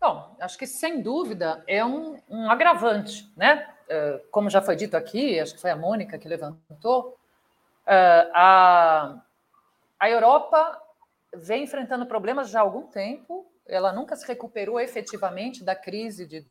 Bom, 0.00 0.34
acho 0.40 0.56
que 0.56 0.66
sem 0.66 1.02
dúvida 1.02 1.62
é 1.66 1.84
um, 1.84 2.18
um, 2.28 2.50
agravante, 2.50 3.30
né? 3.36 3.68
É, 3.88 4.22
como 4.30 4.48
já 4.48 4.62
foi 4.62 4.74
dito 4.74 4.96
aqui, 4.96 5.38
acho 5.38 5.54
que 5.54 5.60
foi 5.60 5.70
a 5.70 5.76
Mônica 5.76 6.18
que 6.18 6.28
levantou, 6.28 7.18
é, 7.86 8.30
a, 8.32 9.20
a 9.98 10.10
Europa 10.10 10.80
vem 11.34 11.64
enfrentando 11.64 12.06
problemas 12.06 12.48
já 12.48 12.60
há 12.60 12.62
algum 12.62 12.86
tempo, 12.86 13.46
ela 13.66 13.92
nunca 13.92 14.16
se 14.16 14.26
recuperou 14.26 14.80
efetivamente 14.80 15.62
da 15.62 15.74
crise 15.74 16.26
de 16.26 16.46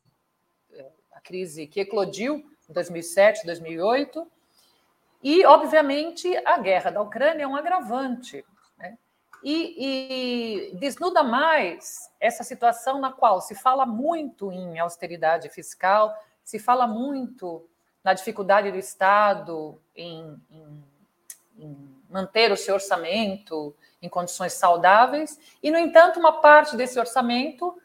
é, 0.72 0.86
a 1.12 1.20
crise 1.20 1.66
que 1.66 1.80
eclodiu 1.80 2.36
em 2.68 2.72
2007, 2.72 3.44
2008, 3.44 4.30
e, 5.22 5.44
obviamente, 5.44 6.34
a 6.46 6.58
guerra 6.58 6.90
da 6.90 7.02
Ucrânia 7.02 7.44
é 7.44 7.46
um 7.46 7.56
agravante. 7.56 8.44
Né? 8.78 8.96
E, 9.44 10.70
e, 10.70 10.76
desnuda 10.76 11.22
mais 11.22 12.10
essa 12.18 12.42
situação 12.42 12.98
na 13.00 13.12
qual 13.12 13.40
se 13.40 13.54
fala 13.54 13.84
muito 13.84 14.50
em 14.50 14.78
austeridade 14.78 15.48
fiscal, 15.50 16.14
se 16.42 16.58
fala 16.58 16.86
muito 16.86 17.68
na 18.02 18.14
dificuldade 18.14 18.70
do 18.70 18.78
Estado 18.78 19.80
em, 19.94 20.40
em, 20.50 20.84
em 21.58 22.00
manter 22.08 22.50
o 22.50 22.56
seu 22.56 22.74
orçamento 22.74 23.76
em 24.00 24.08
condições 24.08 24.54
saudáveis, 24.54 25.38
e, 25.62 25.70
no 25.70 25.78
entanto, 25.78 26.18
uma 26.18 26.40
parte 26.40 26.76
desse 26.76 26.98
orçamento, 26.98 27.78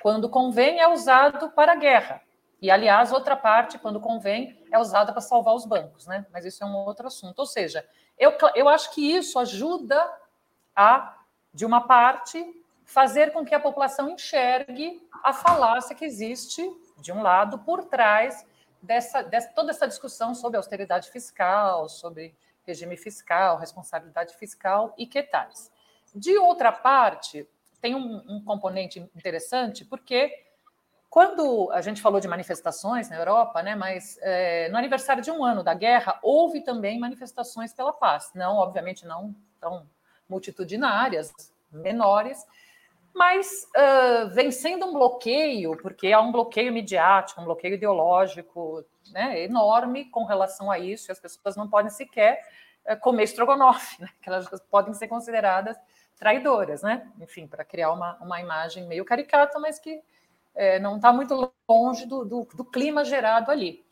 quando 0.00 0.30
convém, 0.30 0.80
é 0.80 0.88
usado 0.88 1.50
para 1.50 1.72
a 1.72 1.76
guerra. 1.76 2.22
E, 2.60 2.70
aliás, 2.70 3.12
outra 3.12 3.36
parte, 3.36 3.78
quando 3.78 4.00
convém, 4.00 4.60
é 4.72 4.78
usada 4.78 5.12
para 5.12 5.20
salvar 5.20 5.54
os 5.54 5.64
bancos, 5.64 6.06
né? 6.06 6.26
Mas 6.32 6.44
isso 6.44 6.62
é 6.64 6.66
um 6.66 6.74
outro 6.74 7.06
assunto. 7.06 7.38
Ou 7.38 7.46
seja, 7.46 7.86
eu, 8.18 8.32
eu 8.54 8.68
acho 8.68 8.92
que 8.92 9.00
isso 9.00 9.38
ajuda 9.38 10.10
a, 10.74 11.16
de 11.54 11.64
uma 11.64 11.86
parte, 11.86 12.44
fazer 12.84 13.32
com 13.32 13.44
que 13.44 13.54
a 13.54 13.60
população 13.60 14.10
enxergue 14.10 15.06
a 15.22 15.32
falácia 15.32 15.94
que 15.94 16.04
existe, 16.04 16.68
de 16.96 17.12
um 17.12 17.22
lado, 17.22 17.60
por 17.60 17.84
trás 17.84 18.44
dessa, 18.82 19.22
dessa 19.22 19.52
toda 19.54 19.70
essa 19.70 19.86
discussão 19.86 20.34
sobre 20.34 20.56
austeridade 20.56 21.10
fiscal, 21.10 21.88
sobre 21.88 22.34
regime 22.66 22.96
fiscal, 22.96 23.56
responsabilidade 23.56 24.34
fiscal 24.36 24.94
e 24.98 25.06
que 25.06 25.22
tais. 25.22 25.70
De 26.14 26.36
outra 26.38 26.72
parte, 26.72 27.48
tem 27.80 27.94
um, 27.94 28.22
um 28.28 28.44
componente 28.44 28.98
interessante, 29.14 29.84
porque 29.84 30.47
quando 31.10 31.70
a 31.72 31.80
gente 31.80 32.02
falou 32.02 32.20
de 32.20 32.28
manifestações 32.28 33.08
na 33.08 33.16
Europa, 33.16 33.62
né, 33.62 33.74
mas 33.74 34.18
é, 34.20 34.68
no 34.68 34.76
aniversário 34.76 35.22
de 35.22 35.30
um 35.30 35.42
ano 35.44 35.62
da 35.62 35.74
guerra, 35.74 36.18
houve 36.22 36.60
também 36.62 36.98
manifestações 36.98 37.72
pela 37.72 37.92
paz. 37.92 38.30
Não, 38.34 38.56
obviamente, 38.56 39.06
não 39.06 39.34
tão 39.60 39.86
multitudinárias, 40.28 41.32
menores, 41.72 42.46
mas 43.14 43.66
uh, 43.76 44.28
vem 44.30 44.50
sendo 44.50 44.86
um 44.86 44.92
bloqueio, 44.92 45.76
porque 45.78 46.12
há 46.12 46.20
um 46.20 46.30
bloqueio 46.30 46.72
midiático, 46.72 47.40
um 47.40 47.44
bloqueio 47.44 47.74
ideológico 47.74 48.84
né, 49.10 49.42
enorme 49.42 50.04
com 50.06 50.24
relação 50.24 50.70
a 50.70 50.78
isso, 50.78 51.10
e 51.10 51.12
as 51.12 51.18
pessoas 51.18 51.56
não 51.56 51.68
podem 51.68 51.90
sequer 51.90 52.40
uh, 52.88 52.96
comer 53.00 53.24
estrogonofe, 53.24 54.00
né, 54.00 54.08
que 54.22 54.28
elas 54.28 54.48
podem 54.70 54.94
ser 54.94 55.08
consideradas 55.08 55.76
traidoras, 56.16 56.82
né? 56.82 57.08
Enfim, 57.20 57.46
para 57.46 57.64
criar 57.64 57.92
uma, 57.92 58.16
uma 58.20 58.40
imagem 58.40 58.86
meio 58.86 59.04
caricata, 59.04 59.58
mas 59.58 59.78
que 59.78 60.02
é, 60.58 60.80
não 60.80 60.96
está 60.96 61.12
muito 61.12 61.52
longe 61.70 62.04
do, 62.04 62.24
do, 62.24 62.48
do, 62.52 62.64
clima 62.64 63.04
gerado 63.04 63.48
ali. 63.48 63.86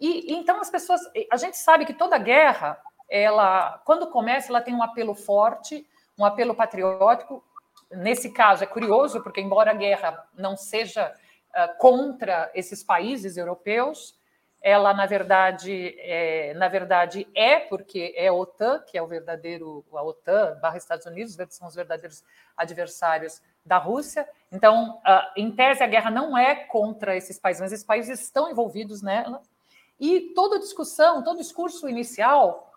E 0.00 0.32
então 0.32 0.58
as 0.58 0.70
pessoas, 0.70 1.02
a 1.30 1.36
gente 1.36 1.58
sabe 1.58 1.84
que 1.84 1.92
toda 1.92 2.16
guerra, 2.16 2.80
ela, 3.10 3.78
quando 3.84 4.10
começa, 4.10 4.50
ela 4.50 4.62
tem 4.62 4.74
um 4.74 4.82
apelo 4.82 5.14
forte, 5.14 5.86
um 6.18 6.24
apelo 6.24 6.54
patriótico. 6.54 7.44
Nesse 7.90 8.32
caso 8.32 8.64
é 8.64 8.66
curioso, 8.66 9.22
porque 9.22 9.40
embora 9.40 9.72
a 9.72 9.74
guerra 9.74 10.26
não 10.34 10.56
seja 10.56 11.14
uh, 11.50 11.78
contra 11.78 12.50
esses 12.54 12.82
países 12.82 13.36
europeus, 13.36 14.18
ela 14.62 14.94
na 14.94 15.04
verdade 15.04 15.94
é, 15.98 16.54
na 16.54 16.68
verdade 16.68 17.28
é 17.34 17.60
porque 17.60 18.12
é 18.16 18.28
a 18.28 18.32
OTAN 18.32 18.80
que 18.80 18.98
é 18.98 19.02
o 19.02 19.06
verdadeiro 19.06 19.84
a 19.92 20.02
OTAN 20.02 20.58
barra 20.60 20.76
Estados 20.76 21.06
Unidos 21.06 21.36
são 21.50 21.68
os 21.68 21.76
verdadeiros 21.76 22.24
adversários 22.56 23.40
da 23.68 23.78
Rússia. 23.78 24.28
Então, 24.50 24.98
em 25.36 25.50
tese, 25.52 25.82
a 25.82 25.86
guerra 25.86 26.10
não 26.10 26.36
é 26.36 26.54
contra 26.54 27.16
esses 27.16 27.38
países, 27.38 27.60
mas 27.60 27.72
esses 27.72 27.84
países 27.84 28.20
estão 28.20 28.50
envolvidos 28.50 29.02
nela. 29.02 29.42
E 30.00 30.32
toda 30.34 30.58
discussão, 30.58 31.22
todo 31.22 31.38
discurso 31.38 31.88
inicial 31.88 32.72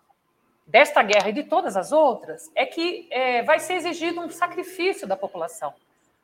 desta 0.66 1.02
guerra 1.02 1.30
e 1.30 1.32
de 1.32 1.44
todas 1.44 1.76
as 1.76 1.92
outras 1.92 2.50
é 2.54 2.66
que 2.66 3.08
é, 3.10 3.42
vai 3.42 3.58
ser 3.58 3.74
exigido 3.74 4.20
um 4.20 4.30
sacrifício 4.30 5.06
da 5.06 5.16
população. 5.16 5.74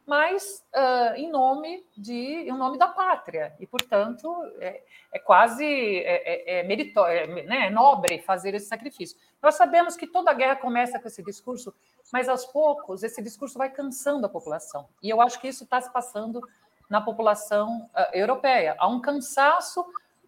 Mas 0.09 0.64
uh, 0.74 1.14
em 1.16 1.30
nome 1.30 1.86
de 1.94 2.48
em 2.48 2.56
nome 2.56 2.78
da 2.78 2.88
pátria 2.88 3.54
e 3.61 3.66
portanto 3.66 4.34
é, 4.59 4.82
é 5.12 5.18
quase 5.18 5.66
é, 5.66 6.56
é, 6.56 6.61
é 6.61 6.62
meritório, 6.62 7.38
é, 7.38 7.42
né, 7.44 7.66
é 7.66 7.70
nobre 7.70 8.18
fazer 8.20 8.54
esse 8.54 8.66
sacrifício. 8.66 9.18
Nós 9.42 9.56
sabemos 9.56 9.96
que 9.96 10.06
toda 10.06 10.32
guerra 10.32 10.56
começa 10.56 10.98
com 10.98 11.06
esse 11.06 11.22
discurso, 11.22 11.74
mas 12.11 12.26
aos 12.26 12.46
poucos 12.46 13.02
esse 13.02 13.22
discurso 13.22 13.59
vai 13.59 13.68
cansando 13.68 14.24
a 14.24 14.30
população 14.30 14.88
e 15.02 15.11
eu 15.11 15.20
acho 15.20 15.38
que 15.38 15.48
isso 15.48 15.64
está 15.64 15.78
se 15.78 15.92
passando 15.92 16.40
na 16.88 17.02
população 17.02 17.90
uh, 17.94 18.16
europeia. 18.16 18.76
Há 18.78 18.88
um 18.88 19.02
cansaço 19.02 19.84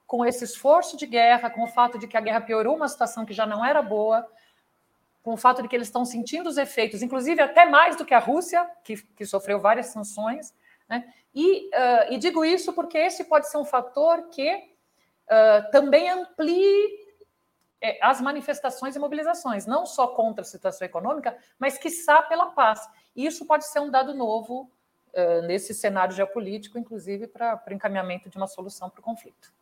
com 0.06 0.26
esse 0.26 0.44
esforço 0.44 0.94
de 0.94 1.06
guerra, 1.06 1.48
com 1.48 1.62
o 1.62 1.68
fato 1.68 1.98
de 1.98 2.06
que 2.06 2.18
a 2.18 2.20
guerra 2.20 2.42
piorou 2.42 2.76
uma 2.76 2.88
situação 2.88 3.24
que 3.24 3.32
já 3.32 3.46
não 3.46 3.64
era 3.64 3.80
boa 3.80 4.28
com 5.22 5.34
o 5.34 5.36
fato 5.36 5.62
de 5.62 5.68
que 5.68 5.76
eles 5.76 5.88
estão 5.88 6.04
sentindo 6.04 6.48
os 6.48 6.56
efeitos, 6.56 7.02
inclusive 7.02 7.40
até 7.42 7.66
mais 7.66 7.96
do 7.96 8.04
que 8.04 8.14
a 8.14 8.18
Rússia, 8.18 8.68
que, 8.82 8.96
que 8.96 9.26
sofreu 9.26 9.60
várias 9.60 9.86
sanções. 9.86 10.54
Né? 10.88 11.04
E, 11.34 11.68
uh, 11.68 12.12
e, 12.12 12.18
digo 12.18 12.44
isso 12.44 12.72
porque 12.72 12.98
esse 12.98 13.24
pode 13.24 13.48
ser 13.48 13.58
um 13.58 13.64
fator 13.64 14.28
que 14.30 14.52
uh, 14.54 15.70
também 15.70 16.10
amplie 16.10 16.98
é, 17.80 17.98
as 18.02 18.20
manifestações 18.20 18.96
e 18.96 18.98
mobilizações, 18.98 19.66
não 19.66 19.86
só 19.86 20.08
contra 20.08 20.42
a 20.42 20.44
situação 20.44 20.86
econômica, 20.86 21.36
mas 21.58 21.78
quiçá 21.78 22.22
pela 22.22 22.46
paz. 22.46 22.80
E 23.14 23.26
isso 23.26 23.46
pode 23.46 23.66
ser 23.66 23.80
um 23.80 23.90
dado 23.90 24.14
novo 24.14 24.70
uh, 25.14 25.42
nesse 25.46 25.74
cenário 25.74 26.14
geopolítico, 26.14 26.78
inclusive 26.78 27.26
para 27.26 27.62
o 27.68 27.72
encaminhamento 27.72 28.28
de 28.28 28.36
uma 28.36 28.46
solução 28.46 28.90
para 28.90 29.00
o 29.00 29.02
conflito. 29.02 29.52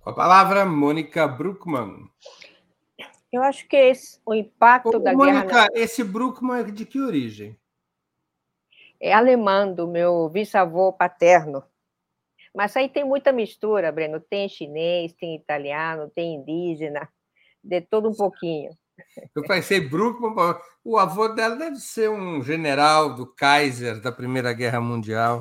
Com 0.00 0.10
a 0.10 0.14
palavra, 0.14 0.64
Mônica 0.64 1.28
Bruckmann. 1.28 2.10
Eu 3.32 3.42
acho 3.42 3.66
que 3.66 3.76
esse, 3.76 4.20
o 4.26 4.34
impacto 4.34 4.96
Ô, 4.96 4.98
da 4.98 5.14
Mônica, 5.14 5.46
guerra. 5.46 5.68
esse 5.74 6.04
Bruckmann 6.04 6.60
é 6.60 6.64
de 6.64 6.84
que 6.84 7.00
origem? 7.00 7.58
É 9.00 9.12
alemão, 9.12 9.72
do 9.72 9.88
meu 9.88 10.28
bisavô 10.28 10.92
paterno. 10.92 11.64
Mas 12.54 12.76
aí 12.76 12.88
tem 12.88 13.04
muita 13.04 13.32
mistura, 13.32 13.90
Breno. 13.90 14.20
Tem 14.20 14.48
chinês, 14.48 15.14
tem 15.14 15.34
italiano, 15.34 16.10
tem 16.14 16.34
indígena, 16.34 17.08
de 17.64 17.80
todo 17.80 18.10
um 18.10 18.14
pouquinho. 18.14 18.70
Eu 19.34 19.42
pensei, 19.42 19.80
Bruckmann, 19.80 20.58
o 20.84 20.98
avô 20.98 21.28
dela 21.28 21.56
deve 21.56 21.76
ser 21.76 22.10
um 22.10 22.42
general 22.42 23.14
do 23.14 23.26
Kaiser 23.26 24.00
da 24.00 24.12
Primeira 24.12 24.52
Guerra 24.52 24.80
Mundial. 24.80 25.40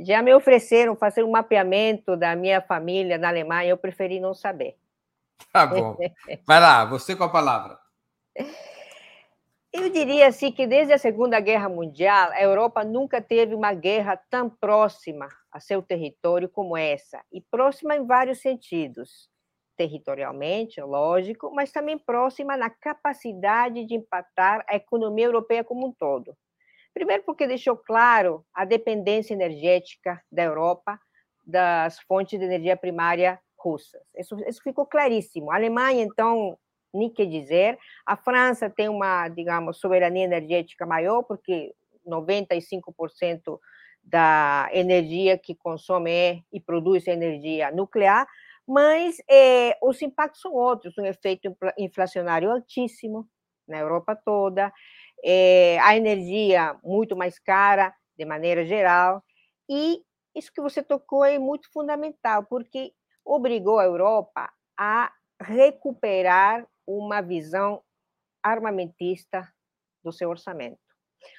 Já 0.00 0.20
me 0.20 0.34
ofereceram 0.34 0.96
fazer 0.96 1.22
um 1.22 1.30
mapeamento 1.30 2.16
da 2.16 2.34
minha 2.34 2.60
família 2.60 3.16
na 3.16 3.28
Alemanha, 3.28 3.70
eu 3.70 3.78
preferi 3.78 4.18
não 4.18 4.34
saber. 4.34 4.76
Tá 5.52 5.66
bom. 5.66 5.96
Vai 6.46 6.60
lá, 6.60 6.84
você 6.84 7.14
com 7.14 7.24
a 7.24 7.28
palavra. 7.28 7.78
Eu 9.72 9.88
diria 9.88 10.28
assim 10.28 10.52
que 10.52 10.66
desde 10.66 10.92
a 10.92 10.98
Segunda 10.98 11.40
Guerra 11.40 11.68
Mundial, 11.68 12.30
a 12.32 12.42
Europa 12.42 12.84
nunca 12.84 13.22
teve 13.22 13.54
uma 13.54 13.72
guerra 13.72 14.18
tão 14.28 14.50
próxima 14.50 15.28
a 15.50 15.60
seu 15.60 15.82
território 15.82 16.46
como 16.46 16.76
essa, 16.76 17.22
e 17.32 17.40
próxima 17.40 17.96
em 17.96 18.06
vários 18.06 18.40
sentidos. 18.40 19.30
Territorialmente, 19.74 20.80
lógico, 20.82 21.50
mas 21.54 21.72
também 21.72 21.96
próxima 21.96 22.54
na 22.54 22.68
capacidade 22.68 23.86
de 23.86 23.94
impactar 23.94 24.62
a 24.68 24.76
economia 24.76 25.24
europeia 25.24 25.64
como 25.64 25.86
um 25.86 25.92
todo. 25.92 26.36
Primeiro, 26.92 27.22
porque 27.22 27.46
deixou 27.46 27.74
claro 27.74 28.44
a 28.52 28.66
dependência 28.66 29.32
energética 29.32 30.22
da 30.30 30.42
Europa 30.42 31.00
das 31.44 31.98
fontes 32.00 32.38
de 32.38 32.44
energia 32.44 32.76
primária 32.76 33.40
russas. 33.62 34.02
Isso, 34.16 34.36
isso 34.46 34.62
ficou 34.62 34.86
claríssimo. 34.86 35.50
A 35.50 35.56
Alemanha, 35.56 36.02
então, 36.02 36.58
nem 36.92 37.08
que 37.08 37.24
dizer. 37.26 37.78
A 38.04 38.16
França 38.16 38.68
tem 38.68 38.88
uma, 38.88 39.28
digamos, 39.28 39.78
soberania 39.78 40.24
energética 40.24 40.84
maior, 40.84 41.22
porque 41.22 41.74
95% 42.06 43.58
da 44.02 44.68
energia 44.72 45.38
que 45.38 45.54
consome 45.54 46.10
é 46.10 46.40
e 46.52 46.60
produz 46.60 47.06
energia 47.06 47.70
nuclear, 47.70 48.26
mas 48.66 49.16
é, 49.30 49.76
os 49.82 50.00
impactos 50.02 50.40
são 50.40 50.52
outros, 50.54 50.96
um 50.98 51.04
efeito 51.04 51.54
inflacionário 51.78 52.50
altíssimo 52.50 53.28
na 53.66 53.78
Europa 53.78 54.16
toda, 54.16 54.72
é, 55.24 55.78
a 55.80 55.96
energia 55.96 56.76
muito 56.82 57.16
mais 57.16 57.38
cara 57.38 57.94
de 58.18 58.24
maneira 58.24 58.64
geral, 58.64 59.22
e 59.68 60.02
isso 60.34 60.52
que 60.52 60.60
você 60.60 60.82
tocou 60.82 61.24
é 61.24 61.38
muito 61.38 61.70
fundamental, 61.72 62.44
porque 62.44 62.92
obrigou 63.24 63.78
a 63.78 63.84
Europa 63.84 64.52
a 64.78 65.12
recuperar 65.40 66.66
uma 66.86 67.20
visão 67.20 67.82
armamentista 68.42 69.52
do 70.02 70.12
seu 70.12 70.30
orçamento. 70.30 70.80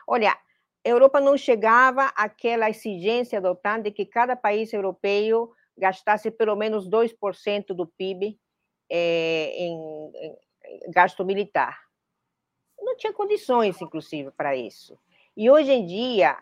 Olha, 0.07 0.31
a 0.31 0.89
Europa 0.89 1.19
não 1.19 1.37
chegava 1.37 2.05
àquela 2.15 2.69
exigência 2.69 3.39
da 3.41 3.51
OTAN 3.51 3.81
de 3.81 3.91
que 3.91 4.05
cada 4.05 4.35
país 4.35 4.71
europeu 4.73 5.53
gastasse 5.77 6.29
pelo 6.29 6.55
menos 6.55 6.87
2% 6.89 7.67
do 7.67 7.87
PIB 7.87 8.39
é, 8.89 9.55
em, 9.57 10.11
em 10.65 10.91
gasto 10.91 11.25
militar. 11.25 11.79
Não 12.79 12.95
tinha 12.97 13.13
condições, 13.13 13.81
inclusive, 13.81 14.31
para 14.31 14.55
isso. 14.55 14.99
E 15.35 15.49
hoje 15.49 15.71
em 15.71 15.85
dia, 15.85 16.37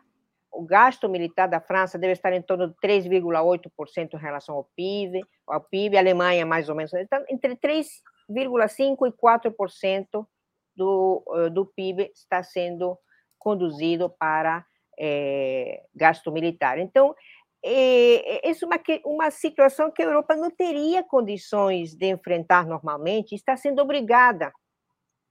o 0.52 0.66
gasto 0.66 1.08
militar 1.08 1.48
da 1.48 1.62
França 1.62 1.98
deve 1.98 2.14
estar 2.14 2.34
em 2.34 2.42
torno 2.42 2.68
de 2.68 2.76
3,8% 2.84 4.14
em 4.14 4.18
relação 4.18 4.56
ao 4.56 4.70
PIB, 4.76 5.22
ao 5.48 5.62
PIB, 5.62 5.96
a 5.96 6.00
Alemanha 6.00 6.46
mais 6.46 6.68
ou 6.68 6.76
menos, 6.76 6.94
então, 6.94 7.24
entre 7.30 7.56
3,5% 7.56 9.08
e 9.08 9.12
4% 9.12 10.28
do, 10.76 11.24
eh, 11.36 11.50
do 11.50 11.66
PIB 11.66 12.12
está 12.14 12.44
sendo 12.44 12.98
conduzido 13.38 14.10
para 14.10 14.66
é, 15.00 15.84
gasto 15.96 16.32
militar. 16.32 16.78
Então, 16.78 17.16
é, 17.64 18.50
é 18.50 18.52
uma, 18.64 18.80
uma 19.06 19.32
situação 19.32 19.92
que 19.92 20.02
a 20.02 20.06
Europa 20.06 20.36
não 20.36 20.52
teria 20.52 21.04
condições 21.04 21.96
de 21.96 22.08
enfrentar 22.08 22.66
normalmente, 22.66 23.34
está 23.34 23.56
sendo 23.56 23.82
obrigada 23.82 24.52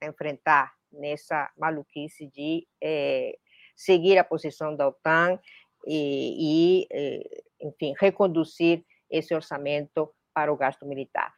a 0.02 0.06
enfrentar 0.06 0.72
nessa 0.92 1.50
maluquice 1.58 2.26
de 2.26 2.66
é, 2.82 3.36
seguir 3.80 4.18
a 4.18 4.24
posição 4.24 4.76
da 4.76 4.88
OTAN 4.88 5.38
e, 5.86 6.82
e 6.82 6.86
eh, 6.92 7.42
enfim, 7.62 7.94
reconduzir 7.98 8.84
esse 9.10 9.34
orçamento 9.34 10.10
para 10.34 10.52
o 10.52 10.56
gasto 10.56 10.86
militar. 10.86 11.32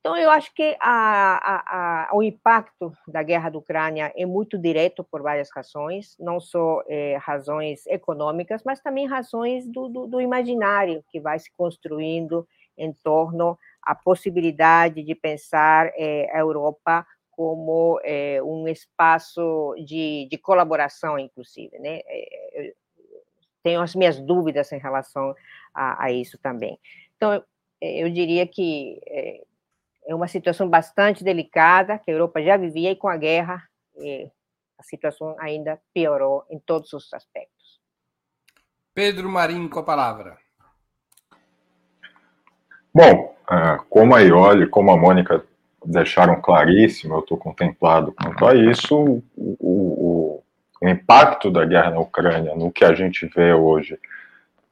Então, 0.00 0.16
eu 0.16 0.30
acho 0.30 0.52
que 0.54 0.76
a, 0.80 1.36
a, 1.36 2.08
a, 2.10 2.16
o 2.16 2.24
impacto 2.24 2.92
da 3.06 3.22
guerra 3.22 3.50
da 3.50 3.58
Ucrânia 3.58 4.12
é 4.16 4.26
muito 4.26 4.58
direto 4.58 5.04
por 5.04 5.22
várias 5.22 5.48
razões, 5.54 6.16
não 6.18 6.40
só 6.40 6.82
eh, 6.88 7.16
razões 7.20 7.86
econômicas, 7.86 8.62
mas 8.66 8.80
também 8.80 9.06
razões 9.06 9.64
do, 9.68 9.88
do, 9.88 10.06
do, 10.08 10.20
imaginário 10.20 11.04
que 11.08 11.20
vai 11.20 11.38
se 11.38 11.52
construindo 11.56 12.48
em 12.76 12.92
torno 12.92 13.56
à 13.80 13.94
possibilidade 13.94 15.04
de 15.04 15.14
pensar 15.14 15.92
eh, 15.94 16.28
a 16.32 16.38
Europa 16.38 17.06
como 17.32 17.98
é, 18.04 18.42
um 18.42 18.68
espaço 18.68 19.74
de, 19.84 20.28
de, 20.30 20.38
colaboração, 20.38 21.18
inclusive. 21.18 21.78
Né? 21.78 22.00
É, 22.06 22.74
tenho 23.62 23.80
as 23.80 23.94
minhas 23.94 24.20
dúvidas 24.20 24.70
em 24.72 24.78
relação 24.78 25.34
a, 25.74 26.04
a 26.04 26.12
isso 26.12 26.38
também. 26.38 26.78
Então, 27.16 27.32
eu, 27.32 27.42
eu 27.80 28.10
diria 28.10 28.46
que 28.46 29.00
é, 29.06 29.44
é, 30.06 30.14
uma 30.14 30.28
situação 30.28 30.68
bastante 30.68 31.24
delicada, 31.24 31.98
que 31.98 32.10
a 32.10 32.14
Europa 32.14 32.42
já 32.42 32.56
vivia, 32.56 32.90
e 32.90 32.96
com 32.96 33.08
a 33.08 33.16
guerra 33.16 33.62
a 34.78 34.82
situação 34.82 35.36
ainda 35.38 35.80
piorou 35.92 36.44
em 36.50 36.58
todos 36.58 36.92
os 36.92 37.12
aspectos. 37.12 37.80
Pedro 38.94 39.28
Marinho, 39.28 39.68
com 39.70 39.78
a 39.78 39.82
palavra. 39.82 40.38
Bom, 42.92 43.36
como 43.88 44.14
a 44.14 44.20
Ioli, 44.20 44.68
como 44.68 44.90
a 44.90 44.96
Mônica 44.96 45.46
deixaram 45.84 46.40
claríssimo, 46.40 47.14
eu 47.14 47.20
estou 47.20 47.36
contemplado 47.36 48.12
quanto 48.12 48.46
a 48.46 48.54
isso, 48.54 48.96
o, 48.96 49.22
o, 49.36 50.42
o, 50.80 50.88
impacto 50.88 51.50
da 51.50 51.64
guerra 51.64 51.90
na 51.90 52.00
Ucrânia 52.00 52.54
no 52.54 52.70
que 52.70 52.84
a 52.84 52.92
gente 52.94 53.26
vê 53.26 53.52
hoje 53.52 53.98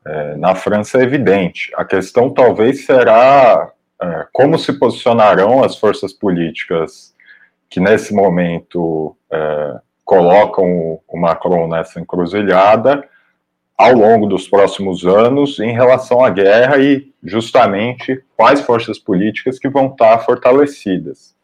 é, 0.04 0.36
na 0.36 0.54
França 0.54 0.98
é 0.98 1.02
evidente. 1.02 1.70
A 1.76 1.84
questão 1.84 2.30
talvez 2.30 2.84
será 2.84 3.70
é, 4.00 4.26
como 4.32 4.58
se 4.58 4.78
posicionarão 4.78 5.62
as 5.62 5.76
forças 5.76 6.12
políticas 6.12 7.14
que 7.68 7.78
nesse 7.78 8.12
momento 8.12 9.16
é, 9.30 9.80
colocam 10.04 10.64
o, 10.64 11.02
o 11.06 11.18
Macron 11.18 11.68
nessa 11.68 12.00
encruzilhada 12.00 13.04
ao 13.80 13.94
longo 13.94 14.26
dos 14.26 14.46
próximos 14.46 15.06
anos 15.06 15.58
em 15.58 15.72
relação 15.72 16.22
à 16.22 16.28
guerra 16.28 16.76
e 16.76 17.10
justamente 17.24 18.22
quais 18.36 18.60
forças 18.60 18.98
políticas 18.98 19.58
que 19.58 19.70
vão 19.70 19.86
estar 19.86 20.18
fortalecidas. 20.18 21.34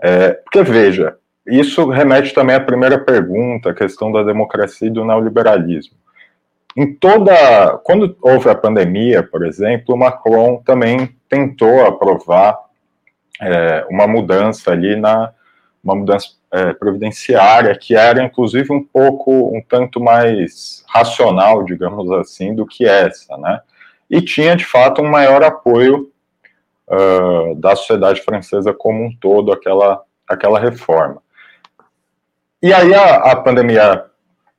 É, 0.00 0.34
porque, 0.34 0.62
veja, 0.62 1.16
isso 1.44 1.88
remete 1.88 2.32
também 2.32 2.54
à 2.54 2.60
primeira 2.60 2.96
pergunta, 2.96 3.70
a 3.70 3.74
questão 3.74 4.12
da 4.12 4.22
democracia 4.22 4.86
e 4.86 4.92
do 4.92 5.04
neoliberalismo. 5.04 5.96
Em 6.76 6.94
toda. 6.94 7.76
Quando 7.82 8.16
houve 8.22 8.48
a 8.48 8.54
pandemia, 8.54 9.24
por 9.24 9.44
exemplo, 9.44 9.96
Macron 9.96 10.62
também 10.64 11.08
tentou 11.28 11.84
aprovar 11.84 12.56
é, 13.42 13.84
uma 13.90 14.06
mudança 14.06 14.70
ali 14.70 14.94
na, 14.94 15.32
uma 15.82 15.94
mudança 15.94 16.28
é, 16.52 16.72
providenciária 16.72 17.76
que 17.78 17.94
era, 17.94 18.22
inclusive, 18.22 18.72
um 18.72 18.82
pouco, 18.82 19.54
um 19.54 19.62
tanto 19.62 20.00
mais 20.00 20.84
racional, 20.88 21.64
digamos 21.64 22.10
assim, 22.12 22.54
do 22.54 22.66
que 22.66 22.86
essa, 22.86 23.36
né? 23.36 23.60
E 24.10 24.22
tinha, 24.22 24.56
de 24.56 24.64
fato, 24.64 25.02
um 25.02 25.10
maior 25.10 25.42
apoio 25.42 26.10
uh, 26.88 27.54
da 27.56 27.76
sociedade 27.76 28.22
francesa 28.22 28.72
como 28.72 29.04
um 29.04 29.14
todo 29.14 29.52
aquela, 29.52 30.02
aquela 30.26 30.58
reforma. 30.58 31.22
E 32.62 32.72
aí 32.72 32.94
a, 32.94 33.16
a 33.16 33.36
pandemia, 33.36 34.06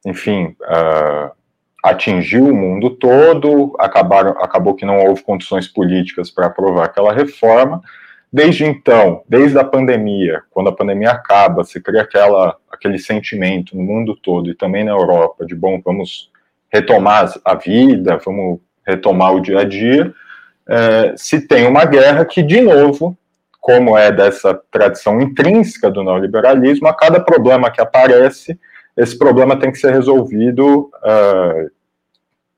enfim, 0.06 0.56
uh, 0.62 1.32
atingiu 1.84 2.46
o 2.46 2.56
mundo 2.56 2.92
todo, 2.92 3.76
acabaram, 3.80 4.32
acabou 4.42 4.76
que 4.76 4.86
não 4.86 5.00
houve 5.06 5.24
condições 5.24 5.68
políticas 5.68 6.30
para 6.30 6.48
aprovar 6.48 6.86
aquela 6.86 7.12
reforma. 7.12 7.82
Desde 8.32 8.64
então, 8.64 9.24
desde 9.28 9.58
a 9.58 9.64
pandemia, 9.64 10.44
quando 10.52 10.70
a 10.70 10.76
pandemia 10.76 11.12
acaba, 11.12 11.64
se 11.64 11.82
cria 11.82 12.04
aquela, 12.04 12.56
aquele 12.72 13.00
sentimento 13.00 13.76
no 13.76 13.84
mundo 13.84 14.16
todo 14.16 14.50
e 14.50 14.56
também 14.56 14.84
na 14.84 14.92
Europa 14.92 15.46
de, 15.46 15.56
bom, 15.56 15.82
vamos 15.84 16.30
retomar 16.72 17.34
a 17.44 17.56
vida, 17.56 18.20
vamos 18.24 18.60
retomar 18.86 19.34
o 19.34 19.42
dia 19.42 19.60
a 19.60 19.64
dia, 19.64 20.14
é, 20.68 21.14
se 21.18 21.42
tem 21.48 21.66
uma 21.66 21.86
guerra 21.86 22.24
que, 22.24 22.44
de 22.44 22.62
novo, 22.62 23.18
como 23.60 23.98
é 23.98 24.12
dessa 24.12 24.54
tradição 24.72 25.20
intrínseca 25.20 25.90
do 25.90 26.04
neoliberalismo, 26.04 26.88
a 26.88 26.94
cada 26.94 27.20
problema 27.20 27.72
que 27.72 27.82
aparece, 27.82 28.60
esse 28.96 29.18
problema 29.18 29.60
tem 29.60 29.72
que 29.72 29.78
ser 29.78 29.92
resolvido 29.92 30.92
uh, 31.04 31.72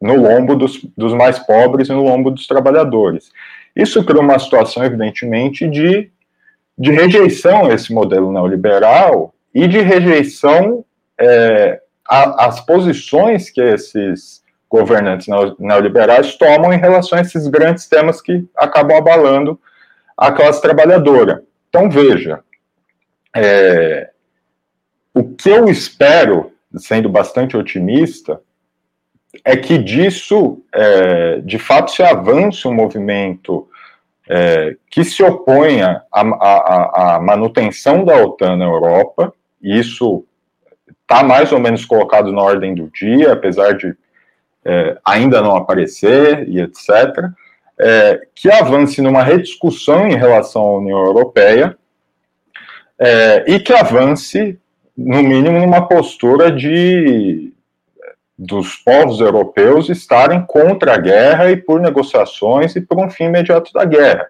no 0.01 0.15
lombo 0.15 0.55
dos, 0.55 0.84
dos, 0.97 1.13
mais 1.13 1.39
pobres 1.39 1.89
e 1.89 1.93
no 1.93 2.03
lombo 2.03 2.32
dos 2.32 2.47
trabalhadores. 2.47 3.32
Isso 3.76 4.03
cria 4.03 4.22
uma 4.22 4.39
situação, 4.39 4.84
evidentemente, 4.84 5.67
de, 5.67 6.11
de 6.78 6.91
rejeição 6.91 7.65
a 7.65 7.74
esse 7.74 7.93
modelo 7.93 8.32
neoliberal 8.32 9.34
e 9.53 9.67
de 9.67 9.80
rejeição 9.80 10.84
é, 11.17 11.82
às 12.07 12.59
posições 12.61 13.49
que 13.49 13.61
esses 13.61 14.41
governantes 14.69 15.28
neoliberais 15.59 16.36
tomam 16.38 16.72
em 16.72 16.78
relação 16.78 17.17
a 17.17 17.22
esses 17.22 17.47
grandes 17.47 17.88
temas 17.88 18.22
que 18.22 18.45
acabam 18.55 18.97
abalando 18.97 19.59
a 20.17 20.32
classe 20.32 20.61
trabalhadora. 20.61 21.43
Então, 21.67 21.89
veja, 21.89 22.39
é, 23.36 24.11
o 25.13 25.24
que 25.24 25.49
eu 25.49 25.67
espero, 25.67 26.51
sendo 26.78 27.09
bastante 27.09 27.57
otimista, 27.57 28.41
é 29.43 29.55
que 29.55 29.77
disso, 29.77 30.61
é, 30.73 31.39
de 31.39 31.57
fato, 31.57 31.91
se 31.91 32.03
avance 32.03 32.67
um 32.67 32.73
movimento 32.73 33.67
é, 34.29 34.75
que 34.89 35.03
se 35.03 35.23
oponha 35.23 36.03
à, 36.11 36.21
à, 36.21 37.15
à, 37.15 37.19
manutenção 37.19 38.03
da 38.05 38.15
OTAN 38.17 38.57
na 38.57 38.65
Europa, 38.65 39.34
e 39.61 39.79
isso 39.79 40.25
está 41.01 41.23
mais 41.23 41.51
ou 41.51 41.59
menos 41.59 41.86
colocado 41.86 42.32
na 42.32 42.41
ordem 42.41 42.73
do 42.73 42.89
dia, 42.89 43.34
apesar 43.34 43.73
de 43.75 43.95
é, 44.63 44.97
ainda 45.03 45.41
não 45.41 45.55
aparecer 45.55 46.47
e 46.47 46.59
etc., 46.61 47.29
é, 47.79 48.21
que 48.36 48.51
avance 48.51 49.01
numa 49.01 49.23
rediscussão 49.23 50.07
em 50.07 50.15
relação 50.15 50.61
à 50.61 50.77
União 50.77 51.03
Europeia 51.03 51.75
é, 52.99 53.43
e 53.47 53.59
que 53.59 53.73
avance, 53.73 54.59
no 54.95 55.23
mínimo, 55.23 55.59
numa 55.59 55.88
postura 55.88 56.51
de 56.51 57.50
dos 58.43 58.75
povos 58.75 59.19
europeus 59.19 59.87
estarem 59.87 60.41
contra 60.41 60.95
a 60.95 60.97
guerra 60.97 61.51
e 61.51 61.57
por 61.57 61.79
negociações 61.79 62.75
e 62.75 62.81
por 62.81 62.97
um 62.97 63.07
fim 63.07 63.25
imediato 63.25 63.71
da 63.71 63.85
guerra. 63.85 64.25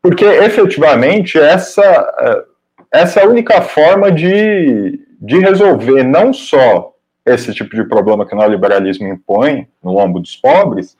Porque, 0.00 0.24
efetivamente, 0.24 1.38
essa, 1.38 1.82
é, 1.82 3.00
essa 3.00 3.20
é 3.20 3.24
a 3.24 3.28
única 3.28 3.60
forma 3.60 4.10
de, 4.10 4.98
de 5.20 5.38
resolver 5.38 6.02
não 6.02 6.32
só 6.32 6.94
esse 7.26 7.52
tipo 7.52 7.76
de 7.76 7.84
problema 7.84 8.24
que 8.24 8.34
o 8.34 8.38
neoliberalismo 8.38 9.06
impõe 9.06 9.68
no 9.84 9.92
lombo 9.92 10.18
dos 10.18 10.34
pobres, 10.34 10.96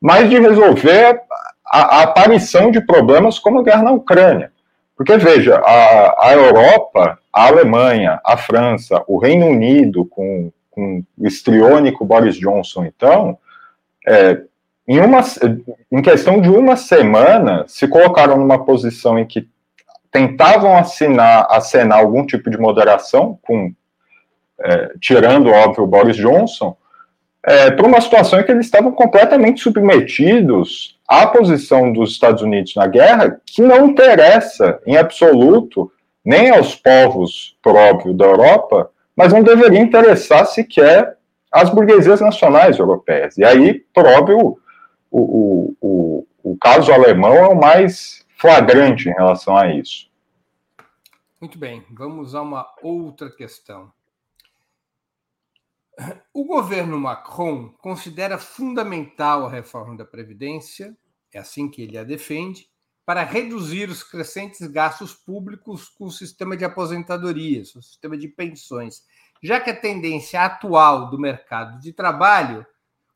mas 0.00 0.30
de 0.30 0.38
resolver 0.38 1.20
a, 1.66 1.98
a 1.98 2.02
aparição 2.04 2.70
de 2.70 2.80
problemas 2.80 3.38
como 3.38 3.58
a 3.58 3.62
guerra 3.62 3.82
na 3.82 3.92
Ucrânia. 3.92 4.50
Porque, 4.96 5.18
veja, 5.18 5.56
a, 5.56 6.28
a 6.28 6.32
Europa, 6.32 7.18
a 7.30 7.46
Alemanha, 7.46 8.18
a 8.24 8.38
França, 8.38 9.04
o 9.06 9.18
Reino 9.18 9.46
Unido, 9.46 10.06
com, 10.06 10.50
com 10.80 11.04
o 11.18 11.26
estriônico 11.26 12.06
Boris 12.06 12.36
Johnson, 12.36 12.86
então, 12.86 13.38
é, 14.06 14.40
em, 14.88 14.98
uma, 14.98 15.20
em 15.92 16.00
questão 16.00 16.40
de 16.40 16.48
uma 16.48 16.74
semana, 16.74 17.66
se 17.68 17.86
colocaram 17.86 18.38
numa 18.38 18.64
posição 18.64 19.18
em 19.18 19.26
que 19.26 19.46
tentavam 20.10 20.74
assinar, 20.74 21.46
acenar 21.50 21.98
algum 21.98 22.24
tipo 22.24 22.48
de 22.48 22.58
moderação, 22.58 23.38
com, 23.42 23.72
é, 24.58 24.92
tirando, 24.98 25.50
óbvio, 25.50 25.84
o 25.84 25.86
Boris 25.86 26.16
Johnson, 26.16 26.74
é, 27.42 27.70
para 27.70 27.86
uma 27.86 28.00
situação 28.00 28.40
em 28.40 28.42
que 28.42 28.50
eles 28.50 28.66
estavam 28.66 28.92
completamente 28.92 29.60
submetidos 29.60 30.98
à 31.06 31.26
posição 31.26 31.92
dos 31.92 32.12
Estados 32.12 32.42
Unidos 32.42 32.74
na 32.74 32.86
guerra, 32.86 33.38
que 33.44 33.60
não 33.60 33.86
interessa 33.86 34.80
em 34.86 34.96
absoluto 34.96 35.92
nem 36.24 36.50
aos 36.50 36.74
povos, 36.74 37.56
por 37.62 37.76
óbvio, 37.76 38.14
da 38.14 38.24
Europa, 38.24 38.90
mas 39.20 39.34
não 39.34 39.42
deveria 39.42 39.78
interessar 39.78 40.46
sequer 40.46 41.18
às 41.52 41.68
burguesias 41.68 42.22
nacionais 42.22 42.78
europeias. 42.78 43.36
E 43.36 43.44
aí, 43.44 43.80
por 43.92 44.06
óbvio, 44.06 44.58
o, 45.10 45.20
o, 45.20 45.76
o, 45.78 46.26
o 46.42 46.56
caso 46.56 46.90
alemão 46.90 47.34
é 47.34 47.46
o 47.46 47.54
mais 47.54 48.24
flagrante 48.38 49.10
em 49.10 49.12
relação 49.12 49.54
a 49.54 49.70
isso. 49.74 50.10
Muito 51.38 51.58
bem, 51.58 51.84
vamos 51.90 52.34
a 52.34 52.40
uma 52.40 52.66
outra 52.82 53.28
questão. 53.30 53.92
O 56.32 56.46
governo 56.46 56.98
Macron 56.98 57.74
considera 57.76 58.38
fundamental 58.38 59.44
a 59.44 59.50
reforma 59.50 59.98
da 59.98 60.04
Previdência, 60.06 60.96
é 61.30 61.38
assim 61.38 61.68
que 61.68 61.82
ele 61.82 61.98
a 61.98 62.04
defende, 62.04 62.69
para 63.10 63.24
reduzir 63.24 63.90
os 63.90 64.04
crescentes 64.04 64.64
gastos 64.68 65.12
públicos 65.12 65.88
com 65.88 66.04
o 66.04 66.12
sistema 66.12 66.56
de 66.56 66.64
aposentadorias, 66.64 67.74
o 67.74 67.82
sistema 67.82 68.16
de 68.16 68.28
pensões, 68.28 69.02
já 69.42 69.58
que 69.58 69.68
a 69.68 69.76
tendência 69.76 70.40
atual 70.44 71.10
do 71.10 71.18
mercado 71.18 71.80
de 71.80 71.92
trabalho 71.92 72.64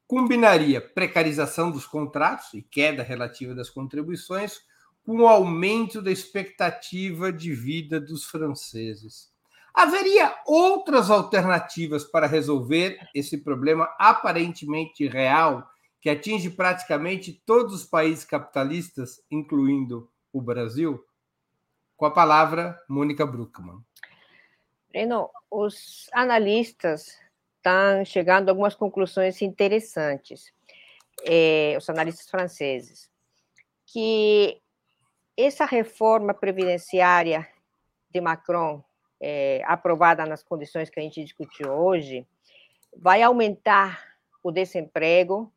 combinaria 0.04 0.80
precarização 0.80 1.70
dos 1.70 1.86
contratos 1.86 2.52
e 2.54 2.60
queda 2.60 3.04
relativa 3.04 3.54
das 3.54 3.70
contribuições 3.70 4.62
com 5.06 5.18
o 5.18 5.28
aumento 5.28 6.02
da 6.02 6.10
expectativa 6.10 7.32
de 7.32 7.54
vida 7.54 8.00
dos 8.00 8.24
franceses. 8.24 9.30
Haveria 9.72 10.34
outras 10.44 11.08
alternativas 11.08 12.02
para 12.02 12.26
resolver 12.26 12.98
esse 13.14 13.38
problema 13.38 13.88
aparentemente 13.96 15.06
real, 15.06 15.70
que 16.04 16.10
atinge 16.10 16.50
praticamente 16.50 17.32
todos 17.46 17.72
os 17.72 17.86
países 17.86 18.26
capitalistas, 18.26 19.24
incluindo 19.30 20.12
o 20.30 20.42
Brasil? 20.42 21.02
Com 21.96 22.04
a 22.04 22.10
palavra, 22.10 22.78
Mônica 22.86 23.24
Bruckmann. 23.24 23.82
Breno, 24.90 25.30
os 25.50 26.10
analistas 26.12 27.18
estão 27.56 28.04
chegando 28.04 28.50
a 28.50 28.52
algumas 28.52 28.74
conclusões 28.74 29.40
interessantes, 29.40 30.52
eh, 31.24 31.74
os 31.78 31.88
analistas 31.88 32.28
franceses, 32.28 33.10
que 33.86 34.60
essa 35.34 35.64
reforma 35.64 36.34
previdenciária 36.34 37.48
de 38.10 38.20
Macron 38.20 38.84
é, 39.18 39.62
aprovada 39.64 40.26
nas 40.26 40.42
condições 40.42 40.90
que 40.90 41.00
a 41.00 41.02
gente 41.02 41.24
discutiu 41.24 41.72
hoje, 41.72 42.26
vai 42.94 43.22
aumentar 43.22 44.04
o 44.42 44.52
desemprego 44.52 45.50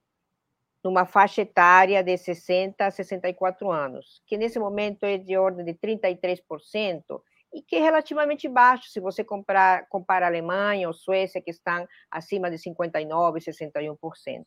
numa 0.87 1.05
faixa 1.05 1.41
etária 1.41 2.01
de 2.01 2.17
60 2.17 2.85
a 2.85 2.89
64 2.89 3.69
anos, 3.69 4.21
que 4.25 4.37
nesse 4.37 4.57
momento 4.57 5.03
é 5.03 5.17
de 5.17 5.35
ordem 5.35 5.65
de 5.65 5.73
33%, 5.73 7.21
e 7.53 7.61
que 7.61 7.75
é 7.75 7.81
relativamente 7.81 8.47
baixo 8.47 8.89
se 8.89 9.01
você 9.01 9.21
comparar, 9.21 9.85
compara 9.89 10.25
a 10.25 10.29
Alemanha 10.29 10.87
ou 10.87 10.93
Suécia, 10.93 11.41
que 11.41 11.51
estão 11.51 11.85
acima 12.09 12.49
de 12.49 12.57
59%, 12.57 13.37
61%. 13.43 14.45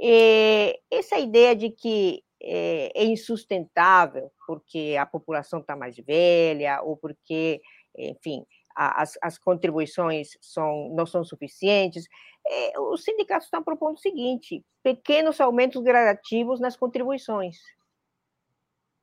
E 0.00 0.80
essa 0.90 1.18
ideia 1.18 1.54
de 1.54 1.70
que 1.70 2.24
é, 2.42 2.90
é 3.02 3.04
insustentável 3.04 4.32
porque 4.44 4.96
a 4.98 5.06
população 5.06 5.60
está 5.60 5.76
mais 5.76 5.96
velha 5.96 6.82
ou 6.82 6.96
porque 6.96 7.60
enfim, 7.96 8.44
as, 8.74 9.18
as 9.22 9.38
contribuições 9.38 10.30
são, 10.40 10.88
não 10.94 11.06
são 11.06 11.22
suficientes. 11.24 12.08
É, 12.46 12.78
os 12.78 13.04
sindicatos 13.04 13.46
estão 13.46 13.62
propondo 13.62 13.96
o 13.96 14.00
seguinte: 14.00 14.64
pequenos 14.82 15.40
aumentos 15.40 15.82
gradativos 15.82 16.60
nas 16.60 16.76
contribuições. 16.76 17.56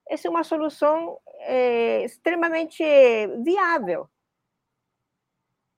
Essa 0.09 0.27
é 0.27 0.31
uma 0.31 0.43
solução 0.43 1.19
é, 1.41 2.03
extremamente 2.03 2.83
viável. 3.43 4.09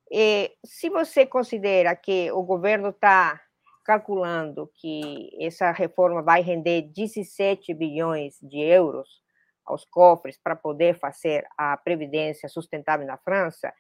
E, 0.09 0.51
se 0.65 0.89
você 0.89 1.25
considera 1.25 1.95
que 1.95 2.31
o 2.31 2.43
governo 2.43 2.89
está 2.89 3.41
calculando 3.83 4.71
que 4.75 5.29
essa 5.39 5.71
reforma 5.71 6.21
vai 6.21 6.41
render 6.41 6.83
17 6.83 7.73
bilhões 7.73 8.37
de 8.41 8.59
euros 8.59 9.21
aos 9.65 9.85
cofres 9.85 10.37
para 10.37 10.55
poder 10.55 10.97
fazer 10.99 11.45
a 11.57 11.75
previdência 11.77 12.47
sustentável 12.47 13.05
na 13.05 13.17
França, 13.17 13.73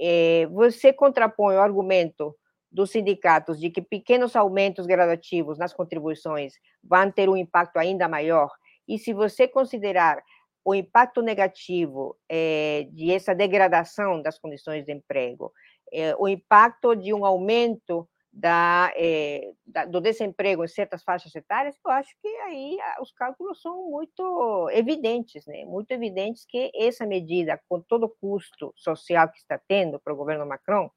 é, 0.00 0.46
você 0.46 0.92
contrapõe 0.92 1.56
o 1.56 1.60
argumento 1.60 2.36
dos 2.70 2.90
sindicatos 2.90 3.58
de 3.58 3.70
que 3.70 3.80
pequenos 3.80 4.36
aumentos 4.36 4.86
gradativos 4.86 5.58
nas 5.58 5.72
contribuições 5.72 6.54
vão 6.82 7.10
ter 7.10 7.28
um 7.28 7.36
impacto 7.36 7.78
ainda 7.78 8.08
maior, 8.08 8.50
e 8.86 8.98
se 8.98 9.12
você 9.12 9.46
considerar 9.46 10.22
o 10.64 10.74
impacto 10.74 11.22
negativo 11.22 12.16
é, 12.28 12.86
de 12.90 13.12
essa 13.12 13.34
degradação 13.34 14.20
das 14.20 14.38
condições 14.38 14.84
de 14.84 14.92
emprego, 14.92 15.52
é, 15.92 16.14
o 16.16 16.28
impacto 16.28 16.94
de 16.94 17.14
um 17.14 17.24
aumento 17.24 18.08
da, 18.30 18.92
é, 18.94 19.50
da, 19.66 19.84
do 19.84 20.00
desemprego 20.00 20.62
em 20.62 20.68
certas 20.68 21.02
faixas 21.02 21.34
etárias, 21.34 21.74
eu 21.84 21.90
acho 21.90 22.10
que 22.20 22.28
aí 22.28 22.76
os 23.00 23.10
cálculos 23.12 23.60
são 23.60 23.90
muito 23.90 24.68
evidentes, 24.72 25.46
né? 25.46 25.64
Muito 25.64 25.90
evidentes 25.90 26.44
que 26.46 26.70
essa 26.74 27.06
medida, 27.06 27.60
com 27.68 27.80
todo 27.80 28.04
o 28.04 28.14
custo 28.20 28.72
social 28.76 29.28
que 29.30 29.38
está 29.38 29.58
tendo 29.66 29.98
para 29.98 30.12
o 30.12 30.16
governo 30.16 30.46
Macron, 30.46 30.90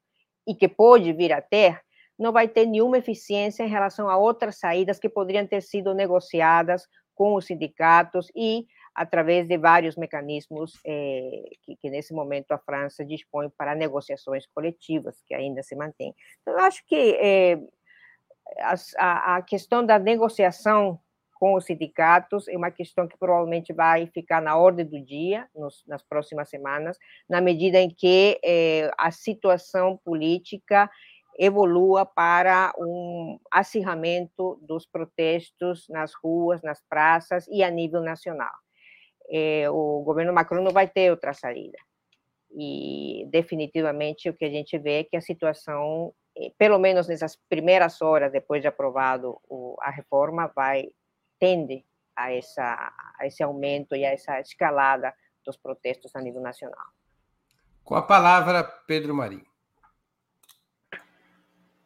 e 0.47 0.55
que 0.55 0.67
pode 0.67 1.11
vir 1.13 1.31
a 1.33 1.41
ter, 1.41 1.79
não 2.17 2.31
vai 2.31 2.47
ter 2.47 2.65
nenhuma 2.65 2.97
eficiência 2.97 3.63
em 3.63 3.69
relação 3.69 4.09
a 4.09 4.17
outras 4.17 4.59
saídas 4.59 4.99
que 4.99 5.09
poderiam 5.09 5.45
ter 5.45 5.61
sido 5.61 5.93
negociadas 5.93 6.87
com 7.15 7.35
os 7.35 7.45
sindicatos 7.45 8.31
e 8.35 8.65
através 8.93 9.47
de 9.47 9.57
vários 9.57 9.95
mecanismos 9.95 10.73
eh, 10.85 11.43
que, 11.63 11.75
que, 11.77 11.89
nesse 11.89 12.13
momento, 12.13 12.51
a 12.51 12.57
França 12.57 13.05
dispõe 13.05 13.49
para 13.49 13.73
negociações 13.73 14.45
coletivas, 14.47 15.21
que 15.25 15.33
ainda 15.33 15.63
se 15.63 15.75
mantém. 15.75 16.13
Então, 16.41 16.53
eu 16.53 16.59
acho 16.59 16.85
que 16.85 17.17
eh, 17.19 17.59
a, 18.97 19.37
a, 19.37 19.41
questão 19.41 19.85
da 19.85 19.97
negociação 19.97 20.99
com 21.41 21.55
os 21.55 21.65
sindicatos 21.65 22.47
é 22.47 22.55
uma 22.55 22.69
questão 22.69 23.07
que 23.07 23.17
provavelmente 23.17 23.73
vai 23.73 24.05
ficar 24.05 24.39
na 24.39 24.55
ordem 24.55 24.85
do 24.85 25.03
dia 25.03 25.49
nos, 25.55 25.83
nas 25.87 26.03
próximas 26.03 26.47
semanas, 26.51 26.99
na 27.27 27.41
medida 27.41 27.79
em 27.79 27.89
que 27.89 28.39
eh, 28.45 28.91
a 28.95 29.09
situação 29.09 29.99
política 30.05 30.87
evolua 31.39 32.05
para 32.05 32.71
um 32.77 33.39
acirramento 33.49 34.59
dos 34.61 34.85
protestos 34.85 35.87
nas 35.89 36.13
ruas, 36.13 36.61
nas 36.61 36.79
praças 36.87 37.47
e 37.47 37.63
a 37.63 37.71
nível 37.71 38.01
nacional. 38.01 38.53
Eh, 39.31 39.67
o 39.71 40.03
governo 40.03 40.31
Macron 40.31 40.61
não 40.61 40.71
vai 40.71 40.87
ter 40.87 41.09
outra 41.09 41.33
saída. 41.33 41.77
E 42.55 43.25
definitivamente 43.31 44.29
o 44.29 44.33
que 44.35 44.45
a 44.45 44.49
gente 44.51 44.77
vê 44.77 44.99
é 44.99 45.03
que 45.05 45.17
a 45.17 45.21
situação, 45.21 46.13
eh, 46.37 46.51
pelo 46.55 46.77
menos 46.77 47.07
nessas 47.07 47.35
primeiras 47.49 47.99
horas 47.99 48.31
depois 48.31 48.61
de 48.61 48.67
aprovado 48.67 49.39
a 49.81 49.89
reforma, 49.89 50.51
vai 50.55 50.91
tende 51.41 51.83
a, 52.15 52.31
essa, 52.31 52.93
a 53.19 53.25
esse 53.25 53.41
aumento 53.41 53.95
e 53.95 54.05
a 54.05 54.11
essa 54.11 54.39
escalada 54.39 55.11
dos 55.43 55.57
protestos 55.57 56.15
a 56.15 56.21
nível 56.21 56.39
nacional. 56.39 56.85
Com 57.83 57.95
a 57.95 58.03
palavra, 58.03 58.63
Pedro 58.85 59.15
Marinho. 59.15 59.45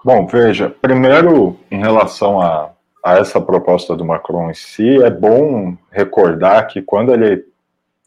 Bom, 0.03 0.27
veja, 0.27 0.69
primeiro, 0.69 1.57
em 1.71 1.79
relação 1.79 2.41
a, 2.41 2.73
a 3.03 3.17
essa 3.17 3.39
proposta 3.39 3.95
do 3.95 4.03
Macron 4.03 4.51
em 4.51 4.53
si, 4.53 5.01
é 5.01 5.09
bom 5.09 5.75
recordar 5.89 6.67
que 6.67 6.81
quando 6.81 7.13
ele 7.13 7.45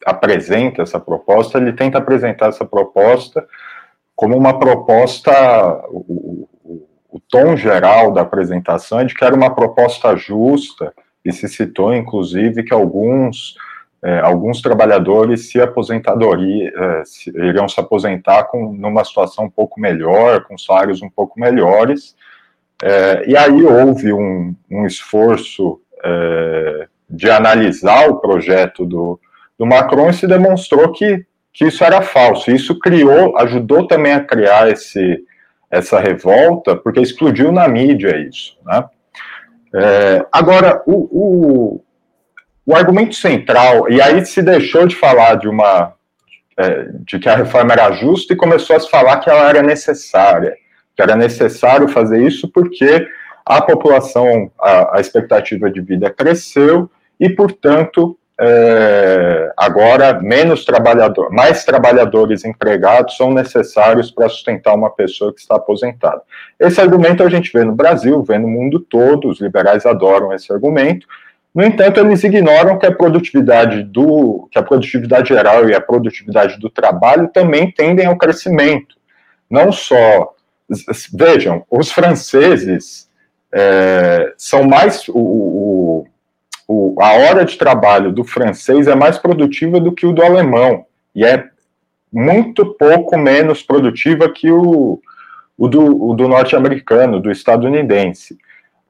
apresenta 0.05 0.83
essa 0.83 1.01
proposta, 1.01 1.59
ele 1.59 1.73
tenta 1.73 1.99
apresentar 1.99 2.51
essa 2.51 2.65
proposta 2.65 3.49
como 4.15 4.37
uma 4.37 4.59
proposta, 4.59 5.33
o, 5.89 6.47
o, 6.65 6.89
o 7.09 7.21
tom 7.21 7.57
geral 7.57 8.13
da 8.13 8.21
apresentação 8.21 9.01
é 9.01 9.05
de 9.05 9.15
que 9.15 9.25
era 9.25 9.35
uma 9.35 9.55
proposta 9.55 10.15
justa, 10.17 10.93
e 11.25 11.33
se 11.33 11.49
citou, 11.49 11.95
inclusive, 11.95 12.63
que 12.63 12.73
alguns, 12.73 13.55
é, 14.03 14.21
alguns 14.21 14.63
trabalhadores 14.63 15.51
se 15.51 15.61
aposentadoria, 15.61 16.73
é, 16.75 17.05
se, 17.05 17.31
iriam 17.31 17.69
se 17.69 17.81
aposentar 17.81 18.45
com, 18.45 18.73
numa 18.73 19.05
situação 19.05 19.47
um 19.47 19.51
pouco 19.51 19.81
melhor, 19.81 20.45
com 20.45 20.57
salários 20.57 21.03
um 21.03 21.11
pouco 21.11 21.39
melhores, 21.39 22.17
é, 22.83 23.29
e 23.29 23.37
aí 23.37 23.63
houve 23.65 24.13
um, 24.13 24.55
um 24.71 24.87
esforço 24.87 25.81
é, 26.05 26.87
de 27.11 27.31
analisar 27.31 28.09
o 28.09 28.21
projeto 28.21 28.87
do, 28.87 29.19
do 29.59 29.67
Macron 29.67 30.11
e 30.11 30.15
se 30.15 30.27
demonstrou 30.27 30.93
que, 30.93 31.27
que 31.53 31.67
isso 31.67 31.83
era 31.83 32.03
falso. 32.03 32.51
Isso 32.51 32.79
criou, 32.79 33.37
ajudou 33.39 33.87
também 33.87 34.13
a 34.13 34.25
criar 34.25 34.71
esse, 34.71 35.25
essa 35.71 35.99
revolta, 35.99 36.77
porque 36.77 37.01
explodiu 37.01 37.51
na 37.51 37.67
mídia 37.67 38.17
isso, 38.17 38.57
né? 38.65 38.85
É, 39.75 40.27
agora, 40.33 40.83
o, 40.87 40.95
o, 40.95 41.85
o, 42.67 42.75
argumento 42.75 43.15
central, 43.15 43.91
e 43.91 44.01
aí 44.01 44.25
se 44.25 44.43
deixou 44.43 44.87
de 44.87 44.97
falar 44.97 45.35
de 45.35 45.49
uma 45.49 45.93
é, 46.57 46.89
de 47.05 47.19
que 47.19 47.29
a 47.29 47.37
reforma 47.37 47.73
era 47.73 47.93
justa 47.93 48.33
e 48.33 48.37
começou 48.37 48.77
a 48.77 48.81
se 48.81 48.91
falar 48.91 49.19
que 49.21 49.31
ela 49.31 49.49
era 49.49 49.63
necessária, 49.63 50.57
que 50.97 51.03
era 51.03 51.15
necessário 51.15 51.89
fazer 51.89 52.23
isso 52.23 52.49
porque 52.49 53.07
a 53.45 53.63
população, 53.63 54.51
a, 54.61 54.99
a 54.99 55.01
expectativa 55.01 55.71
de 55.71 55.81
vida 55.81 56.11
cresceu 56.11 56.91
e, 57.19 57.29
portanto, 57.29 58.19
é, 58.41 59.53
agora 59.57 60.21
menos 60.21 60.65
trabalhador, 60.65 61.31
mais 61.33 61.65
trabalhadores 61.65 62.45
empregados 62.45 63.17
são 63.17 63.33
necessários 63.33 64.13
para 64.13 64.29
sustentar 64.29 64.75
uma 64.75 64.91
pessoa 64.91 65.35
que 65.35 65.41
está 65.41 65.57
aposentada. 65.57 66.23
Esse 66.59 66.81
argumento 66.81 67.23
a 67.23 67.29
gente 67.29 67.53
vê 67.53 67.65
no 67.65 67.75
Brasil, 67.75 68.23
vê 68.23 68.39
no 68.39 68.47
mundo 68.47 68.79
todo, 68.79 69.29
os 69.29 69.41
liberais 69.41 69.85
adoram 69.85 70.33
esse 70.33 70.53
argumento. 70.53 71.07
No 71.53 71.65
entanto, 71.65 71.99
eles 71.99 72.23
ignoram 72.23 72.79
que 72.79 72.87
a 72.87 72.95
produtividade 72.95 73.83
do, 73.83 74.49
que 74.53 74.59
a 74.59 74.63
produtividade 74.63 75.31
geral 75.31 75.69
e 75.69 75.75
a 75.75 75.81
produtividade 75.81 76.61
do 76.61 76.71
trabalho 76.71 77.29
também 77.29 77.73
tendem 77.73 78.07
ao 78.07 78.17
crescimento. 78.17 78.95
Não 79.51 79.73
só, 79.73 80.35
vejam, 81.13 81.65
os 81.69 81.91
franceses 81.91 83.09
é, 83.53 84.33
são 84.37 84.63
mais 84.63 85.09
o, 85.09 85.19
o 85.19 85.88
o, 86.69 86.95
a 87.01 87.13
hora 87.15 87.47
de 87.47 87.57
trabalho 87.57 88.13
do 88.13 88.23
francês 88.23 88.87
é 88.87 88.95
mais 88.95 89.17
produtiva 89.17 89.81
do 89.81 89.91
que 89.91 90.07
o 90.07 90.13
do 90.13 90.23
alemão, 90.23 90.85
e 91.15 91.25
é 91.25 91.49
muito 92.13 92.67
pouco 92.75 93.17
menos 93.17 93.63
produtiva 93.63 94.31
que 94.31 94.51
o, 94.51 95.01
o 95.57 95.67
do, 95.67 96.15
do 96.15 96.29
norte-americano, 96.29 97.21
do 97.21 97.31
estadunidense. 97.31 98.39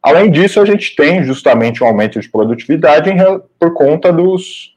Além 0.02 0.30
disso, 0.30 0.60
a 0.60 0.64
gente 0.64 0.94
tem 0.96 1.22
justamente 1.22 1.82
um 1.82 1.86
aumento 1.86 2.20
de 2.20 2.28
produtividade 2.28 3.10
em, 3.10 3.16
por 3.58 3.74
conta 3.74 4.12
dos, 4.12 4.76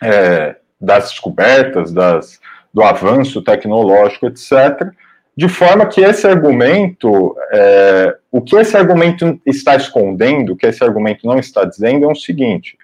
é, 0.00 0.56
das 0.80 1.10
descobertas, 1.10 1.92
das, 1.92 2.40
do 2.72 2.82
avanço 2.82 3.42
tecnológico, 3.42 4.26
etc., 4.26 4.92
de 5.36 5.48
forma 5.48 5.86
que 5.86 6.00
esse 6.02 6.26
argumento, 6.26 7.34
é, 7.50 8.16
o 8.30 8.40
que 8.40 8.56
esse 8.56 8.76
argumento 8.76 9.40
está 9.46 9.76
escondendo, 9.76 10.52
o 10.52 10.56
que 10.56 10.66
esse 10.66 10.84
argumento 10.84 11.26
não 11.26 11.38
está 11.38 11.64
dizendo 11.64 12.04
é 12.04 12.08
o 12.08 12.14
seguinte: 12.14 12.76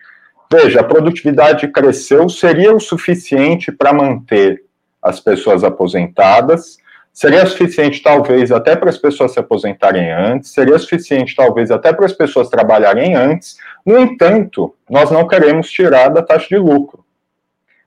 veja, 0.51 0.81
a 0.81 0.85
produtividade 0.85 1.69
cresceu, 1.69 2.29
seria 2.29 2.75
o 2.75 2.81
suficiente 2.81 3.71
para 3.71 3.93
manter 3.93 4.65
as 5.03 5.21
pessoas 5.21 5.63
aposentadas, 5.63 6.79
seria 7.13 7.45
suficiente 7.45 8.03
talvez 8.03 8.51
até 8.51 8.75
para 8.75 8.89
as 8.89 8.97
pessoas 8.97 9.33
se 9.33 9.39
aposentarem 9.39 10.11
antes, 10.11 10.51
seria 10.51 10.79
suficiente 10.79 11.37
talvez 11.37 11.71
até 11.71 11.93
para 11.93 12.07
as 12.07 12.15
pessoas 12.15 12.49
trabalharem 12.49 13.15
antes. 13.15 13.59
No 13.85 13.99
entanto, 13.99 14.75
nós 14.89 15.11
não 15.11 15.29
queremos 15.29 15.71
tirar 15.71 16.09
da 16.09 16.23
taxa 16.23 16.49
de 16.49 16.57
lucro, 16.57 17.05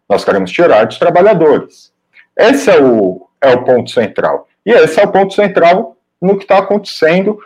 nós 0.07 0.23
queremos 0.23 0.51
tirar 0.51 0.85
dos 0.85 0.99
trabalhadores. 0.99 1.91
Esse 2.37 2.69
é 2.69 2.79
o, 2.79 3.27
é 3.41 3.53
o 3.55 3.63
ponto 3.63 3.89
central. 3.89 4.47
E 4.65 4.71
esse 4.71 4.99
é 4.99 5.03
o 5.03 5.11
ponto 5.11 5.33
central 5.33 5.97
no 6.21 6.37
que 6.37 6.43
está 6.43 6.59
acontecendo 6.59 7.39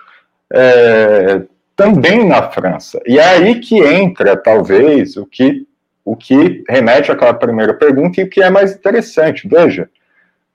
é, 0.52 1.42
também 1.76 2.26
na 2.28 2.50
França. 2.52 3.00
E 3.06 3.18
é 3.20 3.24
aí 3.24 3.60
que 3.60 3.78
entra, 3.80 4.36
talvez, 4.36 5.18
o 5.18 5.26
que, 5.26 5.66
o 6.04 6.16
que 6.16 6.64
remete 6.68 7.12
àquela 7.12 7.34
primeira 7.34 7.74
pergunta 7.74 8.20
e 8.20 8.24
o 8.24 8.30
que 8.30 8.42
é 8.42 8.50
mais 8.50 8.74
interessante. 8.74 9.48
Veja, 9.48 9.90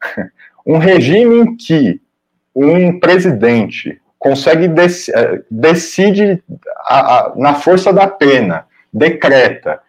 um 0.67 0.79
regime 0.79 1.41
em 1.41 1.57
que 1.57 2.01
um 2.55 2.99
presidente 2.99 4.01
consegue 4.19 4.69
dec 4.69 5.09
é, 5.15 5.43
decide 5.51 6.43
a, 6.85 6.99
a, 6.99 7.33
na 7.37 7.55
força 7.55 7.93
da 7.93 8.07
pena, 8.07 8.67
decreta 8.93 9.81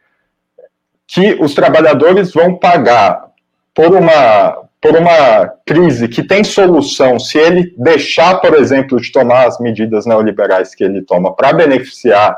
que 1.06 1.34
os 1.42 1.54
trabalhadores 1.54 2.34
vão 2.34 2.56
pagar 2.56 3.30
por 3.74 3.94
uma 3.94 4.70
por 4.82 4.96
uma 4.98 5.48
crise 5.64 6.08
que 6.08 6.24
tem 6.24 6.44
solução 6.44 7.20
se 7.20 7.38
ele 7.38 7.74
deixar, 7.78 8.42
por 8.42 8.56
exemplo, 8.56 9.00
de 9.00 9.12
tomar 9.12 9.48
as 9.48 9.60
medidas 9.60 10.08
neoliberais 10.08 10.74
que 10.74 10.84
ele 10.84 11.04
toma 11.04 11.36
para 11.36 11.54
beneficiar 11.54 12.36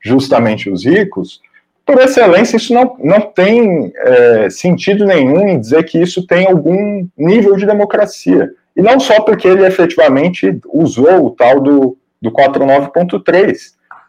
justamente 0.00 0.70
os 0.70 0.86
ricos, 0.86 1.42
por 1.84 2.00
excelência, 2.00 2.56
isso 2.56 2.72
não, 2.72 2.96
não 2.98 3.20
tem 3.20 3.92
é, 3.94 4.48
sentido 4.48 5.04
nenhum 5.04 5.46
em 5.46 5.60
dizer 5.60 5.84
que 5.84 6.00
isso 6.00 6.26
tem 6.26 6.46
algum 6.46 7.06
nível 7.16 7.56
de 7.56 7.66
democracia. 7.66 8.50
E 8.74 8.80
não 8.80 8.98
só 8.98 9.20
porque 9.20 9.46
ele 9.46 9.66
efetivamente 9.66 10.58
usou 10.72 11.26
o 11.26 11.30
tal 11.30 11.60
do, 11.60 11.98
do 12.20 12.32
49.3, 12.32 13.56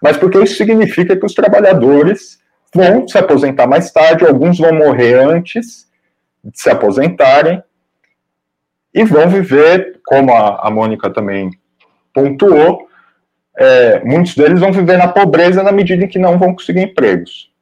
mas 0.01 0.15
porque 0.15 0.39
isso 0.39 0.55
significa 0.55 1.17
que 1.17 1.25
os 1.25 1.33
trabalhadores 1.33 2.39
vão 2.73 3.05
se 3.05 3.17
aposentar 3.17 3.67
mais 3.67 3.91
tarde, 3.91 4.25
alguns 4.25 4.57
vão 4.57 4.73
morrer 4.73 5.15
antes 5.15 5.84
se 6.53 6.69
aposentarem 6.69 7.63
e 8.93 9.03
vão 9.03 9.29
viver, 9.29 9.99
como 10.05 10.33
a, 10.33 10.67
a 10.67 10.71
Mônica 10.71 11.11
também 11.11 11.49
pontuou, 12.13 12.87
é, 13.57 14.03
muitos 14.03 14.35
deles 14.35 14.59
vão 14.59 14.71
viver 14.71 14.97
na 14.97 15.07
pobreza 15.07 15.63
na 15.63 15.71
medida 15.71 16.05
em 16.05 16.07
que 16.07 16.19
não 16.19 16.37
vão 16.37 16.53
conseguir 16.53 16.81
empregos. 16.81 17.53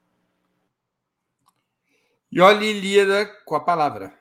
E 2.32 2.42
olha, 2.42 2.64
Ilíada, 2.64 3.26
com 3.46 3.56
a 3.56 3.60
palavra. 3.60 4.12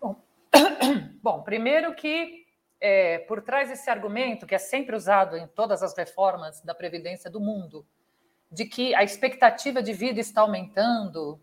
Bom, 0.00 0.16
Bom 1.22 1.42
primeiro 1.42 1.94
que 1.94 2.40
é, 2.80 3.18
por 3.18 3.42
trás 3.42 3.68
desse 3.68 3.90
argumento, 3.90 4.46
que 4.46 4.54
é 4.54 4.58
sempre 4.58 4.96
usado 4.96 5.36
em 5.36 5.46
todas 5.46 5.82
as 5.82 5.96
reformas 5.96 6.62
da 6.62 6.74
Previdência 6.74 7.30
do 7.30 7.40
mundo, 7.40 7.86
de 8.50 8.64
que 8.64 8.94
a 8.94 9.04
expectativa 9.04 9.82
de 9.82 9.92
vida 9.92 10.18
está 10.18 10.40
aumentando 10.40 11.40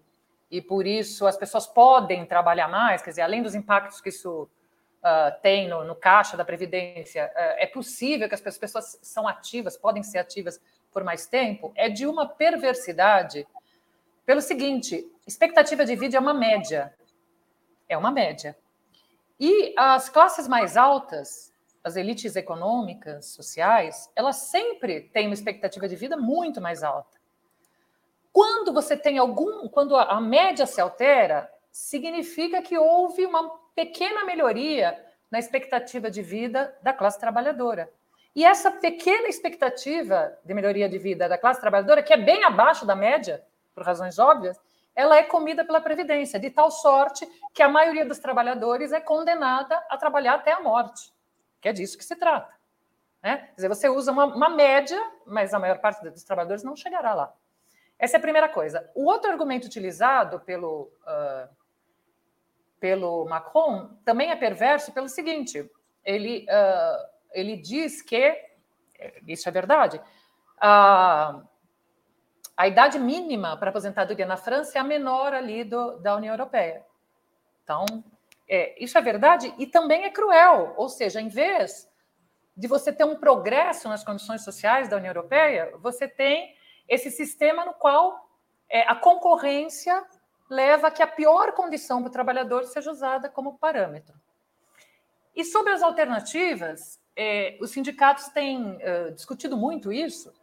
e 0.50 0.62
por 0.62 0.88
isso 0.88 1.26
as 1.28 1.38
pessoas 1.38 1.68
podem 1.68 2.26
trabalhar 2.26 2.68
mais, 2.68 3.02
quer 3.02 3.10
dizer, 3.10 3.22
além 3.22 3.44
dos 3.44 3.56
impactos 3.56 4.00
que 4.00 4.10
isso 4.10 4.44
uh, 4.44 5.42
tem 5.42 5.68
no, 5.68 5.84
no, 5.84 5.96
caixa 5.96 6.38
da 6.38 6.46
Previdência, 6.46 7.26
uh, 7.26 7.56
é 7.58 7.68
possível 7.68 8.28
que 8.30 8.36
as 8.36 8.58
pessoas 8.58 8.98
são 9.02 9.28
ativas, 9.28 9.78
podem 9.78 10.04
ser 10.04 10.20
ativas 10.20 10.62
por 10.92 11.04
mais 11.04 11.28
tempo, 11.28 11.72
é 11.76 11.90
de 11.90 12.08
uma 12.08 12.28
perversidade 12.28 13.46
pelo 14.26 14.42
seguinte: 14.42 15.10
expectativa 15.26 15.86
de 15.86 15.96
vida 15.96 16.18
é 16.18 16.20
uma 16.20 16.34
média. 16.34 16.94
É 17.88 17.98
uma 17.98 18.12
média. 18.12 18.58
E 19.40 19.74
as 19.78 20.10
classes 20.10 20.48
mais 20.48 20.76
altas, 20.76 21.54
as 21.84 21.96
elites 21.96 22.36
econômicas, 22.36 23.28
sociais, 23.28 24.12
elas 24.16 24.38
sempre 24.38 25.02
têm 25.02 25.28
uma 25.28 25.34
expectativa 25.34 25.88
de 25.88 25.96
vida 25.96 26.18
muito 26.18 26.60
mais 26.60 26.84
alta. 26.84 27.17
Quando 28.38 28.72
você 28.72 28.96
tem 28.96 29.18
algum, 29.18 29.68
quando 29.68 29.96
a 29.96 30.22
média 30.22 30.68
se 30.68 30.80
altera, 30.80 31.52
significa 31.72 32.62
que 32.62 32.78
houve 32.78 33.26
uma 33.26 33.50
pequena 33.74 34.24
melhoria 34.26 35.04
na 35.32 35.40
expectativa 35.40 36.12
de 36.12 36.22
vida 36.22 36.78
da 36.84 36.94
classe 36.94 37.20
trabalhadora. 37.20 37.92
E 38.36 38.46
essa 38.46 38.70
pequena 38.70 39.28
expectativa 39.28 40.38
de 40.46 40.54
melhoria 40.54 40.88
de 40.88 41.00
vida 41.00 41.28
da 41.28 41.36
classe 41.36 41.60
trabalhadora, 41.60 42.04
que 42.04 42.14
é 42.14 42.18
bem 42.18 42.44
abaixo 42.44 42.86
da 42.86 42.96
média, 42.96 43.44
por 43.74 43.84
razões 43.84 44.20
óbvias, 44.20 44.62
ela 44.96 45.18
é 45.18 45.24
comida 45.24 45.66
pela 45.66 45.82
Previdência, 45.82 46.40
de 46.40 46.52
tal 46.52 46.70
sorte 46.70 47.28
que 47.56 47.64
a 47.64 47.68
maioria 47.68 48.06
dos 48.06 48.20
trabalhadores 48.20 48.92
é 48.92 49.02
condenada 49.02 49.84
a 49.90 49.98
trabalhar 49.98 50.36
até 50.36 50.52
a 50.52 50.60
morte, 50.60 51.12
que 51.60 51.70
é 51.70 51.74
disso 51.74 51.98
que 51.98 52.06
se 52.06 52.16
trata. 52.16 52.54
Né? 53.24 53.38
Quer 53.38 53.56
dizer, 53.56 53.68
você 53.68 53.90
usa 53.90 54.12
uma, 54.12 54.26
uma 54.26 54.50
média, 54.50 55.02
mas 55.26 55.56
a 55.56 55.60
maior 55.60 55.80
parte 55.80 56.08
dos 56.08 56.24
trabalhadores 56.24 56.62
não 56.62 56.76
chegará 56.76 57.16
lá. 57.16 57.34
Essa 58.00 58.18
é 58.18 58.20
a 58.20 58.22
primeira 58.22 58.48
coisa. 58.48 58.90
O 58.94 59.06
outro 59.06 59.32
argumento 59.32 59.66
utilizado 59.66 60.40
pelo, 60.42 60.92
uh, 61.04 61.50
pelo 62.80 63.26
Macron 63.26 63.90
também 64.06 64.30
é 64.30 64.36
perverso 64.36 64.92
pelo 64.92 65.10
seguinte: 65.10 65.70
ele, 66.06 66.46
uh, 66.50 67.10
ele 67.32 67.58
diz 67.58 68.02
que, 68.02 68.40
isso 69.28 69.50
é 69.50 69.52
verdade, 69.52 69.98
uh, 70.58 71.48
a 72.56 72.68
idade 72.68 72.98
mínima 72.98 73.56
para 73.58 73.70
aposentadoria 73.70 74.26
na 74.26 74.38
França 74.38 74.78
é 74.78 74.82
a 74.82 74.84
menor 74.84 75.34
ali 75.34 75.64
do, 75.64 75.98
da 75.98 76.16
União 76.16 76.34
Europeia. 76.34 76.84
Então, 77.64 77.86
é, 78.50 78.82
isso 78.82 78.98
é 78.98 79.02
verdade 79.02 79.54
e 79.60 79.68
também 79.68 80.06
é 80.06 80.10
cruel. 80.10 80.74
Ou 80.78 80.90
seja, 80.90 81.22
em 81.22 81.28
vez 81.28 81.88
de 82.56 82.68
você 82.68 82.92
ter 82.92 83.04
um 83.04 83.16
progresso 83.16 83.88
nas 83.88 84.04
condições 84.04 84.44
sociais 84.44 84.90
da 84.90 84.98
União 84.98 85.12
Europeia, 85.12 85.72
você 85.78 86.08
tem 86.08 86.57
esse 86.88 87.12
sistema 87.12 87.66
no 87.66 87.74
qual 87.74 88.30
é, 88.70 88.82
a 88.82 88.96
concorrência 88.96 90.06
leva 90.50 90.88
a 90.88 90.92
que 90.92 91.04
a 91.04 91.08
pior 91.08 91.52
condição 91.54 92.02
para 92.02 92.10
o 92.10 92.12
trabalhador 92.12 92.64
seja 92.66 92.92
usada 92.92 93.30
como 93.30 93.58
parâmetro. 93.58 94.16
E 95.36 95.44
sobre 95.44 95.74
as 95.74 95.84
alternativas, 95.84 97.00
é, 97.16 97.58
os 97.62 97.72
sindicatos 97.72 98.28
têm 98.30 98.78
uh, 98.78 99.12
discutido 99.14 99.58
muito 99.58 99.92
isso, 99.92 100.34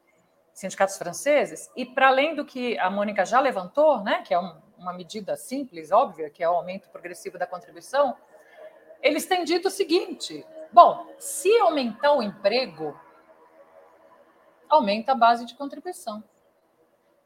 sindicatos 0.53 0.97
franceses, 0.97 1.71
e 1.75 1.85
para 1.85 2.09
além 2.09 2.35
do 2.35 2.45
que 2.45 2.79
a 2.79 2.89
Mônica 2.89 3.25
já 3.25 3.41
levantou, 3.41 4.03
né, 4.05 4.23
que 4.23 4.33
é 4.33 4.39
um, 4.39 4.57
uma 4.79 4.93
medida 4.93 5.37
simples, 5.37 5.91
óbvia, 5.91 6.31
que 6.31 6.45
é 6.45 6.49
o 6.49 6.55
aumento 6.55 6.89
progressivo 6.91 7.39
da 7.39 7.47
contribuição, 7.47 8.17
eles 9.03 9.27
têm 9.27 9.45
dito 9.45 9.69
o 9.69 9.71
seguinte: 9.71 10.47
bom, 10.73 11.07
se 11.19 11.57
aumentar 11.59 12.13
o 12.13 12.23
emprego, 12.23 12.99
aumenta 14.69 15.13
a 15.13 15.17
base 15.17 15.45
de 15.45 15.55
contribuição. 15.55 16.23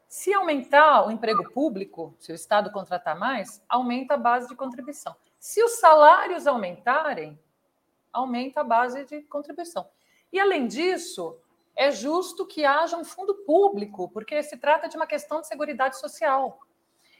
Se 0.09 0.33
aumentar 0.33 1.05
o 1.05 1.11
emprego 1.11 1.51
público, 1.51 2.15
se 2.17 2.31
o 2.31 2.35
Estado 2.35 2.71
contratar 2.71 3.15
mais, 3.15 3.63
aumenta 3.69 4.15
a 4.15 4.17
base 4.17 4.47
de 4.47 4.55
contribuição. 4.55 5.15
Se 5.37 5.63
os 5.63 5.73
salários 5.73 6.47
aumentarem, 6.47 7.39
aumenta 8.11 8.61
a 8.61 8.63
base 8.63 9.05
de 9.05 9.21
contribuição. 9.21 9.87
E, 10.33 10.39
além 10.39 10.65
disso, 10.65 11.37
é 11.75 11.91
justo 11.91 12.47
que 12.47 12.65
haja 12.65 12.97
um 12.97 13.05
fundo 13.05 13.35
público, 13.45 14.09
porque 14.09 14.41
se 14.41 14.57
trata 14.57 14.89
de 14.89 14.97
uma 14.97 15.05
questão 15.05 15.41
de 15.41 15.47
segurança 15.47 15.99
social. 15.99 16.59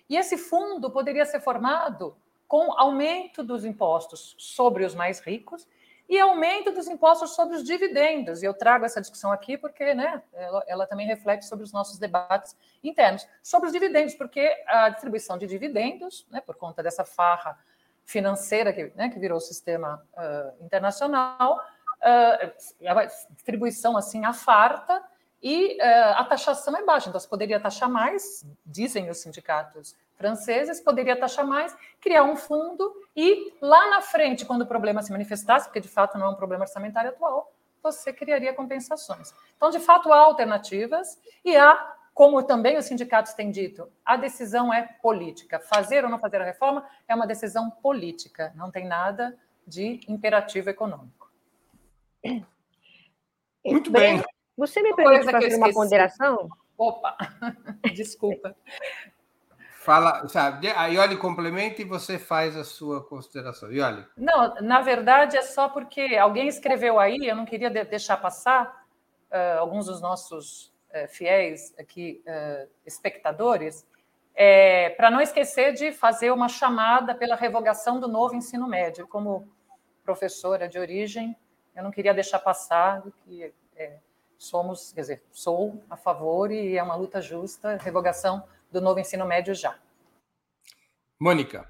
E 0.10 0.18
esse 0.18 0.36
fundo 0.36 0.90
poderia 0.90 1.28
ser 1.28 1.42
formado 1.42 2.18
com 2.48 2.74
aumento 2.74 3.44
dos 3.44 3.66
impostos 3.66 4.36
sobre 4.40 4.84
os 4.84 4.96
mais 4.96 5.20
ricos 5.20 5.68
e 6.10 6.20
aumento 6.20 6.72
dos 6.72 6.88
impostos 6.88 7.36
sobre 7.36 7.56
os 7.56 7.64
dividendos. 7.64 8.42
E 8.42 8.46
eu 8.46 8.54
trago 8.54 8.84
essa 8.84 9.00
discussão 9.00 9.32
aqui 9.32 9.56
porque 9.56 9.94
né, 9.94 10.24
ela, 10.34 10.64
ela, 10.68 10.88
também 10.88 11.06
reflete 11.06 11.46
sobre 11.46 11.64
os 11.64 11.72
nossos 11.72 12.00
debates 12.00 12.58
internos. 12.84 13.28
Sobre 13.44 13.68
os 13.68 13.74
dividendos, 13.74 14.16
porque 14.16 14.52
a 14.66 14.90
distribuição 14.90 15.38
de 15.38 15.46
dividendos, 15.46 16.26
né, 16.32 16.42
por 16.42 16.56
conta 16.56 16.82
dessa 16.82 17.06
farra 17.06 17.60
financeira 18.04 18.74
que, 18.74 18.92
né, 18.96 19.10
que 19.10 19.20
virou 19.20 19.38
o 19.38 19.42
sistema 19.42 20.04
uh, 20.14 20.66
internacional, 20.66 21.60
uh, 22.02 23.36
distribuição 23.36 23.96
assim 23.96 24.26
a 24.26 24.34
farta 24.34 25.04
e 25.42 25.78
uh, 25.78 26.14
a 26.16 26.24
taxação 26.26 26.76
é 26.76 26.84
baixa. 26.84 27.10
Então, 27.10 27.20
você 27.20 27.28
poderia 27.28 27.60
taxar 27.60 27.90
mais, 27.90 28.46
dizem 28.66 29.10
os 29.10 29.18
sindicatos 29.18 29.96
franceses, 30.16 30.82
poderia 30.82 31.16
taxar 31.16 31.46
mais, 31.46 31.76
criar 32.02 32.24
um 32.24 32.36
fundo 32.36 32.94
e 33.16 33.54
lá 33.62 33.90
na 33.90 34.02
frente, 34.02 34.46
quando 34.46 34.64
o 34.64 34.68
problema 34.68 35.02
se 35.02 35.12
manifestasse, 35.12 35.68
porque 35.68 35.80
de 35.80 35.88
fato 35.88 36.18
não 36.18 36.28
é 36.28 36.30
um 36.30 36.36
problema 36.36 36.64
orçamentário 36.64 37.12
atual, 37.12 37.54
você 37.82 38.12
criaria 38.12 38.54
compensações. 38.54 39.34
Então, 39.56 39.70
de 39.70 39.80
fato, 39.80 40.12
há 40.12 40.18
alternativas 40.18 41.18
e 41.46 41.56
há, 41.56 41.96
como 42.14 42.44
também 42.44 42.78
os 42.78 42.86
sindicatos 42.86 43.34
têm 43.34 43.50
dito, 43.50 43.90
a 44.04 44.18
decisão 44.18 44.74
é 44.74 44.84
política. 45.02 45.60
Fazer 45.60 46.04
ou 46.04 46.10
não 46.10 46.20
fazer 46.20 46.42
a 46.42 46.46
reforma 46.46 46.86
é 47.08 47.16
uma 47.16 47.26
decisão 47.26 47.70
política, 47.70 48.52
não 48.56 48.70
tem 48.70 48.86
nada 48.86 49.38
de 49.66 50.02
imperativo 50.08 50.70
econômico. 50.70 51.32
Muito 53.64 53.90
bem. 53.90 54.22
Você 54.60 54.82
me 54.82 54.94
permite 54.94 55.32
fazer 55.32 55.56
uma 55.56 55.72
ponderação? 55.72 56.50
Opa, 56.78 57.16
desculpa. 57.96 58.54
Fala, 59.72 60.28
sabe, 60.28 60.70
a 60.70 60.88
Ioli 60.88 61.16
complementa 61.16 61.82
e 61.82 61.86
você 61.86 62.20
faz 62.20 62.58
a 62.58 62.66
sua 62.66 63.02
consideração. 63.02 63.72
Ioli. 63.72 64.06
Não, 64.18 64.56
na 64.56 64.82
verdade 64.82 65.38
é 65.38 65.42
só 65.42 65.70
porque 65.70 66.18
alguém 66.18 66.50
escreveu 66.50 67.00
aí, 67.00 67.18
eu 67.26 67.36
não 67.36 67.46
queria 67.46 67.70
deixar 67.70 68.18
passar, 68.18 68.86
uh, 69.32 69.60
alguns 69.60 69.86
dos 69.86 70.02
nossos 70.02 70.74
uh, 70.90 71.08
fiéis 71.08 71.74
aqui, 71.80 72.22
uh, 72.28 72.70
espectadores, 72.86 73.88
é, 74.36 74.90
para 74.92 75.10
não 75.10 75.22
esquecer 75.22 75.74
de 75.74 75.94
fazer 75.94 76.32
uma 76.32 76.50
chamada 76.50 77.16
pela 77.16 77.36
revogação 77.36 78.00
do 78.00 78.08
novo 78.08 78.36
ensino 78.36 78.68
médio. 78.68 79.08
Como 79.08 79.50
professora 80.04 80.68
de 80.68 80.78
origem, 80.78 81.36
eu 81.76 81.84
não 81.84 81.92
queria 81.92 82.14
deixar 82.14 82.40
passar 82.40 83.02
que 83.24 83.54
é, 83.76 83.98
somos, 84.40 84.94
quer 84.94 85.02
dizer, 85.02 85.24
sou 85.32 85.84
a 85.90 85.98
favor 85.98 86.50
e 86.50 86.78
é 86.78 86.82
uma 86.82 86.96
luta 86.96 87.22
justa, 87.22 87.78
revogação 87.78 88.44
do 88.72 88.80
novo 88.80 89.00
ensino 89.00 89.26
médio 89.26 89.54
já. 89.54 89.78
Mônica. 91.20 91.70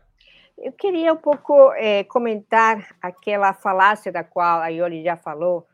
Eu 0.55 0.71
queria 0.73 1.13
um 1.13 1.17
pouco 1.17 1.73
é, 1.73 2.03
comentar 2.03 2.95
aquela 3.01 3.53
falácia 3.53 4.11
da 4.11 4.23
qual 4.23 4.61
a 4.61 4.67
Ioli 4.67 5.03
já 5.03 5.17
falou, 5.17 5.65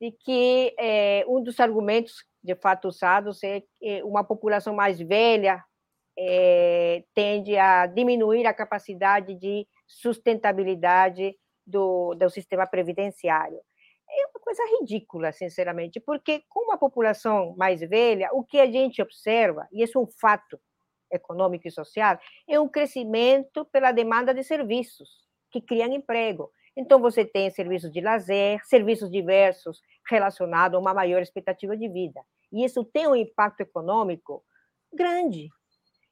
de 0.00 0.12
que 0.12 0.74
é, 0.78 1.24
um 1.26 1.42
dos 1.42 1.58
argumentos 1.58 2.24
de 2.42 2.54
fato 2.54 2.86
usados 2.86 3.42
é 3.42 3.62
que 3.62 4.02
uma 4.04 4.22
população 4.22 4.74
mais 4.74 5.00
velha 5.00 5.64
é, 6.16 7.02
tende 7.12 7.56
a 7.56 7.86
diminuir 7.86 8.46
a 8.46 8.54
capacidade 8.54 9.34
de 9.34 9.66
sustentabilidade 9.86 11.34
do, 11.66 12.14
do 12.14 12.30
sistema 12.30 12.66
previdenciário. 12.66 13.58
Coisa 14.46 14.62
ridícula, 14.78 15.32
sinceramente, 15.32 15.98
porque 15.98 16.44
com 16.48 16.66
uma 16.66 16.78
população 16.78 17.52
mais 17.56 17.80
velha, 17.80 18.30
o 18.32 18.44
que 18.44 18.60
a 18.60 18.70
gente 18.70 19.02
observa, 19.02 19.66
e 19.72 19.82
isso 19.82 19.98
é 19.98 20.00
um 20.00 20.06
fato 20.06 20.56
econômico 21.10 21.66
e 21.66 21.70
social, 21.72 22.16
é 22.48 22.60
um 22.60 22.68
crescimento 22.68 23.64
pela 23.64 23.90
demanda 23.90 24.32
de 24.32 24.44
serviços 24.44 25.26
que 25.50 25.60
criam 25.60 25.92
emprego. 25.92 26.48
Então, 26.76 27.00
você 27.00 27.24
tem 27.24 27.50
serviços 27.50 27.90
de 27.90 28.00
lazer, 28.00 28.64
serviços 28.64 29.10
diversos 29.10 29.82
relacionados 30.08 30.76
a 30.76 30.80
uma 30.80 30.94
maior 30.94 31.20
expectativa 31.20 31.76
de 31.76 31.88
vida. 31.88 32.22
E 32.52 32.64
isso 32.64 32.84
tem 32.84 33.08
um 33.08 33.16
impacto 33.16 33.62
econômico 33.62 34.44
grande. 34.92 35.48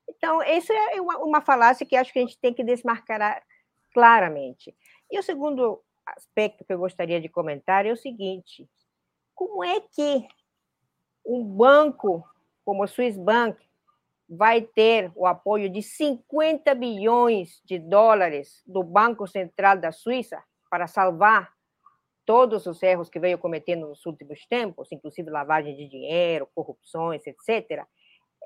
Então, 0.09 0.43
essa 0.43 0.73
é 0.73 1.01
uma, 1.01 1.19
uma 1.19 1.41
falácia 1.41 1.87
que 1.87 1.95
acho 1.95 2.13
que 2.13 2.19
a 2.19 2.23
gente 2.23 2.41
tem 2.41 2.53
que 2.53 2.65
desmarcar 2.65 3.45
claramente. 3.93 4.75
E 5.09 5.21
o 5.21 5.23
segundo 5.23 5.84
aspecto 6.07 6.65
que 6.65 6.73
eu 6.73 6.79
gostaria 6.79 7.21
de 7.21 7.29
comentar 7.29 7.87
é 7.87 7.93
o 7.93 7.97
seguinte: 7.97 8.69
como 9.35 9.65
é 9.65 9.81
que 9.81 10.27
um 11.25 11.45
banco 11.45 12.25
como 12.65 12.83
o 12.83 12.89
Swiss 12.89 13.19
Bank 13.19 13.63
vai 14.29 14.63
ter 14.63 15.13
o 15.15 15.27
apoio 15.27 15.69
de 15.69 15.83
50 15.83 16.75
bilhões 16.75 17.61
de 17.65 17.79
dólares 17.79 18.63
do 18.67 18.83
Banco 18.83 19.27
Central 19.27 19.79
da 19.79 19.93
Suíça 19.93 20.43
para 20.71 20.87
salvar 20.87 21.53
todos 22.25 22.67
os 22.67 22.83
erros 22.83 23.11
que 23.11 23.21
veio 23.21 23.37
cometendo 23.37 23.87
nos 23.87 24.07
últimos 24.07 24.47
tempos, 24.47 24.91
inclusive 24.91 25.29
lavagem 25.29 25.77
de 25.77 25.87
dinheiro, 25.87 26.49
corrupções, 26.55 27.23
etc. 27.27 27.87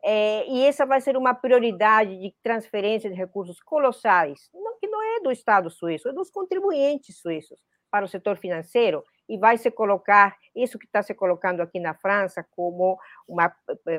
É, 0.05 0.47
e 0.49 0.65
essa 0.65 0.87
vai 0.87 1.01
ser 1.01 1.17
uma 1.17 1.35
prioridade 1.35 2.17
de 2.19 2.35
transferência 2.43 3.11
de 3.11 3.17
recursos 3.17 3.61
colossais, 3.61 4.49
não, 4.55 4.79
que 4.79 4.87
não 4.87 5.03
é 5.03 5.21
do 5.21 5.33
Estado 5.33 5.71
suíço, 5.71 6.09
é 6.09 6.13
dos 6.13 6.31
contribuintes 6.31 7.19
suíços 7.19 7.61
para 7.91 8.05
o 8.05 8.09
setor 8.09 8.37
financeiro, 8.37 9.03
e 9.29 9.39
vai 9.39 9.59
se 9.59 9.71
colocar 9.71 10.37
isso 10.55 10.79
que 10.79 10.87
está 10.87 11.03
se 11.03 11.15
colocando 11.15 11.61
aqui 11.61 11.79
na 11.81 11.95
França 11.95 12.47
como 12.51 12.99
uma, 13.27 13.55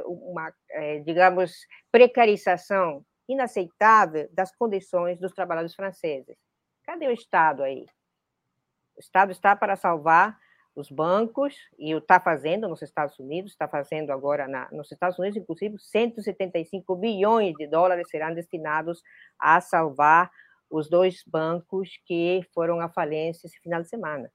uma 0.06 0.54
é, 0.72 1.00
digamos, 1.00 1.54
precarização 1.92 3.06
inaceitável 3.28 4.28
das 4.32 4.56
condições 4.56 5.20
dos 5.20 5.34
trabalhadores 5.34 5.76
franceses. 5.76 6.36
Cadê 6.84 7.08
o 7.08 7.12
Estado 7.12 7.62
aí? 7.64 7.86
O 8.96 9.00
Estado 9.00 9.32
está 9.32 9.56
para 9.56 9.76
salvar 9.76 10.38
os 10.76 10.90
bancos, 10.90 11.56
e 11.78 11.92
está 11.92 12.20
fazendo 12.20 12.68
nos 12.68 12.82
Estados 12.82 13.18
Unidos, 13.20 13.52
está 13.52 13.68
fazendo 13.68 14.12
agora 14.12 14.48
na, 14.48 14.70
nos 14.72 14.92
Estados 14.92 15.18
Unidos, 15.20 15.38
inclusive, 15.38 15.78
175 15.78 16.96
bilhões 16.96 17.54
de 17.56 17.68
dólares 17.68 18.10
serão 18.10 18.34
destinados 18.34 19.02
a 19.38 19.60
salvar 19.60 20.32
os 20.70 20.90
dois 20.90 21.24
bancos 21.26 22.00
que 22.06 22.42
foram 22.54 22.80
à 22.80 22.90
falência 22.90 23.48
esse 23.48 23.60
final 23.60 23.82
de 23.82 23.90
semana. 23.90 24.32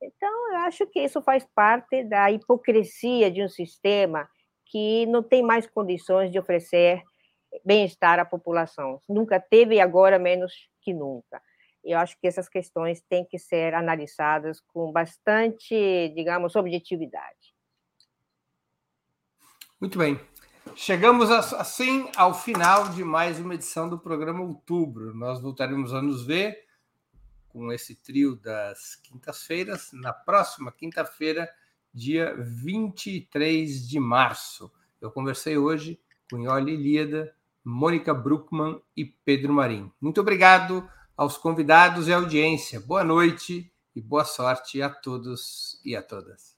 Então, 0.00 0.52
eu 0.52 0.58
acho 0.58 0.86
que 0.86 1.00
isso 1.00 1.20
faz 1.22 1.46
parte 1.54 2.04
da 2.04 2.30
hipocrisia 2.30 3.30
de 3.30 3.42
um 3.42 3.48
sistema 3.48 4.28
que 4.66 5.06
não 5.06 5.22
tem 5.22 5.42
mais 5.42 5.66
condições 5.66 6.30
de 6.30 6.38
oferecer 6.38 7.02
bem-estar 7.64 8.18
à 8.18 8.24
população. 8.24 9.00
Nunca 9.08 9.38
teve 9.40 9.76
e 9.76 9.80
agora 9.80 10.18
menos 10.18 10.68
que 10.80 10.92
nunca. 10.92 11.40
Eu 11.84 11.98
acho 11.98 12.18
que 12.18 12.26
essas 12.26 12.48
questões 12.48 13.02
têm 13.02 13.26
que 13.26 13.38
ser 13.38 13.74
analisadas 13.74 14.60
com 14.60 14.90
bastante, 14.90 16.08
digamos, 16.14 16.56
objetividade. 16.56 17.54
Muito 19.78 19.98
bem. 19.98 20.18
Chegamos 20.74 21.30
assim 21.30 22.10
ao 22.16 22.32
final 22.32 22.88
de 22.88 23.04
mais 23.04 23.38
uma 23.38 23.54
edição 23.54 23.88
do 23.88 23.98
programa 23.98 24.40
Outubro. 24.40 25.14
Nós 25.14 25.40
voltaremos 25.40 25.92
a 25.92 26.00
nos 26.00 26.26
ver 26.26 26.64
com 27.48 27.70
esse 27.70 27.94
trio 27.94 28.34
das 28.34 28.96
quintas-feiras 28.96 29.90
na 29.92 30.12
próxima 30.12 30.72
quinta-feira, 30.72 31.48
dia 31.92 32.34
23 32.36 33.86
de 33.86 34.00
março. 34.00 34.72
Eu 35.00 35.12
conversei 35.12 35.56
hoje 35.56 36.00
com 36.30 36.40
Ioli 36.40 36.76
Líada, 36.76 37.32
Mônica 37.62 38.12
Bruckmann 38.12 38.80
e 38.96 39.04
Pedro 39.04 39.52
Marim. 39.52 39.92
Muito 40.00 40.20
obrigado 40.20 40.88
aos 41.16 41.36
convidados 41.38 42.08
e 42.08 42.12
audiência. 42.12 42.80
Boa 42.80 43.04
noite 43.04 43.72
e 43.94 44.00
boa 44.00 44.24
sorte 44.24 44.82
a 44.82 44.90
todos 44.90 45.80
e 45.84 45.94
a 45.94 46.02
todas. 46.02 46.53